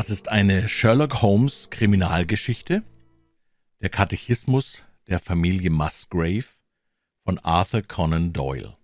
Das 0.00 0.08
ist 0.08 0.30
eine 0.30 0.66
Sherlock 0.66 1.20
Holmes 1.20 1.68
Kriminalgeschichte, 1.68 2.82
der 3.82 3.90
Katechismus 3.90 4.82
der 5.08 5.18
Familie 5.18 5.68
Musgrave 5.68 6.46
von 7.22 7.38
Arthur 7.40 7.82
Conan 7.82 8.32
Doyle. 8.32 8.78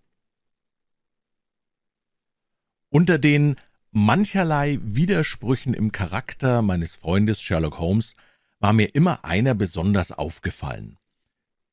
Unter 2.91 3.17
den 3.17 3.57
mancherlei 3.93 4.79
Widersprüchen 4.83 5.73
im 5.73 5.91
Charakter 5.91 6.61
meines 6.61 6.97
Freundes 6.97 7.41
Sherlock 7.41 7.79
Holmes 7.79 8.15
war 8.59 8.75
mir 8.75 8.95
immer 8.95 9.25
einer 9.25 9.55
besonders 9.55 10.13
aufgefallen. 10.13 10.99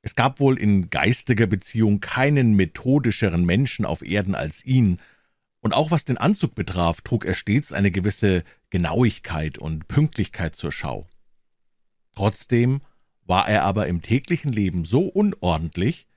Es 0.02 0.16
gab 0.16 0.40
wohl 0.40 0.58
in 0.58 0.90
geistiger 0.90 1.48
Beziehung 1.48 2.00
keinen 2.00 2.54
methodischeren 2.54 3.44
Menschen 3.44 3.84
auf 3.84 4.04
Erden 4.04 4.36
als 4.36 4.64
ihn, 4.64 5.02
und 5.60 5.74
auch 5.74 5.92
was 5.92 6.04
den 6.04 6.18
Anzug 6.18 6.56
betraf, 6.56 7.02
trug 7.02 7.24
er 7.26 7.36
stets 7.36 7.72
eine 7.72 7.90
gewisse 7.90 8.44
Genauigkeit 8.74 9.60
und 9.60 9.88
Pünktlichkeit 9.88 10.56
zur 10.56 10.72
Schau. 10.72 11.06
Trotzdem 12.16 12.82
war 13.24 13.48
er 13.48 13.66
aber 13.66 13.88
im 13.88 14.02
täglichen 14.02 14.52
Leben 14.52 14.84
so 14.84 15.02
unordentlich, 15.02 16.08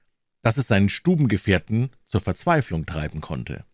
dass 0.41 0.57
es 0.57 0.67
seinen 0.67 0.89
Stubengefährten 0.89 1.91
zur 2.07 2.23
Verzweiflung 2.23 2.87
treiben 2.87 3.21
konnte. 3.21 3.67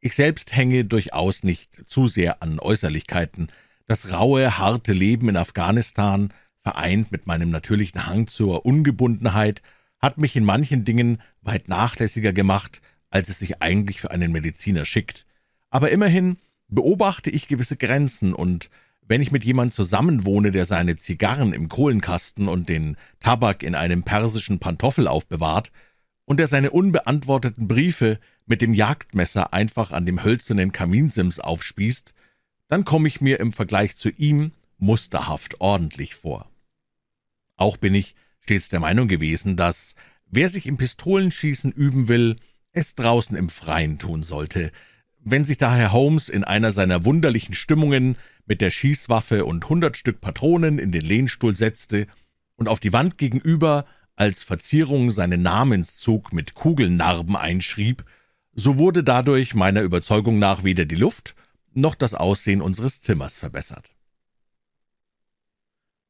Ich 0.00 0.16
selbst 0.16 0.56
hänge 0.56 0.84
durchaus 0.84 1.44
nicht 1.44 1.88
zu 1.88 2.08
sehr 2.08 2.42
an 2.42 2.58
Äußerlichkeiten. 2.58 3.52
Das 3.86 4.10
raue, 4.10 4.58
harte 4.58 4.92
Leben 4.92 5.28
in 5.28 5.36
Afghanistan, 5.36 6.34
vereint 6.64 7.12
mit 7.12 7.28
meinem 7.28 7.50
natürlichen 7.50 8.06
Hang 8.06 8.26
zur 8.26 8.66
Ungebundenheit, 8.66 9.62
hat 10.00 10.18
mich 10.18 10.34
in 10.34 10.44
manchen 10.44 10.84
Dingen 10.84 11.22
weit 11.42 11.68
nachlässiger 11.68 12.32
gemacht, 12.32 12.82
als 13.08 13.28
es 13.28 13.38
sich 13.38 13.62
eigentlich 13.62 14.00
für 14.00 14.10
einen 14.10 14.32
Mediziner 14.32 14.84
schickt. 14.84 15.26
Aber 15.70 15.92
immerhin 15.92 16.38
beobachte 16.68 17.30
ich 17.30 17.48
gewisse 17.48 17.76
Grenzen, 17.76 18.32
und 18.32 18.70
wenn 19.02 19.22
ich 19.22 19.32
mit 19.32 19.44
jemand 19.44 19.74
zusammenwohne, 19.74 20.50
der 20.50 20.64
seine 20.64 20.96
Zigarren 20.96 21.52
im 21.52 21.68
Kohlenkasten 21.68 22.48
und 22.48 22.68
den 22.68 22.96
Tabak 23.20 23.62
in 23.62 23.74
einem 23.74 24.02
persischen 24.02 24.58
Pantoffel 24.58 25.08
aufbewahrt, 25.08 25.70
und 26.24 26.38
der 26.38 26.48
seine 26.48 26.70
unbeantworteten 26.70 27.68
Briefe 27.68 28.18
mit 28.46 28.60
dem 28.60 28.74
Jagdmesser 28.74 29.52
einfach 29.52 29.92
an 29.92 30.06
dem 30.06 30.22
hölzernen 30.22 30.72
Kaminsims 30.72 31.40
aufspießt, 31.40 32.14
dann 32.68 32.84
komme 32.84 33.08
ich 33.08 33.20
mir 33.20 33.40
im 33.40 33.52
Vergleich 33.52 33.96
zu 33.96 34.10
ihm 34.10 34.52
musterhaft 34.78 35.60
ordentlich 35.60 36.14
vor. 36.14 36.50
Auch 37.56 37.76
bin 37.76 37.94
ich 37.94 38.14
stets 38.40 38.68
der 38.68 38.80
Meinung 38.80 39.08
gewesen, 39.08 39.56
dass 39.56 39.94
wer 40.26 40.48
sich 40.48 40.66
im 40.66 40.76
Pistolenschießen 40.76 41.72
üben 41.72 42.08
will, 42.08 42.36
es 42.72 42.94
draußen 42.94 43.36
im 43.36 43.48
Freien 43.48 43.98
tun 43.98 44.22
sollte. 44.22 44.70
Wenn 45.28 45.44
sich 45.44 45.58
daher 45.58 45.90
Holmes 45.90 46.28
in 46.28 46.44
einer 46.44 46.70
seiner 46.70 47.04
wunderlichen 47.04 47.52
Stimmungen 47.52 48.16
mit 48.46 48.60
der 48.60 48.70
Schießwaffe 48.70 49.44
und 49.44 49.68
hundert 49.68 49.96
Stück 49.96 50.20
Patronen 50.20 50.78
in 50.78 50.92
den 50.92 51.02
Lehnstuhl 51.02 51.56
setzte 51.56 52.06
und 52.54 52.68
auf 52.68 52.78
die 52.78 52.92
Wand 52.92 53.18
gegenüber 53.18 53.86
als 54.14 54.44
Verzierung 54.44 55.10
seinen 55.10 55.42
Namenszug 55.42 56.32
mit 56.32 56.54
Kugelnarben 56.54 57.34
einschrieb, 57.34 58.04
so 58.52 58.78
wurde 58.78 59.02
dadurch 59.02 59.52
meiner 59.52 59.82
Überzeugung 59.82 60.38
nach 60.38 60.62
weder 60.62 60.84
die 60.84 60.94
Luft 60.94 61.34
noch 61.74 61.96
das 61.96 62.14
Aussehen 62.14 62.62
unseres 62.62 63.00
Zimmers 63.00 63.36
verbessert. 63.36 63.90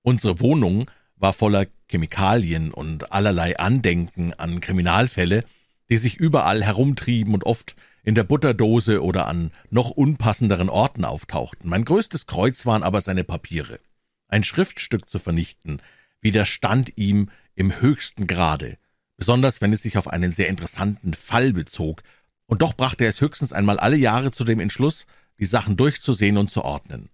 Unsere 0.03 0.41
Wohnung 0.41 0.91
war 1.17 1.33
voller 1.33 1.65
Chemikalien 1.89 2.71
und 2.71 3.13
allerlei 3.13 3.59
Andenken 3.59 4.35
an 4.35 4.61
Kriminalfälle, 4.61 5.43
die 5.89 5.97
sich 5.97 6.17
überall 6.17 6.63
herumtrieben 6.63 7.33
und 7.33 7.45
oft 7.45 7.77
in 8.07 8.15
der 8.15 8.23
Butterdose 8.23 9.03
oder 9.03 9.27
an 9.27 9.51
noch 9.69 9.91
unpassenderen 9.91 10.71
Orten 10.71 11.05
auftauchten. 11.05 11.69
Mein 11.69 11.85
größtes 11.85 12.27
Kreuz 12.27 12.65
waren 12.65 12.85
aber 12.85 13.01
seine 13.01 13.25
Papiere. 13.25 13.81
Ein 14.29 14.45
Schriftstück 14.45 15.11
zu 15.11 15.19
vernichten, 15.19 15.83
widerstand 16.21 16.97
ihm 16.97 17.31
im 17.57 17.81
höchsten 17.81 18.29
Grade, 18.29 18.79
besonders 19.17 19.61
wenn 19.61 19.73
es 19.73 19.83
sich 19.83 19.99
auf 19.99 20.07
einen 20.07 20.33
sehr 20.33 20.47
interessanten 20.47 21.15
Fall 21.15 21.53
bezog, 21.53 22.05
und 22.47 22.63
doch 22.63 22.75
brachte 22.75 23.03
er 23.03 23.11
es 23.11 23.21
höchstens 23.21 23.53
einmal 23.53 23.81
alle 23.81 23.97
Jahre 23.97 24.31
zu 24.31 24.45
dem 24.45 24.61
Entschluss, 24.61 25.07
die 25.41 25.47
Sachen 25.47 25.77
durchzusehen 25.77 26.39
und 26.39 26.49
zu 26.49 26.63
ordnen. 26.63 27.11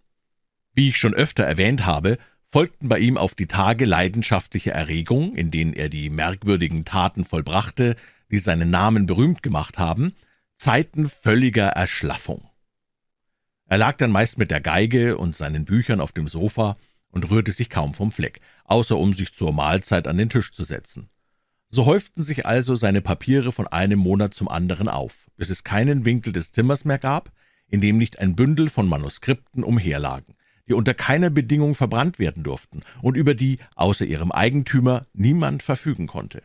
Wie 0.74 0.90
ich 0.90 0.98
schon 0.98 1.14
öfter 1.14 1.44
erwähnt 1.44 1.86
habe, 1.86 2.18
folgten 2.50 2.90
bei 2.90 2.98
ihm 2.98 3.16
auf 3.16 3.34
die 3.34 3.46
Tage 3.46 3.86
leidenschaftliche 3.86 4.72
Erregung, 4.72 5.34
in 5.36 5.50
denen 5.50 5.72
er 5.72 5.88
die 5.88 6.10
merkwürdigen 6.10 6.84
Taten 6.84 7.24
vollbrachte, 7.24 7.96
die 8.30 8.38
seinen 8.38 8.68
Namen 8.68 9.06
berühmt 9.06 9.42
gemacht 9.42 9.78
haben, 9.78 10.12
Zeiten 10.62 11.08
völliger 11.08 11.70
Erschlaffung. 11.70 12.48
Er 13.66 13.78
lag 13.78 13.96
dann 13.96 14.12
meist 14.12 14.38
mit 14.38 14.52
der 14.52 14.60
Geige 14.60 15.18
und 15.18 15.34
seinen 15.34 15.64
Büchern 15.64 16.00
auf 16.00 16.12
dem 16.12 16.28
Sofa 16.28 16.76
und 17.10 17.28
rührte 17.28 17.50
sich 17.50 17.68
kaum 17.68 17.94
vom 17.94 18.12
Fleck, 18.12 18.40
außer 18.62 18.96
um 18.96 19.12
sich 19.12 19.34
zur 19.34 19.52
Mahlzeit 19.52 20.06
an 20.06 20.18
den 20.18 20.28
Tisch 20.28 20.52
zu 20.52 20.62
setzen. 20.62 21.08
So 21.68 21.84
häuften 21.84 22.22
sich 22.22 22.46
also 22.46 22.76
seine 22.76 23.00
Papiere 23.00 23.50
von 23.50 23.66
einem 23.66 23.98
Monat 23.98 24.34
zum 24.34 24.46
anderen 24.46 24.86
auf, 24.86 25.26
bis 25.36 25.50
es 25.50 25.64
keinen 25.64 26.04
Winkel 26.04 26.32
des 26.32 26.52
Zimmers 26.52 26.84
mehr 26.84 26.98
gab, 26.98 27.32
in 27.66 27.80
dem 27.80 27.98
nicht 27.98 28.20
ein 28.20 28.36
Bündel 28.36 28.68
von 28.68 28.88
Manuskripten 28.88 29.64
umherlagen, 29.64 30.36
die 30.68 30.74
unter 30.74 30.94
keiner 30.94 31.30
Bedingung 31.30 31.74
verbrannt 31.74 32.20
werden 32.20 32.44
durften 32.44 32.82
und 33.00 33.16
über 33.16 33.34
die 33.34 33.58
außer 33.74 34.04
ihrem 34.04 34.30
Eigentümer 34.30 35.06
niemand 35.12 35.64
verfügen 35.64 36.06
konnte. 36.06 36.40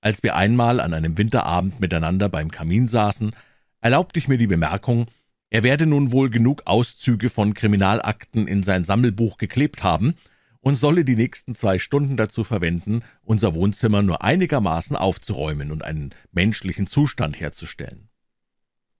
Als 0.00 0.22
wir 0.22 0.36
einmal 0.36 0.80
an 0.80 0.94
einem 0.94 1.18
Winterabend 1.18 1.80
miteinander 1.80 2.28
beim 2.28 2.50
Kamin 2.50 2.88
saßen, 2.88 3.32
erlaubte 3.80 4.18
ich 4.18 4.28
mir 4.28 4.38
die 4.38 4.46
Bemerkung, 4.46 5.06
er 5.50 5.62
werde 5.62 5.86
nun 5.86 6.12
wohl 6.12 6.30
genug 6.30 6.62
Auszüge 6.66 7.28
von 7.28 7.54
Kriminalakten 7.54 8.46
in 8.46 8.62
sein 8.62 8.84
Sammelbuch 8.84 9.36
geklebt 9.36 9.82
haben 9.82 10.14
und 10.60 10.76
solle 10.76 11.04
die 11.04 11.16
nächsten 11.16 11.54
zwei 11.54 11.78
Stunden 11.78 12.16
dazu 12.16 12.44
verwenden, 12.44 13.02
unser 13.22 13.54
Wohnzimmer 13.54 14.02
nur 14.02 14.22
einigermaßen 14.22 14.96
aufzuräumen 14.96 15.72
und 15.72 15.82
einen 15.82 16.10
menschlichen 16.32 16.86
Zustand 16.86 17.40
herzustellen. 17.40 18.08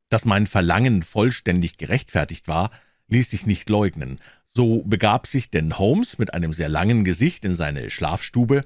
Dass 0.09 0.25
mein 0.25 0.47
Verlangen 0.47 1.03
vollständig 1.03 1.79
gerechtfertigt 1.79 2.49
war, 2.49 2.71
ließ 3.07 3.31
sich 3.31 3.47
nicht 3.47 3.69
leugnen. 3.71 4.19
So 4.53 4.83
begab 4.83 5.29
sich 5.29 5.51
denn 5.51 5.79
Holmes 5.79 6.19
mit 6.19 6.35
einem 6.35 6.53
sehr 6.53 6.69
langen 6.69 7.05
Gesicht 7.05 7.45
in 7.45 7.55
seine 7.55 7.91
Schlafstube 7.91 8.63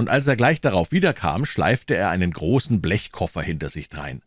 und 0.00 0.08
als 0.08 0.26
er 0.26 0.34
gleich 0.34 0.62
darauf 0.62 0.92
wiederkam, 0.92 1.44
schleifte 1.44 1.94
er 1.94 2.08
einen 2.08 2.30
großen 2.32 2.80
Blechkoffer 2.80 3.42
hinter 3.42 3.68
sich 3.68 3.90
drein. 3.90 4.22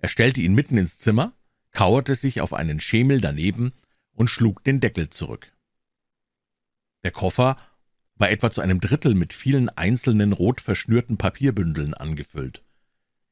Er 0.00 0.08
stellte 0.08 0.40
ihn 0.40 0.52
mitten 0.52 0.76
ins 0.76 0.98
Zimmer, 0.98 1.32
kauerte 1.70 2.16
sich 2.16 2.40
auf 2.40 2.52
einen 2.52 2.80
Schemel 2.80 3.20
daneben 3.20 3.72
und 4.14 4.30
schlug 4.30 4.64
den 4.64 4.80
Deckel 4.80 5.10
zurück. 5.10 5.52
Der 7.04 7.12
Koffer 7.12 7.56
war 8.16 8.32
etwa 8.32 8.50
zu 8.50 8.62
einem 8.62 8.80
Drittel 8.80 9.14
mit 9.14 9.32
vielen 9.32 9.68
einzelnen 9.68 10.32
rot 10.32 10.60
verschnürten 10.60 11.18
Papierbündeln 11.18 11.94
angefüllt. 11.94 12.64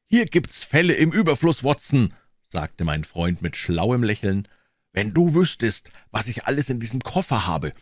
Hier 0.07 0.27
gibt's 0.27 0.63
Fälle 0.63 0.93
im 0.95 1.11
Überfluss, 1.11 1.65
Watson, 1.65 2.15
sagte 2.49 2.85
mein 2.85 3.03
Freund 3.03 3.43
mit 3.43 3.57
schlauem 3.57 4.05
Lächeln. 4.05 4.47
Wenn 4.93 5.13
du 5.13 5.35
wüsstest, 5.35 5.91
was 6.13 6.29
ich 6.29 6.45
alles 6.45 6.71
in 6.71 6.79
diesem 6.79 7.01
Koffer 7.01 7.49
habe, 7.49 7.73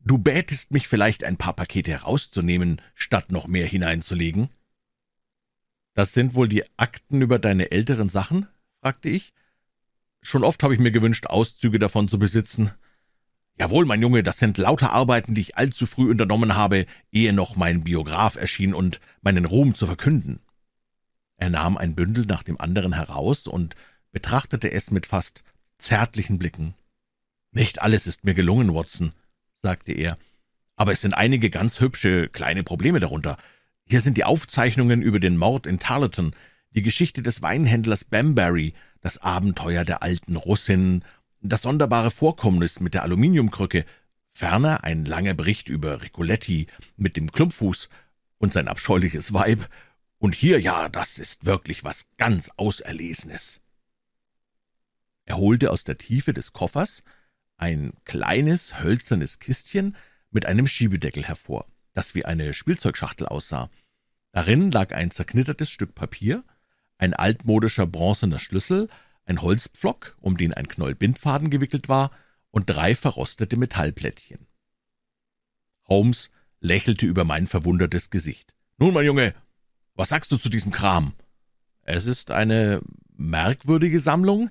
Du 0.00 0.18
bätest 0.18 0.70
mich 0.70 0.88
vielleicht, 0.88 1.24
ein 1.24 1.36
paar 1.36 1.54
Pakete 1.54 1.90
herauszunehmen, 1.90 2.80
statt 2.94 3.30
noch 3.30 3.46
mehr 3.46 3.66
hineinzulegen? 3.66 4.48
Das 5.94 6.12
sind 6.12 6.34
wohl 6.34 6.48
die 6.48 6.64
Akten 6.76 7.20
über 7.22 7.38
deine 7.38 7.70
älteren 7.70 8.08
Sachen? 8.08 8.46
fragte 8.80 9.08
ich. 9.08 9.32
Schon 10.22 10.44
oft 10.44 10.62
habe 10.62 10.74
ich 10.74 10.80
mir 10.80 10.92
gewünscht, 10.92 11.26
Auszüge 11.26 11.78
davon 11.78 12.08
zu 12.08 12.18
besitzen. 12.18 12.70
Jawohl, 13.58 13.86
mein 13.86 14.00
Junge, 14.00 14.22
das 14.22 14.38
sind 14.38 14.56
lauter 14.56 14.92
Arbeiten, 14.92 15.34
die 15.34 15.40
ich 15.40 15.56
allzu 15.56 15.86
früh 15.86 16.08
unternommen 16.10 16.54
habe, 16.54 16.86
ehe 17.10 17.32
noch 17.32 17.56
mein 17.56 17.82
Biograf 17.82 18.36
erschien 18.36 18.74
und 18.74 19.00
meinen 19.20 19.44
Ruhm 19.44 19.74
zu 19.74 19.86
verkünden. 19.86 20.40
Er 21.36 21.50
nahm 21.50 21.76
ein 21.76 21.94
Bündel 21.94 22.24
nach 22.26 22.44
dem 22.44 22.60
anderen 22.60 22.92
heraus 22.92 23.46
und 23.48 23.74
betrachtete 24.12 24.70
es 24.70 24.90
mit 24.90 25.06
fast 25.06 25.42
zärtlichen 25.78 26.38
Blicken. 26.38 26.74
Nicht 27.50 27.82
alles 27.82 28.06
ist 28.06 28.24
mir 28.24 28.34
gelungen, 28.34 28.74
Watson, 28.74 29.12
sagte 29.62 29.92
er, 29.92 30.18
aber 30.76 30.92
es 30.92 31.00
sind 31.00 31.14
einige 31.14 31.50
ganz 31.50 31.80
hübsche 31.80 32.28
kleine 32.28 32.62
Probleme 32.62 33.00
darunter. 33.00 33.36
Hier 33.84 34.00
sind 34.00 34.16
die 34.16 34.24
Aufzeichnungen 34.24 35.02
über 35.02 35.18
den 35.18 35.36
Mord 35.36 35.66
in 35.66 35.78
Tarleton, 35.78 36.34
die 36.70 36.82
Geschichte 36.82 37.22
des 37.22 37.42
Weinhändlers 37.42 38.04
Bambury, 38.04 38.74
das 39.00 39.18
Abenteuer 39.18 39.84
der 39.84 40.02
alten 40.02 40.36
Russin, 40.36 41.04
das 41.40 41.62
sonderbare 41.62 42.10
Vorkommnis 42.10 42.80
mit 42.80 42.94
der 42.94 43.02
Aluminiumkrücke, 43.02 43.84
ferner 44.30 44.84
ein 44.84 45.04
langer 45.04 45.34
Bericht 45.34 45.68
über 45.68 46.02
Ricoletti 46.02 46.68
mit 46.96 47.16
dem 47.16 47.32
Klumpfuß 47.32 47.88
und 48.38 48.52
sein 48.52 48.68
abscheuliches 48.68 49.32
Weib, 49.32 49.68
und 50.20 50.34
hier, 50.34 50.60
ja, 50.60 50.88
das 50.88 51.18
ist 51.18 51.46
wirklich 51.46 51.84
was 51.84 52.06
ganz 52.16 52.50
Auserlesenes. 52.56 53.60
Er 55.26 55.36
holte 55.36 55.70
aus 55.70 55.84
der 55.84 55.96
Tiefe 55.96 56.32
des 56.32 56.52
Koffers 56.52 57.04
ein 57.58 57.92
kleines, 58.04 58.80
hölzernes 58.80 59.38
Kistchen 59.38 59.96
mit 60.30 60.46
einem 60.46 60.66
Schiebedeckel 60.66 61.24
hervor, 61.24 61.66
das 61.92 62.14
wie 62.14 62.24
eine 62.24 62.54
Spielzeugschachtel 62.54 63.26
aussah. 63.26 63.70
Darin 64.32 64.70
lag 64.70 64.92
ein 64.92 65.10
zerknittertes 65.10 65.70
Stück 65.70 65.94
Papier, 65.94 66.44
ein 66.96 67.14
altmodischer 67.14 67.86
bronzener 67.86 68.38
Schlüssel, 68.38 68.88
ein 69.24 69.42
Holzpflock, 69.42 70.16
um 70.20 70.36
den 70.36 70.54
ein 70.54 70.68
Knäuel 70.68 70.94
Bindfaden 70.94 71.50
gewickelt 71.50 71.88
war, 71.88 72.10
und 72.50 72.70
drei 72.70 72.94
verrostete 72.94 73.56
Metallplättchen. 73.56 74.46
Holmes 75.86 76.30
lächelte 76.60 77.06
über 77.06 77.24
mein 77.24 77.46
verwundertes 77.46 78.10
Gesicht. 78.10 78.54
»Nun, 78.78 78.94
mein 78.94 79.06
Junge, 79.06 79.34
was 79.94 80.10
sagst 80.10 80.32
du 80.32 80.36
zu 80.38 80.48
diesem 80.48 80.72
Kram?« 80.72 81.14
»Es 81.82 82.06
ist 82.06 82.30
eine 82.30 82.80
merkwürdige 83.16 84.00
Sammlung?« 84.00 84.50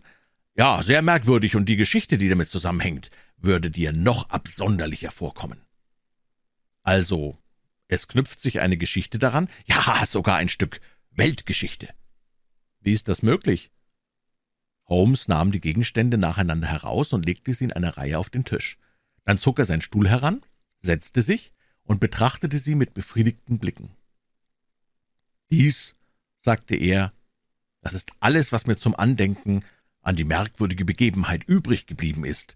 »Ja, 0.57 0.81
sehr 0.81 1.03
merkwürdig, 1.03 1.55
und 1.55 1.69
die 1.69 1.75
Geschichte, 1.75 2.17
die 2.17 2.29
damit 2.29 2.49
zusammenhängt, 2.49 3.11
würde 3.37 3.69
dir 3.69 3.93
noch 3.93 4.29
absonderlicher 4.29 5.11
vorkommen.« 5.11 5.61
»Also, 6.81 7.37
es 7.87 8.07
knüpft 8.07 8.39
sich 8.39 8.59
eine 8.59 8.75
Geschichte 8.75 9.19
daran?« 9.19 9.49
»Ja, 9.65 10.03
sogar 10.05 10.37
ein 10.37 10.49
Stück 10.49 10.81
Weltgeschichte.« 11.11 11.89
»Wie 12.79 12.93
ist 12.93 13.07
das 13.07 13.21
möglich?« 13.21 13.69
Holmes 14.85 15.27
nahm 15.27 15.51
die 15.51 15.61
Gegenstände 15.61 16.17
nacheinander 16.17 16.67
heraus 16.67 17.13
und 17.13 17.25
legte 17.25 17.53
sie 17.53 17.65
in 17.65 17.73
einer 17.73 17.97
Reihe 17.97 18.17
auf 18.17 18.29
den 18.29 18.45
Tisch. 18.45 18.77
Dann 19.25 19.37
zog 19.37 19.59
er 19.59 19.65
seinen 19.65 19.81
Stuhl 19.81 20.09
heran, 20.09 20.41
setzte 20.81 21.21
sich 21.21 21.51
und 21.83 21.99
betrachtete 21.99 22.57
sie 22.57 22.75
mit 22.75 22.93
befriedigten 22.93 23.59
Blicken. 23.59 23.91
Dies, 25.51 25.93
sagte 26.41 26.75
er, 26.75 27.13
das 27.81 27.93
ist 27.93 28.11
alles, 28.21 28.51
was 28.51 28.65
mir 28.65 28.77
zum 28.77 28.95
Andenken 28.95 29.63
an 30.07 30.15
die 30.15 30.23
merkwürdige 30.23 30.85
Begebenheit 30.85 31.43
übrig 31.43 31.85
geblieben 31.85 32.25
ist, 32.25 32.55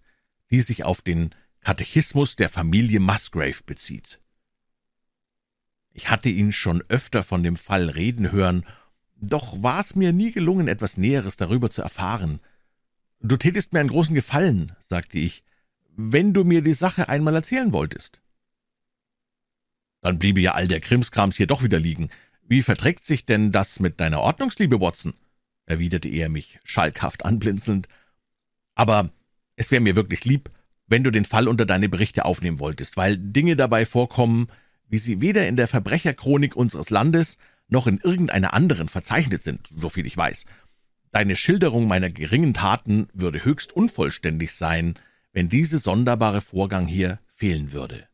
die 0.50 0.62
sich 0.62 0.84
auf 0.84 1.02
den 1.02 1.34
Katechismus 1.60 2.36
der 2.36 2.48
Familie 2.48 3.00
Musgrave 3.00 3.62
bezieht. 3.64 4.18
Ich 5.92 6.10
hatte 6.10 6.30
ihn 6.30 6.52
schon 6.52 6.82
öfter 6.88 7.22
von 7.22 7.42
dem 7.42 7.56
Fall 7.56 7.88
reden 7.88 8.32
hören 8.32 8.64
doch 9.22 9.62
war 9.62 9.78
es 9.78 9.94
mir 9.94 10.12
nie 10.12 10.32
gelungen, 10.32 10.66
etwas 10.66 10.96
Näheres 10.96 11.36
darüber 11.36 11.70
zu 11.70 11.80
erfahren. 11.80 12.40
»Du 13.20 13.36
tätest 13.36 13.72
mir 13.72 13.78
einen 13.78 13.88
großen 13.88 14.16
Gefallen«, 14.16 14.72
sagte 14.80 15.16
ich, 15.16 15.44
»wenn 15.94 16.34
du 16.34 16.42
mir 16.42 16.60
die 16.60 16.74
Sache 16.74 17.08
einmal 17.08 17.36
erzählen 17.36 17.72
wolltest.« 17.72 18.20
»Dann 20.00 20.18
bliebe 20.18 20.40
ja 20.40 20.54
all 20.54 20.66
der 20.66 20.80
Krimskrams 20.80 21.36
hier 21.36 21.46
doch 21.46 21.62
wieder 21.62 21.78
liegen. 21.78 22.10
Wie 22.42 22.62
verträgt 22.62 23.06
sich 23.06 23.24
denn 23.24 23.52
das 23.52 23.78
mit 23.78 24.00
deiner 24.00 24.20
Ordnungsliebe, 24.20 24.80
Watson?« 24.80 25.14
Erwiderte 25.66 26.08
er 26.08 26.28
mich 26.28 26.58
schalkhaft 26.64 27.24
anblinzelnd. 27.24 27.88
»Aber 28.74 29.10
es 29.56 29.70
wäre 29.70 29.82
mir 29.82 29.96
wirklich 29.96 30.24
lieb, 30.24 30.50
wenn 30.86 31.04
du 31.04 31.10
den 31.10 31.24
Fall 31.24 31.48
unter 31.48 31.66
deine 31.66 31.88
Berichte 31.88 32.24
aufnehmen 32.24 32.58
wolltest, 32.58 32.96
weil 32.96 33.16
Dinge 33.16 33.56
dabei 33.56 33.86
vorkommen, 33.86 34.48
wie 34.88 34.98
sie 34.98 35.20
weder 35.20 35.48
in 35.48 35.56
der 35.56 35.68
Verbrecherchronik 35.68 36.54
unseres 36.54 36.90
Landes 36.90 37.38
noch 37.68 37.86
in 37.86 37.98
irgendeiner 37.98 38.52
anderen 38.52 38.88
verzeichnet 38.88 39.42
sind, 39.42 39.68
soviel 39.74 40.06
ich 40.06 40.16
weiß. 40.16 40.44
Deine 41.10 41.36
Schilderung 41.36 41.86
meiner 41.88 42.10
geringen 42.10 42.54
Taten 42.54 43.08
würde 43.12 43.44
höchst 43.44 43.72
unvollständig 43.72 44.52
sein, 44.52 44.94
wenn 45.32 45.48
dieser 45.48 45.78
sonderbare 45.78 46.40
Vorgang 46.40 46.86
hier 46.86 47.18
fehlen 47.34 47.72
würde. 47.72 48.06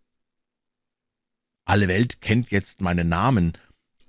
Alle 1.64 1.88
Welt 1.88 2.20
kennt 2.20 2.50
jetzt 2.50 2.80
meinen 2.80 3.08
Namen, 3.08 3.52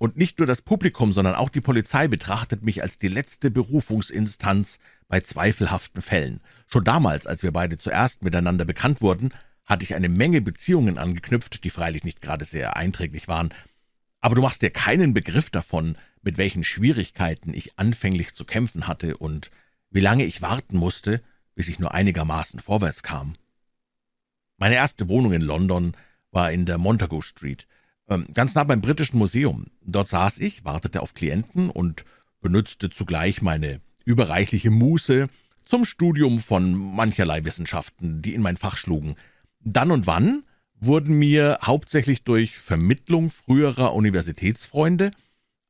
und 0.00 0.16
nicht 0.16 0.38
nur 0.38 0.46
das 0.46 0.62
Publikum, 0.62 1.12
sondern 1.12 1.34
auch 1.34 1.50
die 1.50 1.60
Polizei 1.60 2.08
betrachtet 2.08 2.62
mich 2.62 2.82
als 2.82 2.96
die 2.96 3.08
letzte 3.08 3.50
Berufungsinstanz 3.50 4.78
bei 5.08 5.20
zweifelhaften 5.20 6.00
Fällen. 6.00 6.40
Schon 6.68 6.84
damals, 6.84 7.26
als 7.26 7.42
wir 7.42 7.52
beide 7.52 7.76
zuerst 7.76 8.22
miteinander 8.22 8.64
bekannt 8.64 9.02
wurden, 9.02 9.34
hatte 9.66 9.84
ich 9.84 9.94
eine 9.94 10.08
Menge 10.08 10.40
Beziehungen 10.40 10.96
angeknüpft, 10.96 11.64
die 11.64 11.70
freilich 11.70 12.02
nicht 12.02 12.22
gerade 12.22 12.46
sehr 12.46 12.78
einträglich 12.78 13.28
waren, 13.28 13.50
aber 14.22 14.34
du 14.36 14.40
machst 14.40 14.62
dir 14.62 14.70
keinen 14.70 15.12
Begriff 15.12 15.50
davon, 15.50 15.96
mit 16.22 16.38
welchen 16.38 16.64
Schwierigkeiten 16.64 17.52
ich 17.52 17.78
anfänglich 17.78 18.34
zu 18.34 18.46
kämpfen 18.46 18.86
hatte 18.86 19.18
und 19.18 19.50
wie 19.90 20.00
lange 20.00 20.24
ich 20.24 20.40
warten 20.40 20.78
musste, 20.78 21.22
bis 21.54 21.68
ich 21.68 21.78
nur 21.78 21.92
einigermaßen 21.92 22.58
vorwärts 22.60 23.02
kam. 23.02 23.34
Meine 24.56 24.76
erste 24.76 25.10
Wohnung 25.10 25.34
in 25.34 25.42
London 25.42 25.94
war 26.30 26.50
in 26.52 26.64
der 26.64 26.78
Montagu 26.78 27.20
Street, 27.20 27.66
ganz 28.34 28.54
nah 28.54 28.64
beim 28.64 28.80
Britischen 28.80 29.18
Museum. 29.18 29.66
Dort 29.82 30.08
saß 30.08 30.38
ich, 30.38 30.64
wartete 30.64 31.02
auf 31.02 31.14
Klienten 31.14 31.70
und 31.70 32.04
benützte 32.40 32.90
zugleich 32.90 33.42
meine 33.42 33.80
überreichliche 34.04 34.70
Muße 34.70 35.28
zum 35.64 35.84
Studium 35.84 36.40
von 36.40 36.74
mancherlei 36.74 37.44
Wissenschaften, 37.44 38.22
die 38.22 38.34
in 38.34 38.42
mein 38.42 38.56
Fach 38.56 38.76
schlugen. 38.76 39.14
Dann 39.60 39.90
und 39.90 40.06
wann 40.06 40.42
wurden 40.80 41.18
mir 41.18 41.58
hauptsächlich 41.62 42.24
durch 42.24 42.58
Vermittlung 42.58 43.30
früherer 43.30 43.94
Universitätsfreunde 43.94 45.10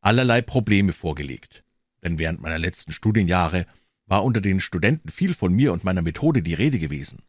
allerlei 0.00 0.40
Probleme 0.40 0.93
vorgelegt. 0.93 1.62
Denn 2.02 2.19
während 2.19 2.40
meiner 2.40 2.58
letzten 2.58 2.93
Studienjahre 2.93 3.66
war 4.06 4.25
unter 4.25 4.40
den 4.40 4.60
Studenten 4.60 5.10
viel 5.10 5.34
von 5.34 5.52
mir 5.52 5.72
und 5.72 5.84
meiner 5.84 6.02
Methode 6.02 6.43
die 6.43 6.54
Rede 6.54 6.78
gewesen. 6.78 7.22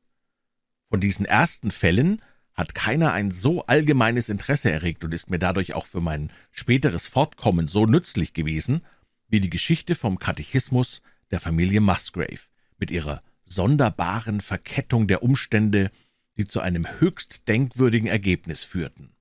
Von 0.90 1.02
diesen 1.02 1.26
ersten 1.26 1.72
Fällen 1.72 2.22
hat 2.54 2.76
keiner 2.76 3.14
ein 3.14 3.32
so 3.32 3.66
allgemeines 3.66 4.30
Interesse 4.30 4.72
erregt 4.72 5.04
und 5.04 5.14
ist 5.14 5.30
mir 5.30 5.40
dadurch 5.40 5.74
auch 5.74 5.86
für 5.86 6.02
mein 6.02 6.32
späteres 6.52 7.08
Fortkommen 7.08 7.68
so 7.68 7.86
nützlich 7.86 8.34
gewesen, 8.34 8.82
wie 9.30 9.40
die 9.40 9.50
Geschichte 9.50 9.96
vom 9.96 10.20
Katechismus 10.20 11.02
der 11.32 11.40
Familie 11.40 11.82
Musgrave 11.82 12.42
mit 12.78 12.92
ihrer 12.92 13.22
sonderbaren 13.46 14.42
Verkettung 14.42 15.08
der 15.08 15.24
Umstände 15.24 15.92
die 16.38 16.48
zu 16.48 16.62
einem 16.62 16.88
höchst 17.00 17.48
denkwürdigen 17.48 18.08
Ergebnis 18.08 18.64
führten. 18.64 19.14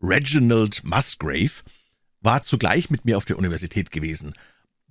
Reginald 0.00 0.84
Musgrave 0.84 1.62
war 2.20 2.42
zugleich 2.42 2.90
mit 2.90 3.04
mir 3.04 3.16
auf 3.16 3.24
der 3.24 3.38
Universität 3.38 3.90
gewesen, 3.90 4.34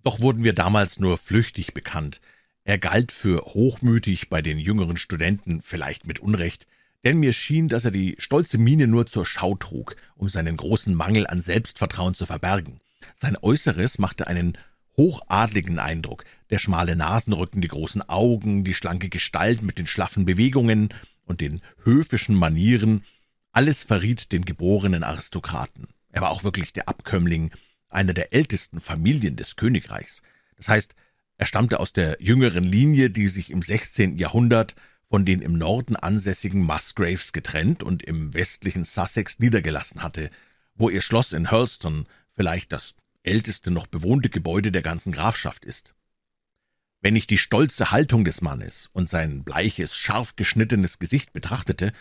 doch 0.04 0.20
wurden 0.20 0.44
wir 0.44 0.54
damals 0.54 1.00
nur 1.00 1.18
flüchtig 1.18 1.74
bekannt. 1.74 2.22
Er 2.64 2.78
galt 2.78 3.12
für 3.12 3.42
hochmütig 3.42 4.30
bei 4.30 4.42
den 4.42 4.60
jüngeren 4.60 4.98
Studenten, 4.98 5.62
vielleicht 5.62 6.06
mit 6.06 6.20
Unrecht, 6.20 6.68
denn 7.04 7.18
mir 7.18 7.34
schien, 7.34 7.68
dass 7.68 7.86
er 7.86 7.92
die 7.92 8.16
stolze 8.20 8.60
Miene 8.60 8.88
nur 8.88 9.08
zur 9.08 9.26
Schau 9.26 9.56
trug, 9.56 9.96
um 10.16 10.30
seinen 10.30 10.58
großen 10.58 10.94
Mangel 10.94 11.26
an 11.26 11.42
Selbstvertrauen 11.42 12.14
zu 12.14 12.28
verbergen. 12.28 12.80
Sein 13.16 13.36
Äußeres 13.42 13.98
machte 13.98 14.28
einen 14.28 14.58
hochadligen 14.96 15.80
Eindruck. 15.80 16.26
Der 16.52 16.60
schmale 16.60 16.96
Nasenrücken, 16.96 17.62
die 17.62 17.68
großen 17.68 18.08
Augen, 18.08 18.64
die 18.64 18.76
schlanke 18.76 19.10
Gestalt 19.10 19.64
mit 19.64 19.80
den 19.80 19.88
schlaffen 19.88 20.26
Bewegungen 20.26 20.90
und 21.26 21.42
den 21.42 21.62
höfischen 21.84 22.36
Manieren, 22.36 23.04
alles 23.52 23.84
verriet 23.84 24.32
den 24.32 24.46
geborenen 24.46 25.04
Aristokraten. 25.04 25.88
Er 26.10 26.22
war 26.22 26.30
auch 26.30 26.44
wirklich 26.44 26.74
der 26.74 26.88
Abkömmling 26.88 27.52
einer 27.90 28.14
der 28.14 28.34
ältesten 28.34 28.80
Familien 28.80 29.36
des 29.36 29.56
Königreichs. 29.56 30.22
Das 30.56 30.70
heißt, 30.70 30.96
er 31.42 31.48
stammte 31.48 31.80
aus 31.80 31.92
der 31.92 32.18
jüngeren 32.20 32.64
Linie, 32.64 33.10
die 33.10 33.28
sich 33.28 33.50
im 33.50 33.64
16. 33.64 34.16
Jahrhundert 34.16 34.76
von 35.10 35.26
den 35.26 35.42
im 35.42 35.58
Norden 35.58 35.96
ansässigen 35.96 36.62
Musgraves 36.62 37.34
getrennt 37.34 37.82
und 37.82 38.04
im 38.04 38.36
westlichen 38.36 38.84
Sussex 38.84 39.40
niedergelassen 39.40 40.04
hatte, 40.04 40.30
wo 40.76 40.88
ihr 40.88 41.02
Schloss 41.02 41.34
in 41.34 41.50
Hurlston 41.50 42.06
vielleicht 42.36 42.72
das 42.72 42.94
älteste 43.24 43.72
noch 43.72 43.88
bewohnte 43.88 44.30
Gebäude 44.30 44.72
der 44.72 44.84
ganzen 44.84 45.12
Grafschaft 45.12 45.66
ist. 45.66 45.96
Wenn 47.02 47.16
ich 47.16 47.26
die 47.26 47.40
stolze 47.40 47.90
Haltung 47.90 48.24
des 48.24 48.42
Mannes 48.42 48.92
und 48.94 49.10
sein 49.10 49.44
bleiches, 49.44 49.96
scharf 49.96 50.36
geschnittenes 50.36 51.00
Gesicht 51.00 51.34
betrachtete, 51.34 51.92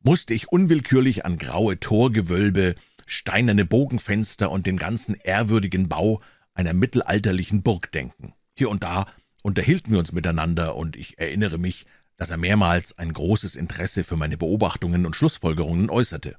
musste 0.00 0.34
ich 0.34 0.52
unwillkürlich 0.52 1.24
an 1.24 1.38
graue 1.38 1.80
Torgewölbe, 1.80 2.74
steinerne 3.06 3.64
Bogenfenster 3.64 4.50
und 4.50 4.66
den 4.66 4.76
ganzen 4.76 5.14
ehrwürdigen 5.14 5.88
Bau 5.88 6.20
einer 6.52 6.74
mittelalterlichen 6.74 7.62
Burg 7.62 7.90
denken. 7.90 8.34
Hier 8.54 8.68
und 8.68 8.82
da 8.84 9.06
unterhielten 9.42 9.90
wir 9.90 9.98
uns 9.98 10.12
miteinander, 10.12 10.76
und 10.76 10.96
ich 10.96 11.18
erinnere 11.18 11.58
mich, 11.58 11.86
dass 12.16 12.30
er 12.30 12.36
mehrmals 12.36 12.96
ein 12.98 13.12
großes 13.12 13.56
Interesse 13.56 14.04
für 14.04 14.16
meine 14.16 14.36
Beobachtungen 14.36 15.06
und 15.06 15.16
Schlussfolgerungen 15.16 15.90
äußerte. 15.90 16.36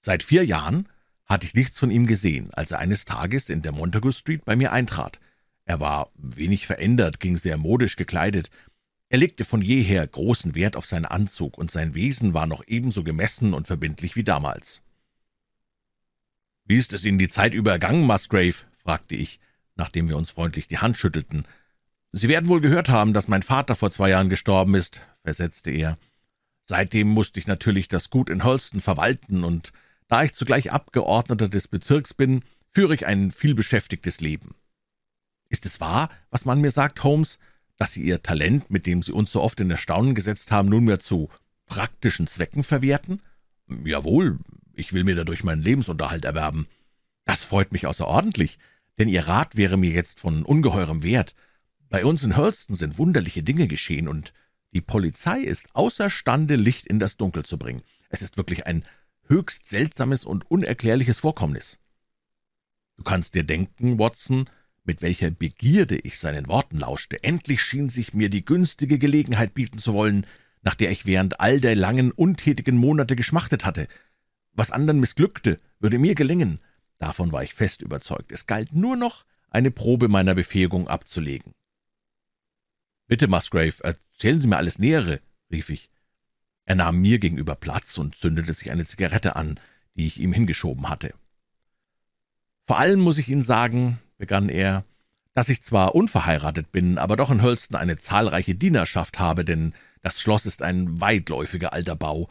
Seit 0.00 0.22
vier 0.22 0.44
Jahren 0.44 0.88
hatte 1.26 1.46
ich 1.46 1.54
nichts 1.54 1.78
von 1.78 1.90
ihm 1.90 2.06
gesehen, 2.06 2.52
als 2.52 2.72
er 2.72 2.78
eines 2.78 3.04
Tages 3.04 3.48
in 3.48 3.62
der 3.62 3.72
Montagu 3.72 4.12
Street 4.12 4.44
bei 4.44 4.56
mir 4.56 4.72
eintrat. 4.72 5.20
Er 5.64 5.80
war 5.80 6.10
wenig 6.16 6.66
verändert, 6.66 7.20
ging 7.20 7.36
sehr 7.36 7.56
modisch 7.56 7.96
gekleidet. 7.96 8.50
Er 9.08 9.18
legte 9.18 9.44
von 9.44 9.62
jeher 9.62 10.06
großen 10.06 10.54
Wert 10.54 10.76
auf 10.76 10.86
seinen 10.86 11.06
Anzug, 11.06 11.56
und 11.56 11.70
sein 11.70 11.94
Wesen 11.94 12.34
war 12.34 12.46
noch 12.46 12.64
ebenso 12.66 13.04
gemessen 13.04 13.54
und 13.54 13.66
verbindlich 13.66 14.16
wie 14.16 14.24
damals. 14.24 14.82
»Wie 16.66 16.76
ist 16.76 16.92
es 16.92 17.04
Ihnen 17.04 17.18
die 17.18 17.28
Zeit 17.28 17.54
über 17.54 17.72
ergangen, 17.72 18.06
Musgrave?« 18.06 18.64
fragte 18.82 19.14
ich, 19.14 19.38
nachdem 19.76 20.08
wir 20.08 20.16
uns 20.16 20.30
freundlich 20.30 20.68
die 20.68 20.78
Hand 20.78 20.96
schüttelten. 20.96 21.46
»Sie 22.12 22.28
werden 22.28 22.48
wohl 22.48 22.60
gehört 22.60 22.88
haben, 22.88 23.12
dass 23.12 23.28
mein 23.28 23.42
Vater 23.42 23.74
vor 23.74 23.90
zwei 23.90 24.10
Jahren 24.10 24.28
gestorben 24.28 24.74
ist«, 24.74 25.00
versetzte 25.24 25.70
er. 25.70 25.98
»Seitdem 26.64 27.08
musste 27.08 27.40
ich 27.40 27.46
natürlich 27.46 27.88
das 27.88 28.10
Gut 28.10 28.30
in 28.30 28.44
Holston 28.44 28.80
verwalten, 28.80 29.44
und 29.44 29.72
da 30.08 30.22
ich 30.22 30.34
zugleich 30.34 30.72
Abgeordneter 30.72 31.48
des 31.48 31.68
Bezirks 31.68 32.14
bin, 32.14 32.42
führe 32.70 32.94
ich 32.94 33.06
ein 33.06 33.30
vielbeschäftigtes 33.30 34.20
Leben. 34.20 34.54
Ist 35.48 35.66
es 35.66 35.80
wahr, 35.80 36.10
was 36.30 36.44
man 36.44 36.60
mir 36.60 36.70
sagt, 36.70 37.02
Holmes, 37.04 37.38
dass 37.76 37.92
Sie 37.92 38.02
Ihr 38.02 38.22
Talent, 38.22 38.70
mit 38.70 38.86
dem 38.86 39.02
Sie 39.02 39.12
uns 39.12 39.32
so 39.32 39.40
oft 39.40 39.60
in 39.60 39.70
Erstaunen 39.70 40.14
gesetzt 40.14 40.52
haben, 40.52 40.68
nunmehr 40.68 41.00
zu 41.00 41.28
praktischen 41.66 42.26
Zwecken 42.26 42.62
verwerten? 42.62 43.20
Jawohl, 43.84 44.38
ich 44.74 44.92
will 44.92 45.04
mir 45.04 45.14
dadurch 45.14 45.44
meinen 45.44 45.62
Lebensunterhalt 45.62 46.24
erwerben. 46.24 46.66
Das 47.24 47.44
freut 47.44 47.72
mich 47.72 47.86
außerordentlich, 47.86 48.58
denn 48.98 49.08
Ihr 49.08 49.26
Rat 49.26 49.56
wäre 49.56 49.76
mir 49.76 49.90
jetzt 49.90 50.20
von 50.20 50.44
ungeheurem 50.44 51.02
Wert. 51.02 51.34
Bei 51.88 52.04
uns 52.04 52.22
in 52.24 52.36
Hurlston 52.36 52.76
sind 52.76 52.98
wunderliche 52.98 53.42
Dinge 53.42 53.68
geschehen, 53.68 54.08
und 54.08 54.32
die 54.72 54.80
Polizei 54.80 55.40
ist 55.40 55.74
außerstande, 55.74 56.56
Licht 56.56 56.86
in 56.86 56.98
das 56.98 57.16
Dunkel 57.16 57.44
zu 57.44 57.58
bringen. 57.58 57.82
Es 58.08 58.22
ist 58.22 58.36
wirklich 58.36 58.66
ein 58.66 58.84
höchst 59.28 59.68
seltsames 59.68 60.24
und 60.24 60.50
unerklärliches 60.50 61.20
Vorkommnis. 61.20 61.78
Du 62.96 63.02
kannst 63.02 63.34
dir 63.34 63.44
denken, 63.44 63.98
Watson, 63.98 64.48
mit 64.84 65.02
welcher 65.02 65.30
Begierde 65.30 65.98
ich 65.98 66.18
seinen 66.18 66.46
Worten 66.46 66.78
lauschte. 66.78 67.22
Endlich 67.22 67.62
schien 67.62 67.88
sich 67.88 68.14
mir 68.14 68.28
die 68.28 68.44
günstige 68.44 68.98
Gelegenheit 68.98 69.54
bieten 69.54 69.78
zu 69.78 69.94
wollen, 69.94 70.26
nach 70.62 70.74
der 70.74 70.90
ich 70.90 71.06
während 71.06 71.40
all 71.40 71.60
der 71.60 71.74
langen, 71.74 72.10
untätigen 72.10 72.76
Monate 72.76 73.16
geschmachtet 73.16 73.64
hatte. 73.64 73.88
Was 74.52 74.70
anderen 74.70 75.00
missglückte, 75.00 75.58
würde 75.80 75.98
mir 75.98 76.14
gelingen. 76.14 76.60
Davon 76.98 77.32
war 77.32 77.42
ich 77.42 77.54
fest 77.54 77.82
überzeugt. 77.82 78.32
Es 78.32 78.46
galt 78.46 78.72
nur 78.72 78.96
noch, 78.96 79.24
eine 79.50 79.70
Probe 79.70 80.08
meiner 80.08 80.34
Befähigung 80.34 80.88
abzulegen. 80.88 81.52
»Bitte, 83.06 83.28
Musgrave, 83.28 83.74
erzählen 83.82 84.40
Sie 84.40 84.48
mir 84.48 84.56
alles 84.56 84.78
Nähere«, 84.78 85.20
rief 85.50 85.70
ich. 85.70 85.90
Er 86.64 86.74
nahm 86.74 87.00
mir 87.00 87.18
gegenüber 87.18 87.54
Platz 87.54 87.98
und 87.98 88.16
zündete 88.16 88.52
sich 88.52 88.70
eine 88.70 88.86
Zigarette 88.86 89.36
an, 89.36 89.60
die 89.94 90.06
ich 90.06 90.18
ihm 90.18 90.32
hingeschoben 90.32 90.88
hatte. 90.88 91.14
»Vor 92.66 92.78
allem 92.78 93.00
muss 93.00 93.18
ich 93.18 93.28
Ihnen 93.28 93.42
sagen«, 93.42 93.98
begann 94.16 94.48
er, 94.48 94.84
»dass 95.34 95.50
ich 95.50 95.62
zwar 95.62 95.94
unverheiratet 95.94 96.72
bin, 96.72 96.96
aber 96.96 97.16
doch 97.16 97.30
in 97.30 97.42
Hölston 97.42 97.76
eine 97.76 97.98
zahlreiche 97.98 98.54
Dienerschaft 98.54 99.18
habe, 99.18 99.44
denn 99.44 99.74
das 100.00 100.20
Schloss 100.20 100.46
ist 100.46 100.62
ein 100.62 101.00
weitläufiger 101.00 101.72
alter 101.72 101.96
Bau 101.96 102.30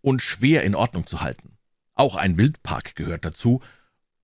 und 0.00 0.22
schwer 0.22 0.64
in 0.64 0.74
Ordnung 0.74 1.06
zu 1.06 1.20
halten. 1.20 1.56
Auch 1.94 2.16
ein 2.16 2.36
Wildpark 2.36 2.94
gehört 2.94 3.24
dazu, 3.24 3.60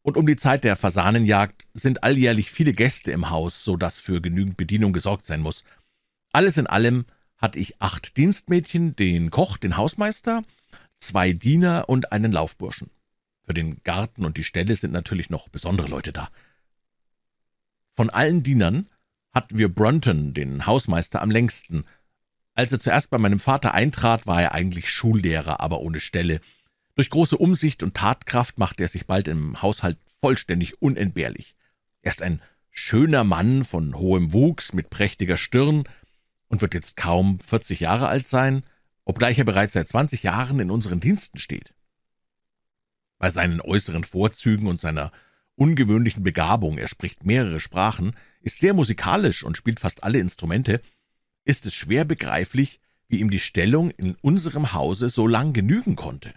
und 0.04 0.18
um 0.18 0.26
die 0.26 0.36
Zeit 0.36 0.64
der 0.64 0.76
Fasanenjagd 0.76 1.66
sind 1.72 2.04
alljährlich 2.04 2.50
viele 2.50 2.74
Gäste 2.74 3.10
im 3.10 3.30
Haus, 3.30 3.64
so 3.64 3.76
dass 3.76 4.00
für 4.00 4.20
genügend 4.20 4.58
Bedienung 4.58 4.92
gesorgt 4.92 5.24
sein 5.24 5.40
muss. 5.40 5.64
Alles 6.30 6.58
in 6.58 6.66
allem 6.66 7.06
hatte 7.38 7.58
ich 7.58 7.80
acht 7.80 8.18
Dienstmädchen, 8.18 8.94
den 8.94 9.30
Koch, 9.30 9.56
den 9.56 9.78
Hausmeister, 9.78 10.42
zwei 10.98 11.32
Diener 11.32 11.88
und 11.88 12.12
einen 12.12 12.32
Laufburschen. 12.32 12.90
Für 13.46 13.54
den 13.54 13.82
Garten 13.82 14.26
und 14.26 14.36
die 14.36 14.44
Ställe 14.44 14.76
sind 14.76 14.92
natürlich 14.92 15.30
noch 15.30 15.48
besondere 15.48 15.88
Leute 15.88 16.12
da. 16.12 16.28
Von 17.96 18.10
allen 18.10 18.42
Dienern 18.42 18.88
hatten 19.32 19.56
wir 19.56 19.74
Brunton, 19.74 20.34
den 20.34 20.66
Hausmeister, 20.66 21.22
am 21.22 21.30
längsten. 21.30 21.84
Als 22.54 22.72
er 22.72 22.80
zuerst 22.80 23.08
bei 23.08 23.16
meinem 23.16 23.40
Vater 23.40 23.72
eintrat, 23.72 24.26
war 24.26 24.42
er 24.42 24.52
eigentlich 24.52 24.90
Schullehrer, 24.90 25.60
aber 25.60 25.80
ohne 25.80 26.00
Stelle. 26.00 26.42
Durch 26.94 27.10
große 27.10 27.36
Umsicht 27.36 27.82
und 27.82 27.94
Tatkraft 27.94 28.58
machte 28.58 28.82
er 28.84 28.88
sich 28.88 29.06
bald 29.06 29.26
im 29.26 29.60
Haushalt 29.62 29.98
vollständig 30.20 30.80
unentbehrlich. 30.80 31.56
Er 32.02 32.12
ist 32.12 32.22
ein 32.22 32.40
schöner 32.70 33.24
Mann 33.24 33.64
von 33.64 33.96
hohem 33.96 34.32
Wuchs, 34.32 34.72
mit 34.72 34.90
prächtiger 34.90 35.36
Stirn, 35.36 35.84
und 36.48 36.60
wird 36.60 36.74
jetzt 36.74 36.96
kaum 36.96 37.40
40 37.40 37.80
Jahre 37.80 38.08
alt 38.08 38.28
sein, 38.28 38.62
obgleich 39.04 39.38
er 39.38 39.44
bereits 39.44 39.72
seit 39.72 39.88
20 39.88 40.22
Jahren 40.22 40.60
in 40.60 40.70
unseren 40.70 41.00
Diensten 41.00 41.38
steht. 41.38 41.74
Bei 43.18 43.30
seinen 43.30 43.60
äußeren 43.60 44.04
Vorzügen 44.04 44.68
und 44.68 44.80
seiner 44.80 45.10
ungewöhnlichen 45.56 46.22
Begabung, 46.22 46.78
er 46.78 46.88
spricht 46.88 47.24
mehrere 47.24 47.60
Sprachen, 47.60 48.12
ist 48.40 48.60
sehr 48.60 48.74
musikalisch 48.74 49.42
und 49.42 49.56
spielt 49.56 49.80
fast 49.80 50.04
alle 50.04 50.18
Instrumente, 50.18 50.80
ist 51.44 51.66
es 51.66 51.74
schwer 51.74 52.04
begreiflich, 52.04 52.80
wie 53.08 53.20
ihm 53.20 53.30
die 53.30 53.40
Stellung 53.40 53.90
in 53.90 54.14
unserem 54.20 54.72
Hause 54.72 55.08
so 55.08 55.26
lang 55.26 55.52
genügen 55.52 55.96
konnte. 55.96 56.34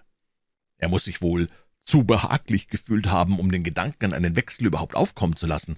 Er 0.77 0.89
muss 0.89 1.05
sich 1.05 1.22
wohl 1.22 1.48
zu 1.84 2.03
behaglich 2.03 2.67
gefühlt 2.67 3.07
haben, 3.07 3.39
um 3.39 3.51
den 3.51 3.63
Gedanken 3.63 4.05
an 4.05 4.13
einen 4.13 4.36
Wechsel 4.36 4.67
überhaupt 4.67 4.96
aufkommen 4.96 5.36
zu 5.36 5.48
lassen. 5.48 5.77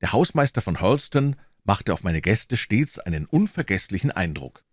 Der 0.00 0.12
Hausmeister 0.12 0.62
von 0.62 0.80
Hurlston 0.80 1.36
machte 1.64 1.92
auf 1.92 2.02
meine 2.02 2.20
Gäste 2.20 2.56
stets 2.56 2.98
einen 2.98 3.26
unvergesslichen 3.26 4.10
Eindruck. 4.10 4.64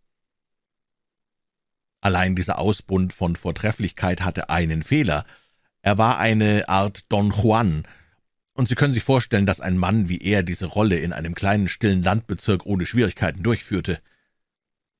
Allein 2.00 2.36
dieser 2.36 2.60
Ausbund 2.60 3.12
von 3.12 3.36
Vortrefflichkeit 3.36 4.22
hatte 4.22 4.50
einen 4.50 4.84
Fehler. 4.84 5.26
Er 5.82 5.98
war 5.98 6.20
eine 6.20 6.70
Art 6.70 7.06
Don 7.10 7.32
Juan, 7.32 7.84
und 8.58 8.68
Sie 8.68 8.74
können 8.74 8.92
sich 8.92 9.04
vorstellen, 9.04 9.46
dass 9.46 9.62
ein 9.62 9.78
Mann 9.78 10.10
wie 10.10 10.18
er 10.20 10.42
diese 10.42 10.66
Rolle 10.66 10.98
in 10.98 11.14
einem 11.14 11.36
kleinen, 11.36 11.68
stillen 11.68 12.02
Landbezirk 12.02 12.66
ohne 12.66 12.88
Schwierigkeiten 12.88 13.44
durchführte. 13.44 14.00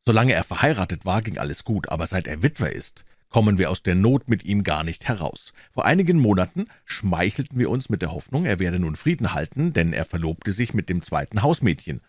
Solange 0.06 0.34
er 0.34 0.44
verheiratet 0.44 1.06
war, 1.06 1.24
ging 1.24 1.40
alles 1.40 1.64
gut, 1.64 1.90
aber 1.90 2.06
seit 2.06 2.28
er 2.28 2.44
Witwer 2.44 2.72
ist, 2.72 3.04
kommen 3.30 3.58
wir 3.58 3.70
aus 3.70 3.84
der 3.84 3.96
Not 3.96 4.30
mit 4.30 4.44
ihm 4.44 4.64
gar 4.64 4.84
nicht 4.84 5.08
heraus. 5.08 5.54
Vor 5.72 5.86
einigen 5.86 6.20
Monaten 6.20 6.68
schmeichelten 6.86 7.60
wir 7.60 7.70
uns 7.70 7.90
mit 7.90 8.02
der 8.02 8.12
Hoffnung, 8.12 8.46
er 8.46 8.60
werde 8.60 8.80
nun 8.80 8.96
Frieden 8.96 9.34
halten, 9.34 9.74
denn 9.74 9.94
er 9.94 10.06
verlobte 10.06 10.52
sich 10.52 10.74
mit 10.74 10.90
dem 10.90 11.02
zweiten 11.04 11.42
Hausmädchen, 11.42 12.02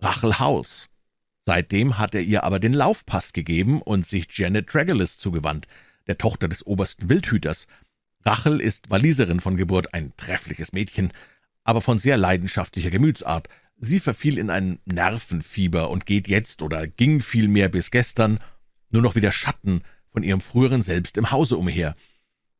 Rachel 0.00 0.38
Howells. 0.38 0.88
Seitdem 1.46 1.98
hat 1.98 2.14
er 2.14 2.22
ihr 2.22 2.44
aber 2.44 2.60
den 2.60 2.72
Laufpass 2.72 3.32
gegeben 3.32 3.82
und 3.82 4.06
sich 4.06 4.26
Janet 4.30 4.68
Tregellis 4.68 5.18
zugewandt, 5.18 5.66
der 6.06 6.18
Tochter 6.18 6.48
des 6.48 6.66
obersten 6.66 7.08
Wildhüters. 7.08 7.66
Rachel 8.24 8.60
ist 8.60 8.90
Waliserin 8.90 9.40
von 9.40 9.56
Geburt, 9.56 9.94
ein 9.94 10.12
treffliches 10.16 10.72
Mädchen, 10.72 11.12
aber 11.64 11.80
von 11.80 11.98
sehr 11.98 12.16
leidenschaftlicher 12.16 12.90
Gemütsart. 12.90 13.48
Sie 13.78 13.98
verfiel 13.98 14.38
in 14.38 14.50
ein 14.50 14.78
Nervenfieber 14.84 15.90
und 15.90 16.06
geht 16.06 16.28
jetzt 16.28 16.62
oder 16.62 16.86
ging 16.86 17.22
vielmehr 17.22 17.68
bis 17.68 17.90
gestern 17.90 18.38
nur 18.90 19.02
noch 19.02 19.14
wie 19.14 19.20
der 19.20 19.32
Schatten 19.32 19.82
von 20.12 20.22
ihrem 20.22 20.40
früheren 20.40 20.82
Selbst 20.82 21.16
im 21.16 21.30
Hause 21.30 21.56
umher. 21.56 21.96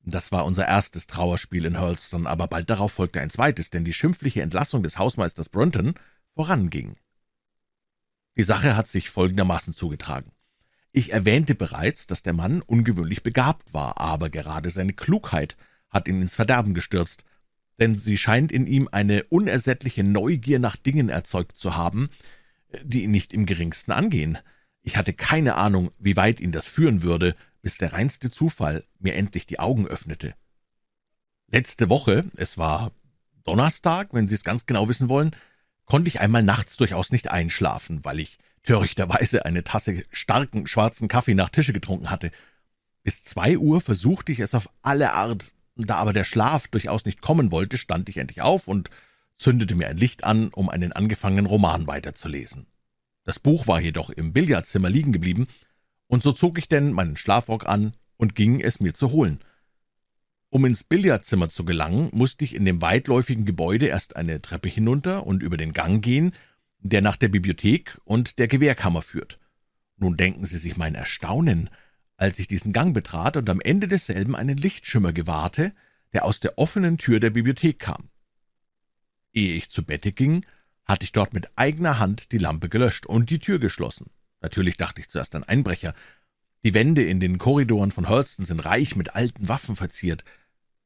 Das 0.02 0.32
war 0.32 0.44
unser 0.44 0.66
erstes 0.66 1.06
Trauerspiel 1.06 1.64
in 1.64 1.78
Hurlston, 1.78 2.26
aber 2.26 2.46
bald 2.48 2.70
darauf 2.70 2.92
folgte 2.92 3.20
ein 3.20 3.30
zweites, 3.30 3.70
denn 3.70 3.84
die 3.84 3.92
schimpfliche 3.92 4.42
Entlassung 4.42 4.82
des 4.82 4.98
Hausmeisters 4.98 5.48
Brunton 5.48 5.94
voranging. 6.34 6.96
Die 8.36 8.42
Sache 8.42 8.76
hat 8.76 8.88
sich 8.88 9.10
folgendermaßen 9.10 9.74
zugetragen. 9.74 10.32
Ich 10.92 11.12
erwähnte 11.12 11.54
bereits, 11.54 12.06
dass 12.06 12.22
der 12.22 12.32
Mann 12.32 12.62
ungewöhnlich 12.62 13.22
begabt 13.22 13.74
war, 13.74 13.98
aber 13.98 14.30
gerade 14.30 14.70
seine 14.70 14.92
Klugheit 14.92 15.56
hat 15.88 16.08
ihn 16.08 16.22
ins 16.22 16.34
Verderben 16.34 16.74
gestürzt, 16.74 17.24
denn 17.78 17.94
sie 17.94 18.16
scheint 18.16 18.52
in 18.52 18.66
ihm 18.66 18.88
eine 18.90 19.24
unersättliche 19.24 20.04
Neugier 20.04 20.58
nach 20.58 20.76
Dingen 20.76 21.08
erzeugt 21.08 21.58
zu 21.58 21.76
haben, 21.76 22.10
die 22.82 23.04
ihn 23.04 23.10
nicht 23.10 23.32
im 23.32 23.46
geringsten 23.46 23.92
angehen. 23.92 24.38
Ich 24.82 24.96
hatte 24.96 25.12
keine 25.12 25.56
Ahnung, 25.56 25.90
wie 25.98 26.16
weit 26.16 26.40
ihn 26.40 26.52
das 26.52 26.66
führen 26.66 27.02
würde, 27.02 27.34
bis 27.62 27.76
der 27.76 27.92
reinste 27.92 28.30
Zufall 28.30 28.84
mir 28.98 29.14
endlich 29.14 29.46
die 29.46 29.58
Augen 29.58 29.86
öffnete. 29.86 30.34
Letzte 31.48 31.88
Woche, 31.88 32.24
es 32.36 32.58
war 32.58 32.92
Donnerstag, 33.44 34.08
wenn 34.12 34.28
Sie 34.28 34.34
es 34.34 34.44
ganz 34.44 34.66
genau 34.66 34.88
wissen 34.88 35.08
wollen, 35.08 35.34
konnte 35.84 36.08
ich 36.08 36.20
einmal 36.20 36.42
nachts 36.42 36.76
durchaus 36.76 37.10
nicht 37.10 37.30
einschlafen, 37.30 38.04
weil 38.04 38.20
ich 38.20 38.38
törichterweise 38.62 39.44
eine 39.44 39.64
Tasse 39.64 40.04
starken 40.10 40.66
schwarzen 40.66 41.08
Kaffee 41.08 41.34
nach 41.34 41.50
Tische 41.50 41.72
getrunken 41.72 42.10
hatte. 42.10 42.30
Bis 43.02 43.24
zwei 43.24 43.58
Uhr 43.58 43.80
versuchte 43.80 44.32
ich 44.32 44.40
es 44.40 44.54
auf 44.54 44.68
alle 44.82 45.12
Art, 45.12 45.52
da 45.76 45.96
aber 45.96 46.12
der 46.12 46.24
Schlaf 46.24 46.68
durchaus 46.68 47.04
nicht 47.04 47.22
kommen 47.22 47.50
wollte, 47.50 47.78
stand 47.78 48.08
ich 48.08 48.18
endlich 48.18 48.42
auf 48.42 48.68
und 48.68 48.90
zündete 49.36 49.74
mir 49.74 49.88
ein 49.88 49.96
Licht 49.96 50.24
an, 50.24 50.48
um 50.48 50.68
einen 50.68 50.92
angefangenen 50.92 51.46
Roman 51.46 51.86
weiterzulesen. 51.86 52.66
Das 53.24 53.38
Buch 53.38 53.66
war 53.66 53.80
jedoch 53.80 54.10
im 54.10 54.32
Billardzimmer 54.32 54.90
liegen 54.90 55.12
geblieben, 55.12 55.46
und 56.06 56.22
so 56.22 56.32
zog 56.32 56.58
ich 56.58 56.68
denn 56.68 56.92
meinen 56.92 57.16
Schlafrock 57.16 57.66
an 57.66 57.92
und 58.16 58.34
ging, 58.34 58.60
es 58.60 58.80
mir 58.80 58.94
zu 58.94 59.12
holen. 59.12 59.40
Um 60.48 60.64
ins 60.64 60.82
Billardzimmer 60.82 61.48
zu 61.48 61.64
gelangen, 61.64 62.10
musste 62.12 62.44
ich 62.44 62.54
in 62.54 62.64
dem 62.64 62.82
weitläufigen 62.82 63.44
Gebäude 63.44 63.86
erst 63.86 64.16
eine 64.16 64.42
Treppe 64.42 64.68
hinunter 64.68 65.26
und 65.26 65.42
über 65.42 65.56
den 65.56 65.72
Gang 65.72 66.02
gehen, 66.02 66.32
der 66.80 67.02
nach 67.02 67.16
der 67.16 67.28
Bibliothek 67.28 68.00
und 68.04 68.38
der 68.38 68.48
Gewehrkammer 68.48 69.02
führt. 69.02 69.38
Nun 69.96 70.16
denken 70.16 70.44
Sie 70.44 70.58
sich 70.58 70.76
mein 70.76 70.96
Erstaunen, 70.96 71.70
als 72.16 72.38
ich 72.38 72.48
diesen 72.48 72.72
Gang 72.72 72.92
betrat 72.92 73.36
und 73.36 73.48
am 73.48 73.60
Ende 73.60 73.86
desselben 73.86 74.34
einen 74.34 74.56
Lichtschimmer 74.56 75.12
gewahrte, 75.12 75.72
der 76.12 76.24
aus 76.24 76.40
der 76.40 76.58
offenen 76.58 76.98
Tür 76.98 77.20
der 77.20 77.30
Bibliothek 77.30 77.78
kam. 77.78 78.10
Ehe 79.32 79.54
ich 79.54 79.70
zu 79.70 79.84
Bette 79.84 80.10
ging, 80.10 80.44
hatte 80.90 81.04
ich 81.04 81.12
dort 81.12 81.32
mit 81.32 81.48
eigener 81.56 81.98
Hand 81.98 82.32
die 82.32 82.38
Lampe 82.38 82.68
gelöscht 82.68 83.06
und 83.06 83.30
die 83.30 83.38
Tür 83.38 83.58
geschlossen. 83.58 84.10
Natürlich 84.40 84.76
dachte 84.76 85.00
ich 85.00 85.08
zuerst 85.08 85.34
an 85.34 85.44
Einbrecher. 85.44 85.94
Die 86.64 86.74
Wände 86.74 87.02
in 87.02 87.20
den 87.20 87.38
Korridoren 87.38 87.92
von 87.92 88.08
Hurlston 88.08 88.44
sind 88.44 88.60
reich 88.60 88.96
mit 88.96 89.14
alten 89.14 89.48
Waffen 89.48 89.76
verziert. 89.76 90.24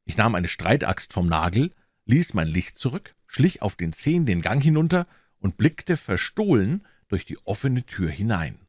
Ich 0.05 0.15
nahm 0.15 0.35
eine 0.35 0.47
Streitaxt 0.47 1.11
vom 1.11 1.27
Nagel, 1.27 1.71
ließ 2.05 2.33
mein 2.35 2.47
Licht 2.47 2.77
zurück, 2.77 3.13
schlich 3.25 3.61
auf 3.61 3.75
den 3.75 3.93
Zehen 3.93 4.25
den 4.25 4.41
Gang 4.41 4.61
hinunter 4.61 5.07
und 5.39 5.57
blickte 5.57 5.97
verstohlen 5.97 6.85
durch 7.07 7.25
die 7.25 7.37
offene 7.43 7.83
Tür 7.85 8.09
hinein. 8.09 8.59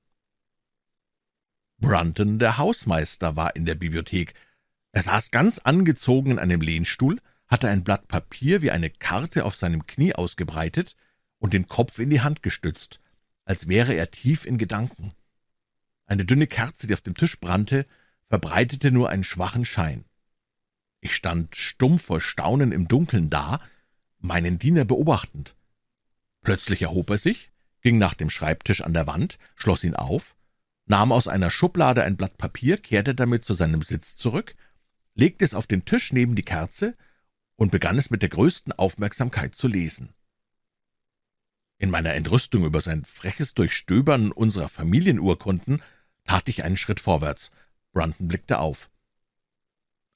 Brunton, 1.78 2.38
der 2.38 2.57
Hausmeister, 2.57 3.37
war 3.37 3.55
in 3.55 3.66
der 3.66 3.75
Bibliothek. 3.75 4.33
Er 4.93 5.02
saß 5.02 5.31
ganz 5.31 5.59
angezogen 5.59 6.31
in 6.31 6.38
einem 6.38 6.62
Lehnstuhl, 6.62 7.21
hatte 7.47 7.69
ein 7.69 7.85
Blatt 7.85 8.09
Papier 8.09 8.62
wie 8.62 8.71
eine 8.71 8.88
Karte 8.88 9.45
auf 9.45 9.55
seinem 9.55 9.87
Knie 9.87 10.14
ausgebreitet 10.14 10.97
und 11.38 11.52
den 11.52 11.69
Kopf 11.69 11.99
in 11.99 12.11
die 12.11 12.21
Hand 12.21 12.43
gestützt, 12.43 12.99
als 13.45 13.69
wäre 13.69 13.95
er 13.95 14.11
tief 14.11 14.45
in 14.45 14.59
Gedanken. 14.59 15.12
Eine 16.07 16.25
dünne 16.25 16.47
Kerze, 16.47 16.87
die 16.87 16.95
auf 16.95 17.00
dem 17.00 17.14
Tisch 17.14 17.38
brannte, 17.40 17.85
verbreitete 18.28 18.90
nur 18.90 19.11
einen 19.11 19.25
schwachen 19.25 19.64
Schein. 19.64 20.05
Ich 21.00 21.14
stand 21.14 21.55
stumm 21.57 21.99
vor 21.99 22.21
Staunen 22.21 22.73
im 22.73 22.88
Dunkeln 22.88 23.31
da, 23.31 23.61
meinen 24.19 24.59
Diener 24.59 24.85
beobachtend. 24.85 25.55
Plötzlich 26.43 26.83
erhob 26.83 27.11
er 27.11 27.19
sich, 27.19 27.49
ging 27.83 27.99
nach 27.99 28.14
dem 28.14 28.31
Schreibtisch 28.31 28.81
an 28.81 28.95
der 28.95 29.07
Wand, 29.07 29.38
schloss 29.55 29.85
ihn 29.85 29.95
auf, 29.95 30.35
nahm 30.87 31.12
aus 31.12 31.28
einer 31.28 31.50
Schublade 31.50 32.02
ein 32.02 32.16
Blatt 32.16 32.38
Papier, 32.38 32.78
kehrte 32.78 33.14
damit 33.14 33.45
zu 33.45 33.55
seinem 33.55 33.83
Sitz 33.83 34.16
zurück, 34.16 34.55
legte 35.14 35.45
es 35.45 35.55
auf 35.55 35.66
den 35.66 35.85
Tisch 35.85 36.12
neben 36.12 36.35
die 36.35 36.45
Kerze 36.45 36.95
und 37.57 37.71
begann 37.71 37.99
es 37.99 38.11
mit 38.11 38.23
der 38.23 38.28
größten 38.28 38.73
Aufmerksamkeit 38.73 39.55
zu 39.55 39.69
lesen. 39.69 40.16
In 41.78 41.90
meiner 41.90 42.14
Entrüstung 42.14 42.64
über 42.64 42.80
sein 42.80 43.04
freches 43.04 43.54
Durchstöbern 43.54 44.33
unserer 44.33 44.68
Familienurkunden 44.68 45.83
tat 46.25 46.49
ich 46.49 46.64
einen 46.64 46.76
Schritt 46.76 47.00
vorwärts. 47.00 47.50
Brunton 47.92 48.28
blickte 48.28 48.59
auf. 48.59 48.88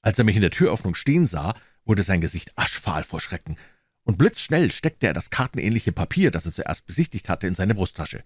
Als 0.01 0.17
er 0.17 0.25
mich 0.25 0.35
in 0.35 0.41
der 0.41 0.51
Türöffnung 0.51 0.95
stehen 0.95 1.27
sah, 1.27 1.55
wurde 1.85 2.03
sein 2.03 2.21
Gesicht 2.21 2.57
aschfahl 2.57 3.03
vor 3.03 3.19
Schrecken, 3.19 3.57
und 4.03 4.17
blitzschnell 4.17 4.71
steckte 4.71 5.07
er 5.07 5.13
das 5.13 5.29
kartenähnliche 5.29 5.91
Papier, 5.91 6.31
das 6.31 6.45
er 6.47 6.53
zuerst 6.53 6.87
besichtigt 6.87 7.29
hatte, 7.29 7.45
in 7.45 7.53
seine 7.53 7.75
Brusttasche. 7.75 8.23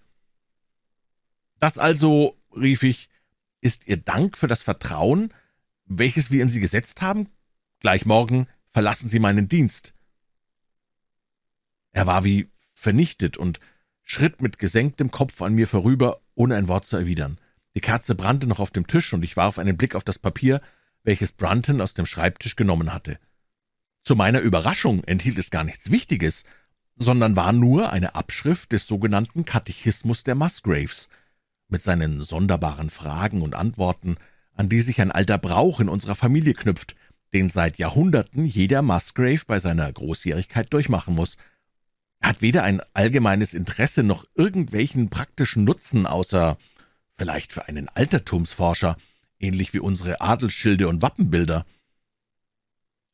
Das 1.59 1.77
also, 1.77 2.37
rief 2.55 2.83
ich, 2.83 3.09
ist 3.59 3.87
Ihr 3.87 3.97
Dank 3.97 4.37
für 4.37 4.47
das 4.47 4.63
Vertrauen, 4.63 5.33
welches 5.85 6.31
wir 6.31 6.41
in 6.41 6.49
Sie 6.49 6.61
gesetzt 6.61 7.01
haben? 7.01 7.29
Gleich 7.79 8.05
morgen 8.05 8.47
verlassen 8.67 9.09
Sie 9.09 9.19
meinen 9.19 9.49
Dienst. 9.49 9.93
Er 11.91 12.07
war 12.07 12.23
wie 12.23 12.49
vernichtet 12.75 13.37
und 13.37 13.59
schritt 14.03 14.41
mit 14.41 14.59
gesenktem 14.59 15.09
Kopf 15.09 15.41
an 15.41 15.55
mir 15.55 15.67
vorüber, 15.67 16.21
ohne 16.35 16.55
ein 16.55 16.67
Wort 16.67 16.85
zu 16.85 16.97
erwidern. 16.97 17.39
Die 17.73 17.81
Kerze 17.81 18.13
brannte 18.13 18.45
noch 18.45 18.59
auf 18.59 18.69
dem 18.69 18.85
Tisch, 18.85 19.11
und 19.13 19.23
ich 19.23 19.35
warf 19.35 19.57
einen 19.57 19.77
Blick 19.77 19.95
auf 19.95 20.03
das 20.03 20.19
Papier, 20.19 20.61
welches 21.03 21.31
Brunton 21.31 21.81
aus 21.81 21.93
dem 21.93 22.05
Schreibtisch 22.05 22.55
genommen 22.55 22.93
hatte. 22.93 23.17
Zu 24.03 24.15
meiner 24.15 24.39
Überraschung 24.39 25.03
enthielt 25.05 25.39
es 25.39 25.49
gar 25.49 25.63
nichts 25.63 25.89
Wichtiges, 25.89 26.43
sondern 26.95 27.35
war 27.35 27.51
nur 27.51 27.91
eine 27.91 28.15
Abschrift 28.15 28.71
des 28.71 28.85
sogenannten 28.85 29.45
Katechismus 29.45 30.23
der 30.23 30.35
Musgraves, 30.35 31.09
mit 31.67 31.83
seinen 31.83 32.21
sonderbaren 32.21 32.89
Fragen 32.89 33.41
und 33.41 33.55
Antworten, 33.55 34.17
an 34.53 34.69
die 34.69 34.81
sich 34.81 35.01
ein 35.01 35.11
alter 35.11 35.37
Brauch 35.37 35.79
in 35.79 35.89
unserer 35.89 36.15
Familie 36.15 36.53
knüpft, 36.53 36.95
den 37.33 37.49
seit 37.49 37.77
Jahrhunderten 37.77 38.45
jeder 38.45 38.81
Musgrave 38.81 39.41
bei 39.45 39.59
seiner 39.59 39.91
Großjährigkeit 39.91 40.71
durchmachen 40.71 41.15
muss. 41.15 41.37
Er 42.19 42.29
hat 42.29 42.41
weder 42.41 42.63
ein 42.63 42.81
allgemeines 42.93 43.53
Interesse 43.53 44.03
noch 44.03 44.25
irgendwelchen 44.35 45.09
praktischen 45.09 45.63
Nutzen, 45.63 46.05
außer 46.07 46.57
vielleicht 47.17 47.53
für 47.53 47.67
einen 47.67 47.89
Altertumsforscher, 47.89 48.97
ähnlich 49.39 49.73
wie 49.73 49.79
unsere 49.79 50.21
Adelsschilde 50.21 50.87
und 50.87 51.01
Wappenbilder. 51.01 51.65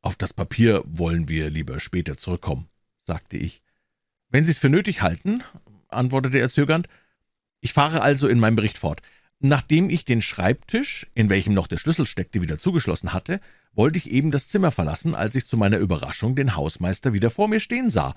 Auf 0.02 0.16
das 0.16 0.34
Papier 0.34 0.84
wollen 0.86 1.28
wir 1.28 1.50
lieber 1.50 1.80
später 1.80 2.18
zurückkommen, 2.18 2.68
sagte 3.06 3.38
ich. 3.38 3.62
Wenn 4.30 4.46
Sie 4.46 4.52
es 4.52 4.60
für 4.60 4.70
nötig 4.70 5.02
halten, 5.02 5.44
antwortete 5.90 6.40
er 6.40 6.50
zögernd. 6.50 6.88
Ich 7.60 7.74
fahre 7.74 8.02
also 8.02 8.28
in 8.28 8.40
meinem 8.40 8.56
Bericht 8.56 8.78
fort. 8.78 9.02
Nachdem 9.40 9.90
ich 9.90 10.06
den 10.06 10.22
Schreibtisch, 10.22 11.08
in 11.14 11.30
welchem 11.30 11.54
noch 11.54 11.68
der 11.68 11.78
Schlüssel 11.78 12.06
steckte, 12.06 12.42
wieder 12.42 12.58
zugeschlossen 12.58 13.14
hatte, 13.14 13.40
wollte 13.74 13.98
ich 13.98 14.12
eben 14.12 14.32
das 14.32 14.50
Zimmer 14.50 14.72
verlassen, 14.72 15.16
als 15.16 15.36
ich 15.36 15.48
zu 15.48 15.58
meiner 15.58 15.78
Überraschung 15.78 16.36
den 16.36 16.56
Hausmeister 16.56 17.14
wieder 17.14 17.30
vor 17.30 17.48
mir 17.48 17.60
stehen 17.60 17.90
sah. 17.90 18.14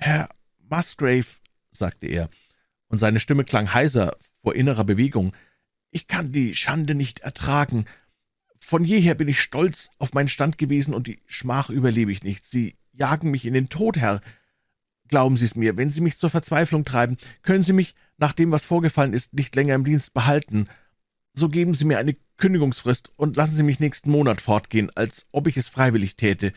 Herr 0.00 0.30
Musgrave, 0.70 1.26
sagte 1.72 2.06
er, 2.06 2.30
und 2.88 2.98
seine 2.98 3.20
Stimme 3.20 3.44
klang 3.44 3.74
heiser 3.74 4.16
vor 4.42 4.54
innerer 4.54 4.84
Bewegung, 4.84 5.36
ich 5.90 6.06
kann 6.06 6.32
die 6.32 6.54
Schande 6.54 6.94
nicht 6.94 7.20
ertragen. 7.20 7.84
Von 8.58 8.82
jeher 8.82 9.14
bin 9.14 9.28
ich 9.28 9.40
stolz 9.40 9.90
auf 9.98 10.14
meinen 10.14 10.28
Stand 10.28 10.56
gewesen, 10.56 10.94
und 10.94 11.06
die 11.06 11.20
Schmach 11.26 11.68
überlebe 11.68 12.12
ich 12.12 12.22
nicht. 12.22 12.50
Sie 12.50 12.76
jagen 12.92 13.30
mich 13.30 13.44
in 13.44 13.52
den 13.52 13.68
Tod, 13.68 13.98
Herr. 13.98 14.22
Glauben 15.08 15.36
Sie 15.36 15.44
es 15.44 15.54
mir, 15.54 15.76
wenn 15.76 15.90
Sie 15.90 16.00
mich 16.00 16.18
zur 16.18 16.30
Verzweiflung 16.30 16.86
treiben, 16.86 17.18
können 17.42 17.64
Sie 17.64 17.74
mich, 17.74 17.94
nach 18.16 18.32
dem, 18.32 18.52
was 18.52 18.64
vorgefallen 18.64 19.12
ist, 19.12 19.34
nicht 19.34 19.54
länger 19.54 19.74
im 19.74 19.84
Dienst 19.84 20.14
behalten. 20.14 20.64
So 21.34 21.48
geben 21.48 21.74
Sie 21.74 21.84
mir 21.84 21.98
eine 21.98 22.16
Kündigungsfrist 22.38 23.12
und 23.16 23.36
lassen 23.36 23.56
Sie 23.56 23.64
mich 23.64 23.80
nächsten 23.80 24.10
Monat 24.10 24.40
fortgehen, 24.40 24.90
als 24.94 25.26
ob 25.30 25.46
ich 25.46 25.58
es 25.58 25.68
freiwillig 25.68 26.16
täte. 26.16 26.54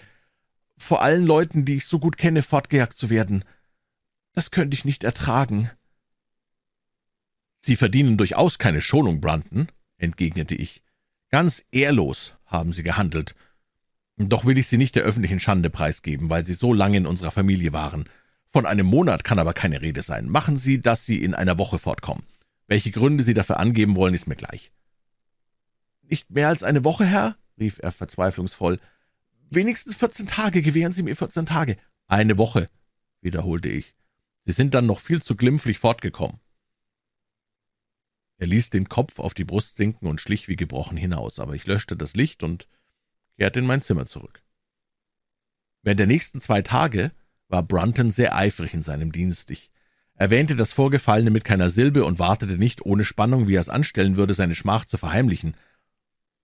Vor 0.77 1.01
allen 1.01 1.25
Leuten, 1.25 1.65
die 1.65 1.75
ich 1.75 1.85
so 1.85 1.99
gut 1.99 2.17
kenne, 2.17 2.41
fortgejagt 2.41 2.97
zu 2.97 3.09
werden. 3.09 3.43
Das 4.33 4.51
könnte 4.51 4.75
ich 4.75 4.85
nicht 4.85 5.03
ertragen. 5.03 5.69
Sie 7.59 7.75
verdienen 7.75 8.17
durchaus 8.17 8.59
keine 8.59 8.81
Schonung, 8.81 9.21
Brunton, 9.21 9.67
entgegnete 9.97 10.55
ich. 10.55 10.81
Ganz 11.29 11.63
ehrlos 11.71 12.33
haben 12.45 12.73
Sie 12.73 12.83
gehandelt. 12.83 13.35
Doch 14.17 14.45
will 14.45 14.57
ich 14.57 14.67
Sie 14.67 14.77
nicht 14.77 14.95
der 14.95 15.03
öffentlichen 15.03 15.39
Schande 15.39 15.69
preisgeben, 15.69 16.29
weil 16.29 16.45
Sie 16.45 16.53
so 16.53 16.73
lange 16.73 16.97
in 16.97 17.07
unserer 17.07 17.31
Familie 17.31 17.73
waren. 17.73 18.09
Von 18.51 18.65
einem 18.65 18.85
Monat 18.85 19.23
kann 19.23 19.39
aber 19.39 19.53
keine 19.53 19.81
Rede 19.81 20.01
sein. 20.01 20.29
Machen 20.29 20.57
Sie, 20.57 20.79
dass 20.79 21.05
Sie 21.05 21.23
in 21.23 21.33
einer 21.33 21.57
Woche 21.57 21.79
fortkommen. 21.79 22.23
Welche 22.67 22.91
Gründe 22.91 23.23
Sie 23.23 23.33
dafür 23.33 23.59
angeben 23.59 23.95
wollen, 23.95 24.13
ist 24.13 24.27
mir 24.27 24.35
gleich. 24.35 24.71
Nicht 26.03 26.29
mehr 26.29 26.49
als 26.49 26.63
eine 26.63 26.83
Woche, 26.83 27.05
Herr? 27.05 27.35
rief 27.57 27.79
er 27.81 27.91
verzweiflungsvoll. 27.91 28.77
Wenigstens 29.53 29.95
vierzehn 29.95 30.25
Tage, 30.25 30.63
gewähren 30.63 30.93
Sie 30.93 31.03
mir 31.03 31.15
vierzehn 31.15 31.45
Tage. 31.45 31.77
Eine 32.07 32.39
Woche, 32.39 32.67
wiederholte 33.21 33.69
ich. 33.69 33.93
Sie 34.45 34.51
sind 34.51 34.73
dann 34.73 34.87
noch 34.87 34.99
viel 34.99 35.21
zu 35.21 35.35
glimpflich 35.35 35.77
fortgekommen. 35.77 36.39
Er 38.37 38.47
ließ 38.47 38.71
den 38.71 38.89
Kopf 38.89 39.19
auf 39.19 39.35
die 39.35 39.43
Brust 39.43 39.77
sinken 39.77 40.07
und 40.07 40.19
schlich 40.19 40.47
wie 40.47 40.55
gebrochen 40.55 40.97
hinaus, 40.97 41.39
aber 41.39 41.53
ich 41.53 41.67
löschte 41.67 41.95
das 41.95 42.15
Licht 42.15 42.41
und 42.41 42.67
kehrte 43.37 43.59
in 43.59 43.67
mein 43.67 43.83
Zimmer 43.83 44.07
zurück. 44.07 44.41
Während 45.83 45.99
der 45.99 46.07
nächsten 46.07 46.41
zwei 46.41 46.63
Tage 46.63 47.11
war 47.47 47.61
Brunton 47.61 48.11
sehr 48.11 48.35
eifrig 48.35 48.73
in 48.73 48.81
seinem 48.81 49.11
Dienst. 49.11 49.51
Ich 49.51 49.69
erwähnte 50.15 50.55
das 50.55 50.73
Vorgefallene 50.73 51.29
mit 51.29 51.45
keiner 51.45 51.69
Silbe 51.69 52.05
und 52.05 52.17
wartete 52.17 52.57
nicht 52.57 52.85
ohne 52.85 53.03
Spannung, 53.03 53.47
wie 53.47 53.55
er 53.55 53.61
es 53.61 53.69
anstellen 53.69 54.17
würde, 54.17 54.33
seine 54.33 54.55
Schmach 54.55 54.85
zu 54.85 54.97
verheimlichen. 54.97 55.55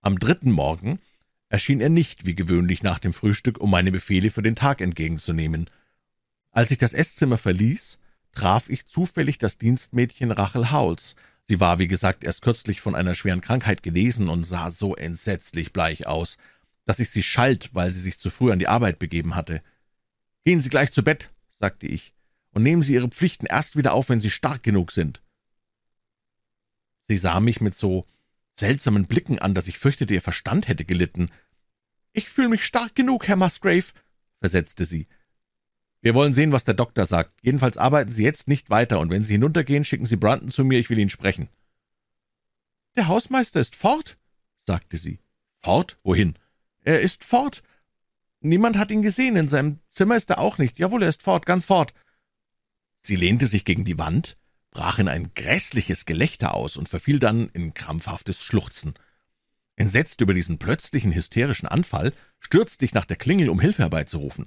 Am 0.00 0.18
dritten 0.18 0.52
Morgen 0.52 1.00
erschien 1.50 1.82
er 1.82 1.90
nicht 1.90 2.24
wie 2.24 2.34
gewöhnlich 2.34 2.82
nach 2.82 2.98
dem 2.98 3.12
Frühstück, 3.12 3.60
um 3.60 3.70
meine 3.70 3.92
Befehle 3.92 4.30
für 4.30 4.42
den 4.42 4.56
Tag 4.56 4.80
entgegenzunehmen. 4.80 5.68
Als 6.50 6.70
ich 6.70 6.78
das 6.78 6.94
Esszimmer 6.94 7.36
verließ, 7.36 7.98
traf 8.32 8.70
ich 8.70 8.86
zufällig 8.86 9.36
das 9.36 9.58
Dienstmädchen 9.58 10.30
Rachel 10.30 10.70
Howells, 10.70 11.16
Sie 11.50 11.58
war, 11.58 11.80
wie 11.80 11.88
gesagt, 11.88 12.22
erst 12.22 12.42
kürzlich 12.42 12.80
von 12.80 12.94
einer 12.94 13.16
schweren 13.16 13.40
Krankheit 13.40 13.82
genesen 13.82 14.28
und 14.28 14.44
sah 14.44 14.70
so 14.70 14.94
entsetzlich 14.94 15.72
bleich 15.72 16.06
aus, 16.06 16.38
dass 16.84 17.00
ich 17.00 17.10
sie 17.10 17.24
schalt, 17.24 17.70
weil 17.74 17.90
sie 17.90 18.00
sich 18.00 18.20
zu 18.20 18.30
früh 18.30 18.52
an 18.52 18.60
die 18.60 18.68
Arbeit 18.68 19.00
begeben 19.00 19.34
hatte. 19.34 19.60
Gehen 20.44 20.62
Sie 20.62 20.68
gleich 20.68 20.92
zu 20.92 21.02
Bett, 21.02 21.28
sagte 21.58 21.88
ich, 21.88 22.12
und 22.52 22.62
nehmen 22.62 22.84
Sie 22.84 22.94
Ihre 22.94 23.08
Pflichten 23.08 23.46
erst 23.46 23.76
wieder 23.76 23.94
auf, 23.94 24.10
wenn 24.10 24.20
Sie 24.20 24.30
stark 24.30 24.62
genug 24.62 24.92
sind. 24.92 25.22
Sie 27.08 27.18
sah 27.18 27.40
mich 27.40 27.60
mit 27.60 27.74
so 27.74 28.06
seltsamen 28.60 29.06
Blicken 29.06 29.38
an, 29.38 29.54
dass 29.54 29.66
ich 29.66 29.78
fürchtete, 29.78 30.14
ihr 30.14 30.22
Verstand 30.22 30.68
hätte 30.68 30.84
gelitten. 30.84 31.30
Ich 32.12 32.28
fühle 32.28 32.48
mich 32.48 32.64
stark 32.64 32.94
genug, 32.94 33.26
Herr 33.26 33.36
Musgrave, 33.36 33.86
versetzte 34.38 34.84
sie. 34.84 35.06
Wir 36.02 36.14
wollen 36.14 36.32
sehen, 36.32 36.52
was 36.52 36.64
der 36.64 36.74
Doktor 36.74 37.04
sagt. 37.04 37.32
Jedenfalls 37.42 37.76
arbeiten 37.76 38.10
Sie 38.10 38.22
jetzt 38.22 38.48
nicht 38.48 38.70
weiter, 38.70 39.00
und 39.00 39.10
wenn 39.10 39.24
Sie 39.24 39.34
hinuntergehen, 39.34 39.84
schicken 39.84 40.06
Sie 40.06 40.16
Brunton 40.16 40.50
zu 40.50 40.64
mir, 40.64 40.78
ich 40.78 40.88
will 40.88 40.98
ihn 40.98 41.10
sprechen. 41.10 41.48
Der 42.96 43.08
Hausmeister 43.08 43.60
ist 43.60 43.76
fort, 43.76 44.16
sagte 44.66 44.96
sie. 44.96 45.20
Fort? 45.60 45.98
Wohin? 46.02 46.34
Er 46.82 47.00
ist 47.00 47.24
fort. 47.24 47.62
Niemand 48.40 48.78
hat 48.78 48.90
ihn 48.90 49.02
gesehen, 49.02 49.36
in 49.36 49.48
seinem 49.48 49.78
Zimmer 49.90 50.16
ist 50.16 50.30
er 50.30 50.38
auch 50.38 50.58
nicht. 50.58 50.78
Jawohl, 50.78 51.02
er 51.02 51.10
ist 51.10 51.22
fort, 51.22 51.44
ganz 51.44 51.66
fort. 51.66 51.92
Sie 53.02 53.16
lehnte 53.16 53.46
sich 53.46 53.64
gegen 53.64 53.84
die 53.84 53.98
Wand, 53.98 54.36
brach 54.70 54.98
in 54.98 55.08
ein 55.08 55.32
grässliches 55.34 56.06
Gelächter 56.06 56.54
aus 56.54 56.76
und 56.76 56.88
verfiel 56.88 57.18
dann 57.18 57.48
in 57.48 57.74
krampfhaftes 57.74 58.42
Schluchzen. 58.42 58.94
Entsetzt 59.76 60.20
über 60.20 60.34
diesen 60.34 60.58
plötzlichen 60.58 61.14
hysterischen 61.14 61.68
Anfall, 61.68 62.12
stürzte 62.38 62.84
ich 62.84 62.94
nach 62.94 63.06
der 63.06 63.16
Klingel, 63.16 63.48
um 63.48 63.60
Hilfe 63.60 63.82
herbeizurufen. 63.82 64.46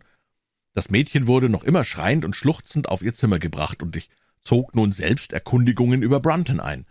Das 0.74 0.90
Mädchen 0.90 1.28
wurde 1.28 1.50
noch 1.50 1.64
immer 1.64 1.84
schreiend 1.84 2.26
und 2.26 2.36
schluchzend 2.36 2.88
auf 2.90 3.02
ihr 3.02 3.14
Zimmer 3.14 3.40
gebracht, 3.40 3.84
und 3.84 3.96
ich 3.96 4.10
zog 4.42 4.76
nun 4.76 4.92
selbst 4.92 5.34
Erkundigungen 5.34 6.02
über 6.02 6.20
Brunton 6.20 6.60
ein. 6.60 6.86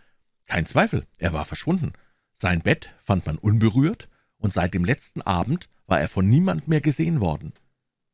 Kein 0.45 0.65
Zweifel, 0.65 1.05
er 1.17 1.33
war 1.33 1.45
verschwunden. 1.45 1.93
Sein 2.35 2.61
Bett 2.61 2.91
fand 2.99 3.25
man 3.25 3.37
unberührt, 3.37 4.09
und 4.37 4.53
seit 4.53 4.73
dem 4.73 4.83
letzten 4.83 5.21
Abend 5.21 5.69
war 5.87 6.01
er 6.01 6.09
von 6.09 6.27
niemand 6.27 6.67
mehr 6.67 6.81
gesehen 6.81 7.21
worden. 7.21 7.53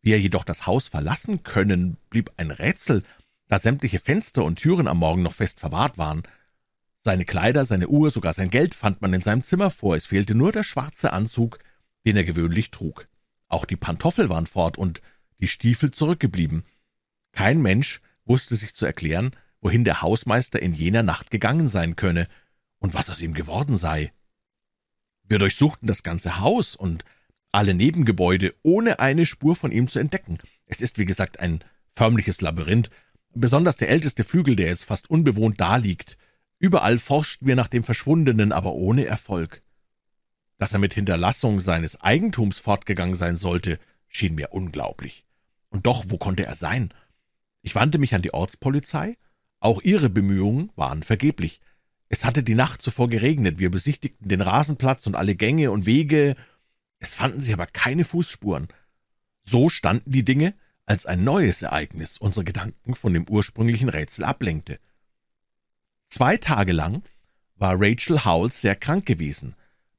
Wie 0.01 0.11
er 0.11 0.19
jedoch 0.19 0.43
das 0.43 0.65
Haus 0.65 0.87
verlassen 0.87 1.43
können, 1.43 1.97
blieb 2.09 2.31
ein 2.37 2.51
Rätsel, 2.51 3.03
da 3.49 3.59
sämtliche 3.59 3.99
Fenster 3.99 4.45
und 4.45 4.57
Türen 4.57 4.87
am 4.87 4.99
Morgen 4.99 5.23
noch 5.23 5.33
fest 5.33 5.59
verwahrt 5.59 5.97
waren. 5.97 6.23
Seine 7.03 7.25
Kleider, 7.25 7.65
seine 7.65 7.87
Uhr, 7.87 8.11
sogar 8.11 8.33
sein 8.33 8.51
Geld 8.51 8.75
fand 8.75 9.01
man 9.01 9.11
in 9.11 9.21
seinem 9.21 9.43
Zimmer 9.43 9.71
vor, 9.71 9.95
es 9.95 10.05
fehlte 10.05 10.35
nur 10.35 10.51
der 10.51 10.63
schwarze 10.63 11.11
Anzug, 11.11 11.59
den 12.05 12.15
er 12.15 12.23
gewöhnlich 12.23 12.71
trug. 12.71 13.07
Auch 13.47 13.65
die 13.65 13.75
Pantoffel 13.75 14.29
waren 14.29 14.45
fort, 14.45 14.77
und 14.77 15.01
die 15.39 15.47
Stiefel 15.47 15.91
zurückgeblieben. 15.91 16.63
Kein 17.31 17.61
Mensch 17.61 18.01
wusste 18.25 18.55
sich 18.55 18.75
zu 18.75 18.85
erklären, 18.85 19.31
wohin 19.61 19.83
der 19.83 20.03
Hausmeister 20.03 20.61
in 20.61 20.73
jener 20.73 21.03
Nacht 21.03 21.31
gegangen 21.31 21.67
sein 21.67 21.95
könne 21.95 22.27
und 22.77 22.93
was 22.93 23.09
aus 23.09 23.21
ihm 23.21 23.33
geworden 23.33 23.77
sei. 23.77 24.13
Wir 25.23 25.39
durchsuchten 25.39 25.87
das 25.87 26.03
ganze 26.03 26.39
Haus 26.39 26.75
und 26.75 27.03
alle 27.51 27.73
Nebengebäude, 27.73 28.53
ohne 28.61 28.99
eine 28.99 29.25
Spur 29.25 29.55
von 29.55 29.71
ihm 29.71 29.87
zu 29.87 29.97
entdecken. 29.97 30.37
Es 30.67 30.81
ist, 30.81 30.99
wie 30.99 31.05
gesagt, 31.05 31.39
ein 31.39 31.63
förmliches 31.95 32.41
Labyrinth, 32.41 32.91
besonders 33.33 33.77
der 33.77 33.89
älteste 33.89 34.23
Flügel, 34.23 34.55
der 34.55 34.67
jetzt 34.67 34.85
fast 34.85 35.09
unbewohnt 35.09 35.59
daliegt. 35.59 36.17
Überall 36.59 36.99
forschten 36.99 37.47
wir 37.47 37.55
nach 37.55 37.67
dem 37.67 37.83
Verschwundenen, 37.83 38.51
aber 38.51 38.73
ohne 38.73 39.05
Erfolg. 39.05 39.61
Dass 40.57 40.73
er 40.73 40.79
mit 40.79 40.93
Hinterlassung 40.93 41.61
seines 41.61 42.01
Eigentums 42.01 42.59
fortgegangen 42.59 43.15
sein 43.15 43.37
sollte, 43.37 43.79
schien 44.07 44.35
mir 44.35 44.51
unglaublich. 44.51 45.25
Und 45.69 45.85
doch, 45.85 46.05
wo 46.07 46.17
konnte 46.17 46.45
er 46.45 46.55
sein? 46.55 46.93
Ich 47.61 47.75
wandte 47.75 47.97
mich 47.97 48.15
an 48.15 48.21
die 48.21 48.33
Ortspolizei. 48.33 49.15
Auch 49.59 49.81
ihre 49.81 50.09
Bemühungen 50.09 50.71
waren 50.75 51.03
vergeblich. 51.03 51.61
Es 52.09 52.25
hatte 52.25 52.43
die 52.43 52.55
Nacht 52.55 52.81
zuvor 52.81 53.07
geregnet, 53.07 53.59
wir 53.59 53.69
besichtigten 53.69 54.27
den 54.27 54.41
Rasenplatz 54.41 55.05
und 55.05 55.15
alle 55.15 55.35
Gänge 55.35 55.69
und 55.71 55.85
Wege, 55.85 56.35
es 56.99 57.15
fanden 57.15 57.39
sich 57.39 57.53
aber 57.53 57.65
keine 57.65 58.03
Fußspuren. 58.03 58.67
So 59.43 59.69
standen 59.69 60.11
die 60.11 60.25
Dinge, 60.25 60.53
als 60.89 61.05
ein 61.05 61.23
neues 61.23 61.61
Ereignis 61.61 62.17
unsere 62.17 62.43
Gedanken 62.43 62.95
von 62.95 63.13
dem 63.13 63.29
ursprünglichen 63.29 63.89
Rätsel 63.89 64.25
ablenkte. 64.25 64.77
Zwei 66.09 66.35
Tage 66.37 66.73
lang 66.73 67.03
war 67.55 67.75
Rachel 67.77 68.25
Howells 68.25 68.59
sehr 68.59 68.75
krank 68.75 69.05
gewesen. 69.05 69.55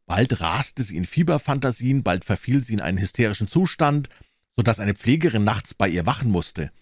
Bald 0.06 0.40
raste 0.40 0.82
sie 0.82 0.96
in 0.96 1.06
Fieberfantasien, 1.06 2.02
bald 2.02 2.24
verfiel 2.24 2.64
sie 2.64 2.72
in 2.72 2.80
einen 2.80 2.98
hysterischen 2.98 3.46
Zustand, 3.46 4.08
so 4.56 4.64
dass 4.64 4.80
eine 4.80 4.94
Pflegerin 4.94 5.44
nachts 5.44 5.74
bei 5.74 5.88
ihr 5.88 6.06
wachen 6.06 6.32
musste. 6.32 6.72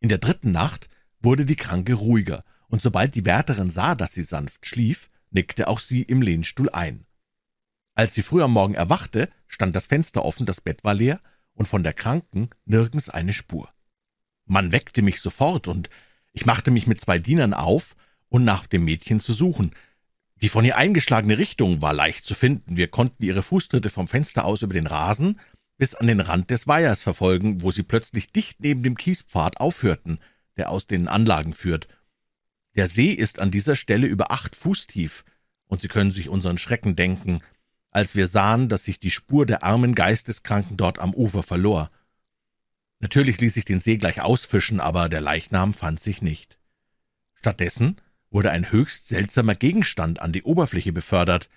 In 0.00 0.08
der 0.08 0.18
dritten 0.18 0.50
Nacht 0.50 0.88
wurde 1.20 1.46
die 1.46 1.56
Kranke 1.56 1.94
ruhiger, 1.94 2.42
und 2.66 2.82
sobald 2.82 3.14
die 3.14 3.26
Wärterin 3.26 3.70
sah, 3.70 3.94
dass 3.94 4.12
sie 4.12 4.22
sanft 4.22 4.66
schlief, 4.66 5.08
nickte 5.30 5.68
auch 5.68 5.78
sie 5.78 6.02
im 6.02 6.20
Lehnstuhl 6.20 6.68
ein. 6.70 7.06
Als 7.94 8.14
sie 8.14 8.22
früh 8.22 8.42
am 8.42 8.52
Morgen 8.52 8.74
erwachte, 8.74 9.28
stand 9.46 9.76
das 9.76 9.86
Fenster 9.86 10.24
offen, 10.24 10.46
das 10.46 10.60
Bett 10.60 10.82
war 10.82 10.94
leer 10.94 11.20
und 11.60 11.66
von 11.66 11.82
der 11.82 11.92
Kranken 11.92 12.48
nirgends 12.64 13.10
eine 13.10 13.34
Spur. 13.34 13.68
Man 14.46 14.72
weckte 14.72 15.02
mich 15.02 15.20
sofort, 15.20 15.68
und 15.68 15.90
ich 16.32 16.46
machte 16.46 16.70
mich 16.70 16.86
mit 16.86 17.02
zwei 17.02 17.18
Dienern 17.18 17.52
auf, 17.52 17.96
um 18.30 18.44
nach 18.44 18.66
dem 18.66 18.86
Mädchen 18.86 19.20
zu 19.20 19.34
suchen. 19.34 19.72
Die 20.40 20.48
von 20.48 20.64
ihr 20.64 20.78
eingeschlagene 20.78 21.36
Richtung 21.36 21.82
war 21.82 21.92
leicht 21.92 22.24
zu 22.24 22.34
finden. 22.34 22.78
Wir 22.78 22.88
konnten 22.88 23.22
ihre 23.22 23.42
Fußtritte 23.42 23.90
vom 23.90 24.08
Fenster 24.08 24.46
aus 24.46 24.62
über 24.62 24.72
den 24.72 24.86
Rasen 24.86 25.38
bis 25.76 25.94
an 25.94 26.06
den 26.06 26.20
Rand 26.20 26.48
des 26.48 26.66
Weihers 26.66 27.02
verfolgen, 27.02 27.60
wo 27.60 27.70
sie 27.70 27.82
plötzlich 27.82 28.32
dicht 28.32 28.60
neben 28.60 28.82
dem 28.82 28.96
Kiespfad 28.96 29.60
aufhörten, 29.60 30.18
der 30.56 30.70
aus 30.70 30.86
den 30.86 31.08
Anlagen 31.08 31.52
führt. 31.52 31.88
Der 32.74 32.88
See 32.88 33.12
ist 33.12 33.38
an 33.38 33.50
dieser 33.50 33.76
Stelle 33.76 34.06
über 34.06 34.30
acht 34.30 34.56
Fuß 34.56 34.86
tief, 34.86 35.26
und 35.66 35.82
Sie 35.82 35.88
können 35.88 36.10
sich 36.10 36.30
unseren 36.30 36.56
Schrecken 36.56 36.96
denken, 36.96 37.42
als 37.90 38.14
wir 38.14 38.28
sahen, 38.28 38.68
dass 38.68 38.84
sich 38.84 39.00
die 39.00 39.10
Spur 39.10 39.46
der 39.46 39.62
armen 39.62 39.94
Geisteskranken 39.94 40.76
dort 40.76 40.98
am 40.98 41.14
Ufer 41.14 41.42
verlor. 41.42 41.90
Natürlich 43.00 43.40
ließ 43.40 43.54
sich 43.54 43.64
den 43.64 43.80
See 43.80 43.96
gleich 43.96 44.20
ausfischen, 44.20 44.80
aber 44.80 45.08
der 45.08 45.20
Leichnam 45.20 45.74
fand 45.74 46.00
sich 46.00 46.22
nicht. 46.22 46.58
Stattdessen 47.34 47.96
wurde 48.30 48.50
ein 48.50 48.70
höchst 48.70 49.08
seltsamer 49.08 49.54
Gegenstand 49.54 50.20
an 50.20 50.32
die 50.32 50.42
Oberfläche 50.42 50.92
befördert. 50.92 51.48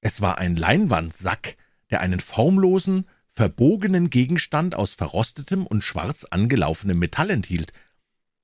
Es 0.00 0.20
war 0.20 0.38
ein 0.38 0.56
Leinwandsack, 0.56 1.56
der 1.90 2.00
einen 2.00 2.20
formlosen, 2.20 3.06
verbogenen 3.34 4.10
Gegenstand 4.10 4.76
aus 4.76 4.94
verrostetem 4.94 5.66
und 5.66 5.82
schwarz 5.82 6.24
angelaufenem 6.24 6.98
Metall 6.98 7.30
enthielt, 7.30 7.72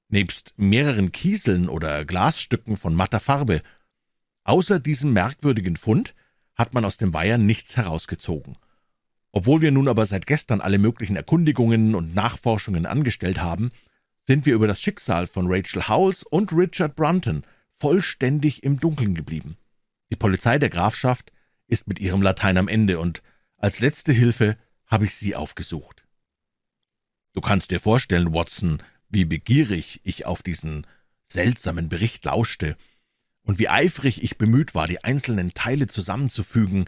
nebst 0.09 0.55
mehreren 0.57 1.13
Kieseln 1.13 1.69
oder 1.69 2.05
Glasstücken 2.05 2.77
von 2.77 2.95
matter 2.95 3.21
Farbe. 3.21 3.63
Außer 4.43 4.81
diesem 4.81 5.13
merkwürdigen 5.13 5.77
Fund 5.77 6.15
hat 6.61 6.75
man 6.75 6.85
aus 6.85 6.97
dem 6.97 7.13
Weiher 7.13 7.39
nichts 7.39 7.77
herausgezogen. 7.77 8.57
Obwohl 9.33 9.61
wir 9.61 9.71
nun 9.71 9.89
aber 9.89 10.07
seit 10.07 10.27
gestern 10.27 10.61
alle 10.61 10.79
möglichen 10.79 11.17
Erkundigungen 11.17 11.95
und 11.95 12.15
Nachforschungen 12.15 12.87
angestellt 12.87 13.41
haben, 13.41 13.73
sind 14.27 14.47
wir 14.47 14.55
über 14.55 14.67
das 14.67 14.81
Schicksal 14.81 15.27
von 15.27 15.47
Rachel 15.49 15.89
Howells 15.89 16.23
und 16.23 16.53
Richard 16.53 16.95
Brunton 16.95 17.45
vollständig 17.79 18.63
im 18.63 18.79
Dunkeln 18.79 19.15
geblieben. 19.15 19.57
Die 20.11 20.17
Polizei 20.17 20.59
der 20.59 20.71
Grafschaft 20.71 21.33
ist 21.67 21.89
mit 21.89 21.99
ihrem 21.99 22.23
Latein 22.23 22.59
am 22.59 22.69
Ende, 22.69 22.99
und 22.99 23.23
als 23.57 23.81
letzte 23.81 24.13
Hilfe 24.13 24.57
habe 24.87 25.07
ich 25.07 25.15
Sie 25.15 25.35
aufgesucht. 25.35 26.05
Du 27.33 27.41
kannst 27.41 27.71
dir 27.71 27.81
vorstellen, 27.81 28.35
Watson, 28.35 28.83
wie 29.09 29.25
begierig 29.25 30.01
ich 30.05 30.27
auf 30.27 30.43
diesen 30.43 30.87
seltsamen 31.27 31.89
Bericht 31.89 32.25
lauschte 32.25 32.77
und 33.51 33.59
wie 33.59 33.69
eifrig 33.69 34.23
ich 34.23 34.39
bemüht 34.39 34.77
war, 34.77 34.87
die 34.87 35.03
einzelnen 35.03 35.55
Teile 35.55 35.89
zusammenzufügen 35.89 36.85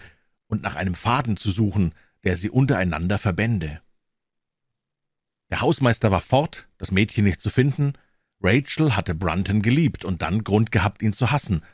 und 0.46 0.62
nach 0.62 0.77
einem 0.77 0.94
Faden 0.94 1.37
zu 1.37 1.51
suchen, 1.51 1.92
der 2.22 2.37
sie 2.37 2.51
untereinander 2.51 3.18
verbände. 3.18 3.81
Der 5.51 5.61
Hausmeister 5.61 6.12
war 6.12 6.20
fort, 6.20 6.68
das 6.79 6.92
Mädchen 6.92 7.25
nicht 7.25 7.40
zu 7.40 7.51
finden. 7.51 7.94
Rachel 8.40 8.94
hatte 8.94 9.16
Brunton 9.16 9.61
geliebt 9.61 10.05
und 10.05 10.22
dann 10.22 10.44
Grund 10.44 10.70
gehabt, 10.70 11.03
ihn 11.03 11.12
zu 11.12 11.33
hassen. 11.33 11.64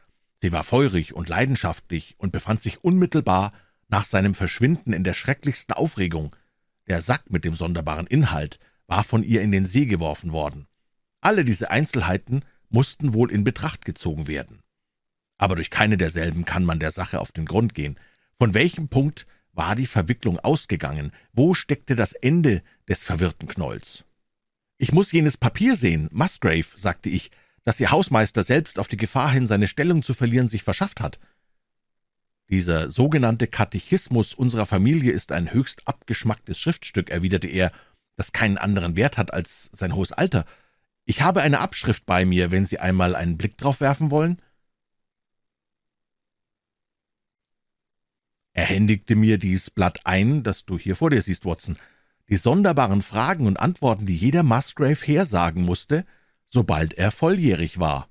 Sie 0.41 0.53
war 0.53 0.65
feurig 0.65 1.13
und 1.15 1.29
leidenschaftlich 1.29 2.15
und 2.17 2.33
befand 2.33 2.63
sich 2.63 2.83
unmittelbar 2.83 3.53
nach 3.89 4.07
seinem 4.07 4.35
Verschwinden 4.35 4.95
in 4.95 5.05
der 5.05 5.13
schrecklichsten 5.13 5.77
Aufregung. 5.77 6.35
Der 6.87 7.03
Sack 7.03 7.31
mit 7.31 7.45
dem 7.45 7.53
sonderbaren 7.53 8.07
Inhalt 8.07 8.59
war 8.87 9.05
von 9.05 9.23
ihr 9.23 9.43
in 9.43 9.53
den 9.53 9.67
See 9.67 9.85
geworfen 9.85 10.33
worden. 10.33 10.67
Alle 11.21 11.45
diese 11.45 11.71
Einzelheiten 11.71 12.43
mussten 12.71 13.13
wohl 13.13 13.31
in 13.31 13.45
Betracht 13.45 13.85
gezogen 13.85 14.29
werden 14.29 14.63
aber 15.39 15.57
durch 15.57 15.71
keine 15.71 15.97
derselben 15.97 16.45
kann 16.45 16.65
man 16.65 16.79
der 16.79 16.91
Sache 16.91 17.21
auf 17.21 17.33
den 17.33 17.47
Grund 17.47 17.75
gehen. 17.75 17.99
Von 18.39 18.55
welchem 18.55 18.89
Punkt 18.89 19.27
war 19.53 19.75
die 19.75 19.87
Verwicklung 19.87 20.39
ausgegangen? 20.39 21.13
Wo 21.33 21.55
steckte 21.55 21.97
das 21.97 22.13
Ende 22.13 22.63
des 22.89 23.03
verwirrten 23.03 23.49
Knolls? 23.49 24.05
Ich 24.77 24.93
muss 24.93 25.11
jenes 25.13 25.37
Papier 25.37 25.75
sehen, 25.75 26.09
Musgrave, 26.13 26.67
sagte 26.77 27.09
ich, 27.09 27.31
das 27.65 27.81
Ihr 27.81 27.91
Hausmeister 27.91 28.45
selbst 28.45 28.79
auf 28.79 28.89
die 28.89 28.97
Gefahr 28.97 29.33
hin, 29.33 29.47
seine 29.47 29.67
Stellung 29.67 30.03
zu 30.03 30.15
verlieren, 30.15 30.49
sich 30.49 30.63
verschafft 30.63 31.01
hat. 31.01 31.19
Dieser 32.51 32.91
sogenannte 32.91 33.47
Katechismus 33.47 34.33
unserer 34.33 34.65
Familie 34.65 35.13
ist 35.13 35.33
ein 35.33 35.53
höchst 35.53 35.87
abgeschmacktes 35.87 36.59
Schriftstück, 36.59 37.11
erwiderte 37.11 37.49
er, 37.49 37.73
das 38.17 38.33
keinen 38.33 38.57
anderen 38.57 38.97
Wert 38.97 39.19
hat 39.19 39.35
als 39.35 39.69
sein 39.73 39.95
hohes 39.95 40.13
Alter. 40.13 40.47
Ich 41.05 41.21
habe 41.21 41.43
eine 41.43 41.61
Abschrift 41.61 42.07
bei 42.07 42.25
mir, 42.25 42.51
wenn 42.51 42.65
Sie 42.65 42.79
einmal 42.79 43.15
einen 43.15 43.37
Blick 43.37 43.59
drauf 43.59 43.81
werfen 43.81 44.11
wollen. 44.11 44.41
Er 48.59 48.65
händigte 48.65 49.15
mir 49.15 49.39
dies 49.39 49.71
Blatt 49.71 50.01
ein, 50.05 50.43
das 50.43 50.65
du 50.65 50.81
hier 50.81 50.97
vor 50.97 51.11
dir 51.11 51.23
siehst, 51.23 51.45
Watson. 51.45 51.79
Die 52.29 52.37
sonderbaren 52.37 53.03
Fragen 53.03 53.47
und 53.47 53.57
Antworten, 53.57 54.05
die 54.05 54.17
jeder 54.17 54.43
Musgrave 54.43 54.99
hersagen 55.01 55.63
musste, 55.63 56.05
sobald 56.45 56.95
er 56.95 57.13
volljährig 57.13 57.79
war. 57.79 58.09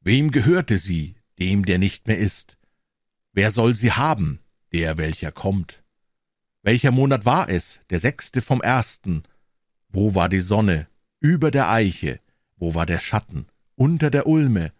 Wem 0.00 0.30
gehörte 0.30 0.78
sie, 0.78 1.16
dem, 1.38 1.66
der 1.66 1.76
nicht 1.76 2.06
mehr 2.06 2.16
ist? 2.16 2.56
Wer 3.34 3.50
soll 3.50 3.76
sie 3.76 3.92
haben, 3.92 4.40
der, 4.72 4.96
welcher 4.96 5.32
kommt? 5.32 5.82
Welcher 6.62 6.90
Monat 6.90 7.26
war 7.26 7.50
es, 7.50 7.78
der 7.90 7.98
sechste 7.98 8.40
vom 8.40 8.62
ersten? 8.62 9.24
Wo 9.90 10.14
war 10.14 10.30
die 10.30 10.40
Sonne? 10.40 10.88
Über 11.18 11.50
der 11.50 11.68
Eiche. 11.68 12.20
Wo 12.56 12.74
war 12.74 12.86
der 12.86 13.00
Schatten? 13.00 13.48
Unter 13.74 14.10
der 14.10 14.26
Ulme. 14.26 14.72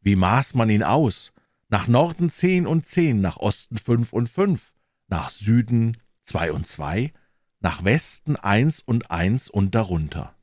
Wie 0.00 0.16
maß 0.16 0.54
man 0.54 0.68
ihn 0.68 0.82
aus? 0.82 1.32
Nach 1.68 1.86
Norden 1.86 2.30
zehn 2.30 2.66
und 2.66 2.86
zehn, 2.86 3.20
nach 3.20 3.36
Osten 3.36 3.78
fünf 3.78 4.12
und 4.12 4.28
fünf, 4.28 4.72
nach 5.06 5.30
Süden 5.30 5.98
zwei 6.24 6.52
und 6.52 6.66
zwei, 6.66 7.12
nach 7.60 7.84
Westen 7.84 8.36
eins 8.36 8.80
und 8.80 9.10
eins 9.10 9.50
und 9.50 9.74
darunter. 9.74 10.34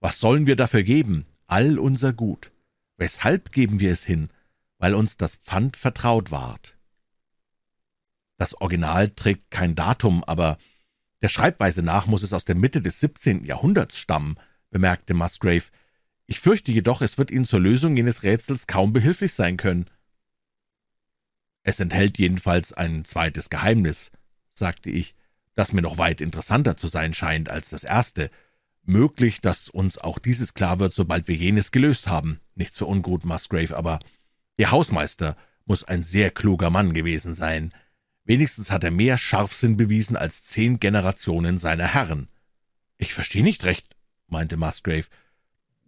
Was 0.00 0.20
sollen 0.20 0.46
wir 0.46 0.56
dafür 0.56 0.82
geben? 0.82 1.26
All 1.46 1.78
unser 1.78 2.12
Gut. 2.12 2.50
Weshalb 2.96 3.52
geben 3.52 3.80
wir 3.80 3.92
es 3.92 4.04
hin? 4.04 4.30
Weil 4.78 4.94
uns 4.94 5.16
das 5.16 5.36
Pfand 5.36 5.76
vertraut 5.76 6.30
ward. 6.30 6.76
Das 8.36 8.60
Original 8.60 9.08
trägt 9.08 9.50
kein 9.50 9.74
Datum, 9.74 10.24
aber 10.24 10.58
der 11.20 11.28
Schreibweise 11.28 11.82
nach 11.82 12.06
muss 12.06 12.22
es 12.22 12.32
aus 12.32 12.44
der 12.44 12.56
Mitte 12.56 12.80
des 12.80 12.98
17. 12.98 13.44
Jahrhunderts 13.44 13.96
stammen, 13.96 14.36
bemerkte 14.70 15.14
Musgrave. 15.14 15.64
Ich 16.26 16.40
fürchte 16.40 16.72
jedoch, 16.72 17.02
es 17.02 17.18
wird 17.18 17.30
Ihnen 17.30 17.44
zur 17.44 17.60
Lösung 17.60 17.96
jenes 17.96 18.24
Rätsels 18.24 18.66
kaum 18.66 18.92
behilflich 18.92 19.34
sein 19.34 19.56
können. 19.56 19.86
Es 21.62 21.80
enthält 21.80 22.18
jedenfalls 22.18 22.72
ein 22.72 23.04
zweites 23.04 23.50
Geheimnis, 23.50 24.10
sagte 24.52 24.90
ich, 24.90 25.14
das 25.54 25.72
mir 25.72 25.82
noch 25.82 25.98
weit 25.98 26.20
interessanter 26.20 26.76
zu 26.76 26.88
sein 26.88 27.14
scheint 27.14 27.48
als 27.48 27.70
das 27.70 27.84
erste. 27.84 28.30
Möglich, 28.84 29.40
dass 29.40 29.68
uns 29.68 29.98
auch 29.98 30.18
dieses 30.18 30.54
klar 30.54 30.78
wird, 30.78 30.92
sobald 30.92 31.28
wir 31.28 31.36
jenes 31.36 31.70
gelöst 31.70 32.08
haben. 32.08 32.40
Nichts 32.54 32.78
für 32.78 32.86
ungut, 32.86 33.24
Musgrave, 33.24 33.76
aber 33.76 34.00
Ihr 34.56 34.70
Hausmeister 34.70 35.36
muss 35.64 35.84
ein 35.84 36.02
sehr 36.02 36.30
kluger 36.30 36.70
Mann 36.70 36.92
gewesen 36.94 37.34
sein. 37.34 37.72
Wenigstens 38.24 38.70
hat 38.70 38.84
er 38.84 38.90
mehr 38.90 39.18
Scharfsinn 39.18 39.76
bewiesen 39.76 40.16
als 40.16 40.44
zehn 40.44 40.78
Generationen 40.78 41.58
seiner 41.58 41.86
Herren. 41.86 42.28
Ich 42.96 43.14
verstehe 43.14 43.42
nicht 43.42 43.64
recht, 43.64 43.96
meinte 44.28 44.56
Musgrave. 44.56 45.06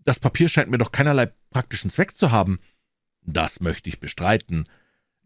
Das 0.05 0.21
Papier 0.21 0.49
scheint 0.49 0.71
mir 0.71 0.79
doch 0.79 0.93
keinerlei 0.93 1.33
praktischen 1.51 1.91
Zweck 1.91 2.17
zu 2.17 2.31
haben. 2.31 2.59
Das 3.23 3.61
möchte 3.61 3.89
ich 3.89 4.01
bestreiten. 4.01 4.69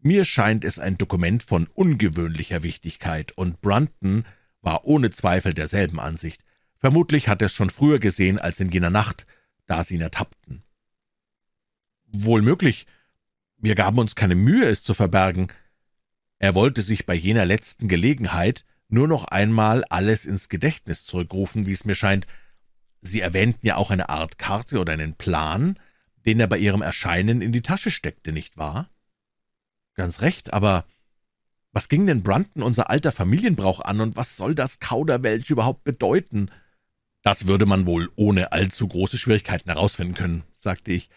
Mir 0.01 0.23
scheint 0.23 0.63
es 0.63 0.79
ein 0.79 0.97
Dokument 0.97 1.43
von 1.43 1.67
ungewöhnlicher 1.67 2.63
Wichtigkeit, 2.63 3.33
und 3.33 3.59
Brunton 3.59 4.25
war 4.61 4.85
ohne 4.85 5.11
Zweifel 5.11 5.53
derselben 5.53 5.99
Ansicht. 5.99 6.43
Vermutlich 6.77 7.27
hat 7.27 7.41
er 7.41 7.47
es 7.47 7.53
schon 7.53 7.69
früher 7.69 7.99
gesehen 7.99 8.39
als 8.39 8.61
in 8.61 8.69
jener 8.69 8.89
Nacht, 8.89 9.25
da 9.65 9.83
sie 9.83 9.95
ihn 9.95 10.01
ertappten. 10.01 10.63
Wohl 12.05 12.41
möglich. 12.41 12.87
Wir 13.57 13.75
gaben 13.75 13.99
uns 13.99 14.15
keine 14.15 14.35
Mühe, 14.35 14.65
es 14.65 14.83
zu 14.83 14.93
verbergen. 14.93 15.47
Er 16.37 16.55
wollte 16.55 16.81
sich 16.81 17.05
bei 17.05 17.13
jener 17.13 17.45
letzten 17.45 17.89
Gelegenheit 17.89 18.63
nur 18.87 19.07
noch 19.09 19.25
einmal 19.25 19.83
alles 19.89 20.25
ins 20.25 20.47
Gedächtnis 20.47 21.03
zurückrufen, 21.03 21.65
wie 21.65 21.73
es 21.73 21.83
mir 21.83 21.95
scheint. 21.95 22.25
Sie 23.01 23.19
erwähnten 23.19 23.67
ja 23.67 23.75
auch 23.75 23.91
eine 23.91 24.07
Art 24.07 24.37
Karte 24.37 24.79
oder 24.79 24.93
einen 24.93 25.15
Plan, 25.15 25.77
den 26.25 26.39
er 26.39 26.47
bei 26.47 26.57
ihrem 26.57 26.81
Erscheinen 26.81 27.41
in 27.41 27.51
die 27.51 27.61
Tasche 27.61 27.91
steckte, 27.91 28.31
nicht 28.31 28.57
wahr? 28.57 28.89
Ganz 29.99 30.21
recht, 30.21 30.53
aber 30.53 30.85
was 31.73 31.89
ging 31.89 32.05
denn 32.05 32.23
Brunton 32.23 32.63
unser 32.63 32.89
alter 32.89 33.11
Familienbrauch 33.11 33.81
an, 33.81 33.99
und 33.99 34.15
was 34.15 34.37
soll 34.37 34.55
das 34.55 34.79
Kauderwelsch 34.79 35.49
überhaupt 35.49 35.83
bedeuten? 35.83 36.51
Das 37.21 37.47
würde 37.47 37.65
man 37.65 37.85
wohl 37.85 38.09
ohne 38.15 38.53
allzu 38.53 38.87
große 38.87 39.17
Schwierigkeiten 39.17 39.69
herausfinden 39.69 40.13
können, 40.13 40.43
sagte 40.55 40.93
ich. 40.93 41.09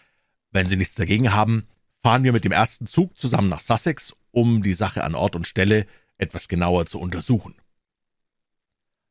Wenn 0.50 0.68
Sie 0.68 0.74
nichts 0.74 0.96
dagegen 0.96 1.32
haben, 1.32 1.68
fahren 2.02 2.24
wir 2.24 2.32
mit 2.32 2.42
dem 2.42 2.50
ersten 2.50 2.88
Zug 2.88 3.16
zusammen 3.16 3.48
nach 3.48 3.60
Sussex, 3.60 4.16
um 4.32 4.64
die 4.64 4.74
Sache 4.74 5.04
an 5.04 5.14
Ort 5.14 5.36
und 5.36 5.46
Stelle 5.46 5.86
etwas 6.18 6.48
genauer 6.48 6.86
zu 6.86 6.98
untersuchen. 6.98 7.54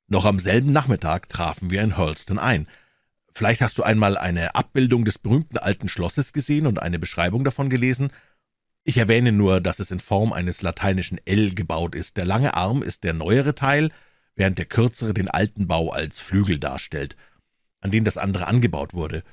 Noch 0.08 0.26
am 0.26 0.38
selben 0.38 0.74
Nachmittag 0.74 1.30
trafen 1.30 1.72
wir 1.72 1.82
in 1.82 1.96
Hurlston 1.96 2.40
ein. 2.40 2.68
Vielleicht 3.34 3.62
hast 3.62 3.78
du 3.78 3.84
einmal 3.84 4.18
eine 4.18 4.54
Abbildung 4.54 5.06
des 5.06 5.18
berühmten 5.18 5.58
alten 5.58 5.88
Schlosses 5.88 6.34
gesehen 6.34 6.68
und 6.68 6.82
eine 6.82 7.00
Beschreibung 7.00 7.46
davon 7.46 7.70
gelesen. 7.70 8.12
Ich 8.84 8.98
erwähne 8.98 9.32
nur, 9.32 9.62
dass 9.62 9.80
es 9.80 9.92
in 9.92 10.00
Form 10.00 10.34
eines 10.34 10.64
lateinischen 10.64 11.20
L 11.26 11.54
gebaut 11.54 11.94
ist. 11.94 12.18
Der 12.18 12.26
lange 12.26 12.56
Arm 12.56 12.82
ist 12.82 13.04
der 13.04 13.14
neuere 13.14 13.54
Teil, 13.54 13.92
während 14.36 14.58
der 14.58 14.66
kürzere 14.66 15.14
den 15.14 15.28
alten 15.28 15.68
Bau 15.68 15.92
als 15.92 16.20
Flügel 16.20 16.58
darstellt, 16.58 17.16
an 17.80 17.92
den 17.92 18.06
das 18.06 18.18
andere 18.18 18.48
angebaut 18.48 18.94
wurde. 18.94 19.24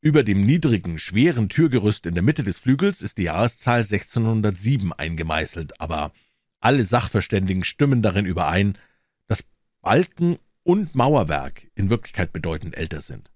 Über 0.00 0.24
dem 0.24 0.40
niedrigen, 0.40 0.98
schweren 0.98 1.48
Türgerüst 1.48 2.06
in 2.06 2.14
der 2.14 2.22
Mitte 2.22 2.42
des 2.42 2.58
Flügels 2.58 3.02
ist 3.02 3.18
die 3.18 3.24
Jahreszahl 3.24 3.80
1607 3.80 4.92
eingemeißelt, 4.92 5.80
aber 5.80 6.12
alle 6.60 6.84
Sachverständigen 6.84 7.64
stimmen 7.64 8.02
darin 8.02 8.26
überein, 8.26 8.78
dass 9.28 9.44
Balken 9.80 10.38
und 10.64 10.94
Mauerwerk 10.94 11.68
in 11.74 11.88
Wirklichkeit 11.88 12.32
bedeutend 12.32 12.76
älter 12.76 13.00
sind. 13.00 13.30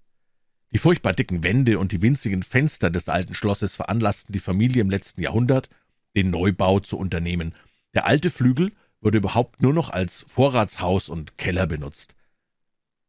Die 0.73 0.79
furchtbar 0.79 1.13
dicken 1.13 1.43
Wände 1.43 1.77
und 1.77 1.91
die 1.91 2.01
winzigen 2.01 2.41
Fenster 2.41 2.89
des 2.89 3.07
alten 3.07 3.35
Schlosses 3.35 3.75
veranlassten 3.75 4.33
die 4.33 4.39
Familie 4.39 4.81
im 4.81 4.89
letzten 4.89 5.21
Jahrhundert, 5.21 5.69
den 6.15 6.31
Neubau 6.31 6.79
zu 6.79 6.97
unternehmen. 6.97 7.53
Der 7.93 8.07
alte 8.07 8.31
Flügel 8.31 8.71
wurde 8.99 9.19
überhaupt 9.19 9.61
nur 9.61 9.73
noch 9.73 9.91
als 9.91 10.25
Vorratshaus 10.27 11.09
und 11.09 11.37
Keller 11.37 11.67
benutzt. 11.67 12.15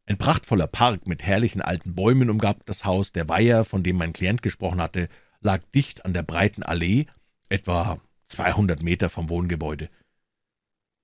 Ein 0.05 0.19
prachtvoller 0.19 0.67
Park 0.67 1.07
mit 1.07 1.23
herrlichen 1.23 1.63
alten 1.63 1.95
Bäumen 1.95 2.29
umgab 2.29 2.67
das 2.67 2.85
Haus, 2.85 3.13
der 3.13 3.31
Weiher, 3.31 3.65
von 3.65 3.83
dem 3.83 3.97
mein 3.97 4.13
Klient 4.13 4.43
gesprochen 4.43 4.83
hatte, 4.83 5.09
lag 5.41 5.63
dicht 5.75 6.05
an 6.05 6.13
der 6.13 6.23
breiten 6.23 6.63
Allee, 6.63 7.07
etwa 7.49 7.99
200 8.27 8.83
Meter 8.83 9.09
vom 9.09 9.31
Wohngebäude. 9.31 9.89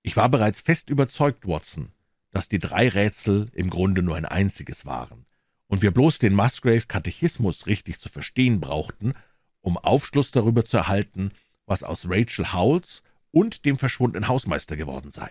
Ich 0.03 0.15
war 0.15 0.29
bereits 0.29 0.61
fest 0.61 0.91
überzeugt, 0.91 1.49
Watson, 1.49 1.93
dass 2.33 2.49
die 2.49 2.59
drei 2.59 2.89
Rätsel 2.89 3.49
im 3.55 3.71
Grunde 3.71 4.03
nur 4.03 4.17
ein 4.17 4.27
einziges 4.27 4.85
waren 4.85 5.25
und 5.71 5.83
wir 5.83 5.93
bloß 5.93 6.19
den 6.19 6.35
Musgrave-Katechismus 6.35 7.67
richtig 7.67 8.01
zu 8.01 8.09
verstehen 8.09 8.61
brauchten, 8.61 9.15
um 9.61 9.79
Aufschluss 9.79 10.33
darüber 10.33 10.65
zu 10.65 10.79
erhalten, 10.79 11.31
was 11.65 11.85
aus 11.85 12.07
Rachel 12.09 12.53
Howells 12.53 13.05
und 13.31 13.65
dem 13.65 13.79
verschwundenen 13.79 14.27
Hausmeister 14.27 14.77
geworden 14.77 15.13
sei. 15.13 15.31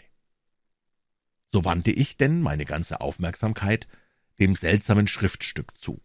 So 1.51 1.65
wandte 1.65 1.91
ich 1.91 2.15
denn 2.15 2.41
meine 2.41 2.63
ganze 2.63 3.01
Aufmerksamkeit 3.01 3.89
dem 4.39 4.55
seltsamen 4.55 5.07
Schriftstück 5.07 5.77
zu. 5.77 5.99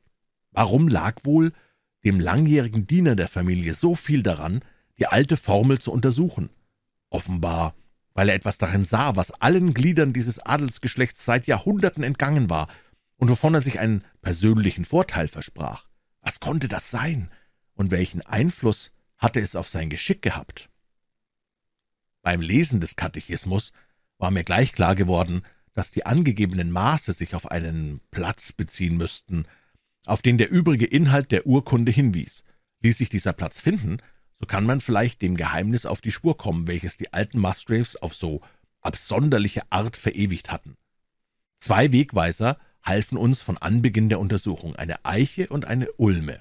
Warum 0.51 0.89
lag 0.89 1.21
wohl 1.23 1.53
dem 2.03 2.19
langjährigen 2.19 2.89
Diener 2.89 3.15
der 3.15 3.29
Familie 3.29 3.75
so 3.75 3.95
viel 3.95 4.25
daran, 4.25 4.65
die 4.99 5.07
alte 5.07 5.37
Formel 5.37 5.79
zu 5.79 5.93
untersuchen? 5.93 6.51
Offenbar, 7.09 7.77
weil 8.15 8.29
er 8.31 8.35
etwas 8.35 8.59
darin 8.59 8.85
sah, 8.85 9.15
was 9.15 9.31
allen 9.31 9.75
Gliedern 9.75 10.13
dieses 10.13 10.41
Adelsgeschlechts 10.41 11.25
seit 11.25 11.47
Jahrhunderten 11.47 12.03
entgangen 12.03 12.51
war 12.51 12.67
und 13.17 13.29
wovon 13.29 13.55
er 13.55 13.61
sich 13.61 13.81
einen 13.81 14.05
persönlichen 14.23 14.85
Vorteil 14.85 15.29
versprach. 15.29 15.87
Was 16.21 16.41
konnte 16.41 16.69
das 16.69 16.91
sein? 16.91 17.31
Und 17.75 17.91
welchen 17.91 18.23
Einfluss 18.23 18.93
hatte 19.19 19.41
es 19.41 19.57
auf 19.57 19.69
sein 19.69 19.91
Geschick 19.91 20.23
gehabt? 20.23 20.69
Beim 22.23 22.41
Lesen 22.41 22.81
des 22.81 22.97
Katechismus 22.97 23.73
war 24.19 24.31
mir 24.31 24.45
gleich 24.45 24.73
klar 24.73 24.95
geworden, 24.95 25.43
dass 25.75 25.91
die 25.91 26.07
angegebenen 26.07 26.71
Maße 26.71 27.13
sich 27.13 27.35
auf 27.35 27.51
einen 27.51 28.01
Platz 28.11 28.53
beziehen 28.53 28.97
müssten, 28.97 29.47
auf 30.07 30.23
den 30.23 30.39
der 30.39 30.51
übrige 30.51 30.87
Inhalt 30.87 31.33
der 31.33 31.47
Urkunde 31.47 31.93
hinwies. 31.93 32.45
Ließ 32.81 32.99
sich 32.99 33.09
dieser 33.09 33.33
Platz 33.33 33.61
finden, 33.61 33.99
so 34.39 34.47
kann 34.47 34.65
man 34.65 34.81
vielleicht 34.81 35.23
dem 35.23 35.37
Geheimnis 35.37 35.87
auf 35.87 36.01
die 36.01 36.13
Spur 36.13 36.37
kommen, 36.37 36.67
welches 36.67 36.97
die 36.97 37.13
alten 37.13 37.39
Musgraves 37.39 37.97
auf 37.97 38.15
so 38.15 38.41
absonderliche 38.81 39.63
Art 39.71 39.97
verewigt 39.97 40.51
hatten. 40.51 40.77
Zwei 41.59 41.93
Wegweiser 41.93 42.59
halfen 42.85 43.19
uns 43.19 43.43
von 43.43 43.59
Anbeginn 43.59 44.09
der 44.09 44.21
Untersuchung 44.21 44.77
eine 44.77 45.05
Eiche 45.05 45.49
und 45.49 45.65
eine 45.65 45.91
Ulme. 45.97 46.41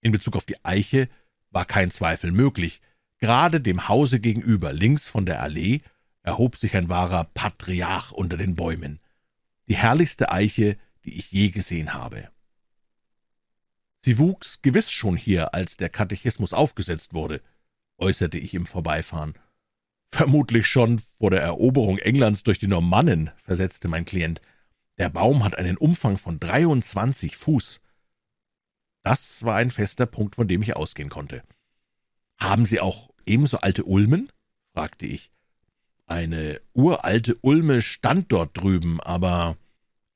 In 0.00 0.10
Bezug 0.10 0.36
auf 0.36 0.46
die 0.46 0.64
Eiche 0.64 1.08
war 1.50 1.64
kein 1.64 1.90
Zweifel 1.90 2.32
möglich. 2.32 2.80
Gerade 3.18 3.60
dem 3.60 3.88
Hause 3.88 4.18
gegenüber, 4.18 4.72
links 4.72 5.08
von 5.08 5.26
der 5.26 5.42
Allee, 5.42 5.80
erhob 6.22 6.56
sich 6.56 6.76
ein 6.76 6.88
wahrer 6.88 7.24
Patriarch 7.24 8.10
unter 8.12 8.36
den 8.36 8.56
Bäumen. 8.56 9.00
Die 9.68 9.76
herrlichste 9.76 10.32
Eiche, 10.32 10.76
die 11.04 11.18
ich 11.18 11.30
je 11.30 11.50
gesehen 11.50 11.94
habe. 11.94 12.28
Sie 14.04 14.18
wuchs 14.18 14.62
gewiss 14.62 14.90
schon 14.90 15.16
hier, 15.16 15.54
als 15.54 15.76
der 15.76 15.88
Katechismus 15.88 16.52
aufgesetzt 16.52 17.14
wurde, 17.14 17.40
äußerte 17.98 18.38
ich 18.38 18.54
im 18.54 18.66
Vorbeifahren. 18.66 19.34
Vermutlich 20.10 20.66
schon 20.66 21.00
vor 21.18 21.30
der 21.30 21.42
Eroberung 21.42 21.98
Englands 21.98 22.42
durch 22.42 22.58
die 22.58 22.66
Normannen, 22.66 23.30
versetzte 23.44 23.88
mein 23.88 24.04
Klient. 24.04 24.40
Der 24.98 25.08
Baum 25.08 25.44
hat 25.44 25.56
einen 25.56 25.76
Umfang 25.76 26.18
von 26.18 26.38
23 26.38 27.36
Fuß. 27.36 27.80
Das 29.02 29.44
war 29.44 29.56
ein 29.56 29.70
fester 29.70 30.06
Punkt, 30.06 30.36
von 30.36 30.48
dem 30.48 30.62
ich 30.62 30.76
ausgehen 30.76 31.08
konnte. 31.08 31.42
Haben 32.38 32.66
Sie 32.66 32.80
auch 32.80 33.10
ebenso 33.26 33.58
alte 33.58 33.84
Ulmen? 33.84 34.30
fragte 34.72 35.06
ich. 35.06 35.30
Eine 36.06 36.60
uralte 36.72 37.36
Ulme 37.40 37.82
stand 37.82 38.30
dort 38.32 38.56
drüben, 38.56 39.00
aber 39.00 39.56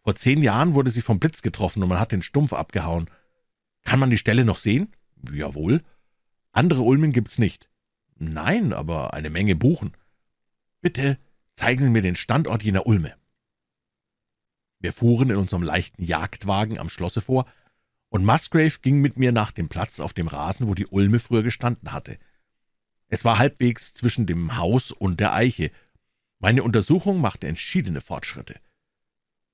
vor 0.03 0.15
zehn 0.15 0.43
Jahren 0.43 0.75
wurde 0.75 0.91
sie 0.91 1.03
vom 1.03 1.19
Blitz 1.19 1.43
getroffen 1.43 1.83
und 1.83 1.89
man 1.89 1.99
hat 1.99 2.13
den 2.13 2.23
Stumpf 2.23 2.53
abgehauen. 2.53 3.11
Kann 3.83 3.99
man 3.99 4.11
die 4.11 4.19
Stelle 4.19 4.45
noch 4.45 4.59
sehen? 4.59 4.93
Jawohl. 5.33 5.83
Andere 6.53 6.83
Ulmen 6.83 7.13
gibt's 7.13 7.39
nicht. 7.39 7.69
Nein, 8.19 8.73
aber 8.73 9.15
eine 9.15 9.31
Menge 9.31 9.57
Buchen. 9.57 9.97
Bitte 10.81 11.19
zeigen 11.55 11.83
Sie 11.83 11.91
mir 11.91 12.03
den 12.03 12.17
Standort 12.17 12.63
jener 12.63 12.87
Ulme. 12.87 13.15
Wir 14.79 14.93
fuhren 14.93 15.31
in 15.31 15.37
unserem 15.37 15.63
leichten 15.63 16.03
Jagdwagen 16.03 16.79
am 16.79 16.89
Schlosse 16.89 17.21
vor, 17.21 17.47
und 18.09 18.25
Musgrave 18.25 18.79
ging 18.83 19.01
mit 19.01 19.19
mir 19.19 19.33
nach 19.33 19.51
dem 19.51 19.69
Platz 19.69 20.01
auf 20.01 20.13
dem 20.13 20.29
Rasen, 20.29 20.69
wo 20.69 20.75
die 20.75 20.87
Ulme 20.87 21.19
früher 21.19 21.43
gestanden 21.43 21.93
hatte. 21.93 22.19
Es 23.09 23.25
war 23.25 23.39
halbwegs 23.39 23.93
zwischen 23.93 24.27
dem 24.27 24.57
Haus 24.57 24.91
und 24.91 25.21
der 25.21 25.33
Eiche. 25.33 25.71
Meine 26.39 26.63
Untersuchung 26.63 27.21
machte 27.21 27.49
entschiedene 27.49 28.01
Fortschritte. 28.01 28.61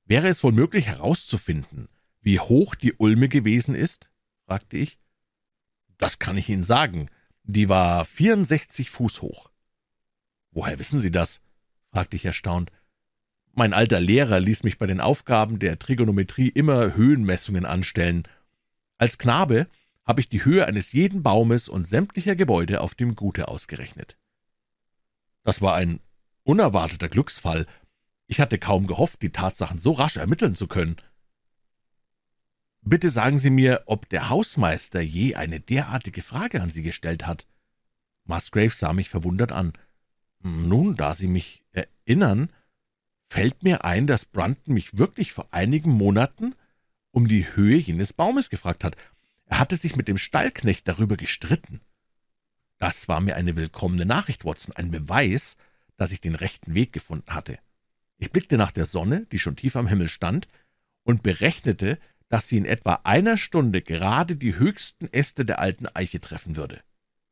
Wäre 0.04 0.28
es 0.28 0.42
wohl 0.42 0.52
möglich 0.52 0.87
herauszufinden, 0.87 1.88
wie 2.20 2.40
hoch 2.40 2.74
die 2.74 2.94
Ulme 2.94 3.28
gewesen 3.28 3.74
ist? 3.74 4.11
fragte 4.46 4.76
ich. 4.76 4.98
Das 5.98 6.18
kann 6.18 6.37
ich 6.37 6.48
Ihnen 6.48 6.64
sagen. 6.64 7.08
Die 7.44 7.68
war 7.68 8.04
64 8.04 8.90
Fuß 8.90 9.22
hoch. 9.22 9.50
Woher 10.50 10.78
wissen 10.78 11.00
Sie 11.00 11.11
das? 11.11 11.40
fragte 11.90 12.16
ich 12.16 12.24
erstaunt. 12.24 12.70
Mein 13.54 13.74
alter 13.74 14.00
Lehrer 14.00 14.40
ließ 14.40 14.64
mich 14.64 14.78
bei 14.78 14.86
den 14.86 15.00
Aufgaben 15.00 15.58
der 15.58 15.78
Trigonometrie 15.78 16.48
immer 16.48 16.94
Höhenmessungen 16.94 17.66
anstellen. 17.66 18.26
Als 18.96 19.18
Knabe 19.18 19.66
habe 20.04 20.20
ich 20.20 20.28
die 20.28 20.44
Höhe 20.44 20.66
eines 20.66 20.92
jeden 20.92 21.22
Baumes 21.22 21.68
und 21.68 21.86
sämtlicher 21.86 22.34
Gebäude 22.34 22.80
auf 22.80 22.94
dem 22.94 23.14
Gute 23.14 23.48
ausgerechnet. 23.48 24.16
Das 25.44 25.60
war 25.60 25.74
ein 25.74 26.00
unerwarteter 26.44 27.08
Glücksfall. 27.08 27.66
Ich 28.26 28.40
hatte 28.40 28.58
kaum 28.58 28.86
gehofft, 28.86 29.20
die 29.20 29.30
Tatsachen 29.30 29.78
so 29.78 29.92
rasch 29.92 30.16
ermitteln 30.16 30.54
zu 30.54 30.66
können. 30.66 30.96
Bitte 32.80 33.10
sagen 33.10 33.38
Sie 33.38 33.50
mir, 33.50 33.82
ob 33.86 34.08
der 34.08 34.30
Hausmeister 34.30 35.00
je 35.00 35.34
eine 35.34 35.60
derartige 35.60 36.22
Frage 36.22 36.62
an 36.62 36.70
Sie 36.70 36.82
gestellt 36.82 37.26
hat. 37.26 37.46
Musgrave 38.24 38.70
sah 38.70 38.92
mich 38.92 39.10
verwundert 39.10 39.52
an. 39.52 39.74
Nun, 40.40 40.96
da 40.96 41.14
Sie 41.14 41.28
mich 41.28 41.64
erinnern, 41.72 42.50
fällt 43.32 43.62
mir 43.62 43.86
ein, 43.86 44.06
dass 44.06 44.26
Brunton 44.26 44.74
mich 44.74 44.98
wirklich 44.98 45.32
vor 45.32 45.48
einigen 45.52 45.90
Monaten 45.90 46.54
um 47.12 47.28
die 47.28 47.56
Höhe 47.56 47.78
jenes 47.78 48.12
Baumes 48.12 48.50
gefragt 48.50 48.84
hat. 48.84 48.94
Er 49.46 49.58
hatte 49.58 49.76
sich 49.78 49.96
mit 49.96 50.06
dem 50.06 50.18
Stallknecht 50.18 50.86
darüber 50.86 51.16
gestritten. 51.16 51.80
Das 52.78 53.08
war 53.08 53.22
mir 53.22 53.36
eine 53.36 53.56
willkommene 53.56 54.04
Nachricht, 54.04 54.44
Watson, 54.44 54.76
ein 54.76 54.90
Beweis, 54.90 55.56
dass 55.96 56.12
ich 56.12 56.20
den 56.20 56.34
rechten 56.34 56.74
Weg 56.74 56.92
gefunden 56.92 57.34
hatte. 57.34 57.58
Ich 58.18 58.32
blickte 58.32 58.58
nach 58.58 58.70
der 58.70 58.84
Sonne, 58.84 59.26
die 59.32 59.38
schon 59.38 59.56
tief 59.56 59.76
am 59.76 59.86
Himmel 59.86 60.08
stand, 60.08 60.46
und 61.02 61.22
berechnete, 61.22 61.98
dass 62.28 62.48
sie 62.48 62.58
in 62.58 62.66
etwa 62.66 63.00
einer 63.04 63.38
Stunde 63.38 63.80
gerade 63.80 64.36
die 64.36 64.56
höchsten 64.56 65.06
Äste 65.10 65.46
der 65.46 65.58
alten 65.58 65.86
Eiche 65.86 66.20
treffen 66.20 66.56
würde. 66.56 66.82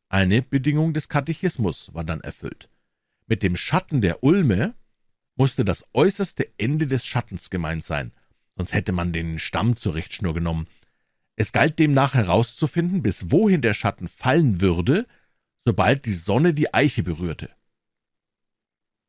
Eine 0.08 0.40
Bedingung 0.40 0.94
des 0.94 1.10
Katechismus 1.10 1.92
war 1.92 2.04
dann 2.04 2.22
erfüllt. 2.22 2.70
Mit 3.26 3.42
dem 3.42 3.54
Schatten 3.54 4.00
der 4.00 4.24
Ulme 4.24 4.74
musste 5.40 5.64
das 5.64 5.86
äußerste 5.94 6.52
Ende 6.58 6.86
des 6.86 7.06
Schattens 7.06 7.48
gemeint 7.48 7.82
sein, 7.82 8.12
sonst 8.56 8.74
hätte 8.74 8.92
man 8.92 9.10
den 9.10 9.38
Stamm 9.38 9.74
zur 9.74 9.94
Richtschnur 9.94 10.34
genommen. 10.34 10.66
Es 11.34 11.52
galt 11.52 11.78
demnach 11.78 12.12
herauszufinden, 12.12 13.00
bis 13.00 13.30
wohin 13.30 13.62
der 13.62 13.72
Schatten 13.72 14.06
fallen 14.06 14.60
würde, 14.60 15.06
sobald 15.64 16.04
die 16.04 16.12
Sonne 16.12 16.52
die 16.52 16.74
Eiche 16.74 17.02
berührte. 17.02 17.48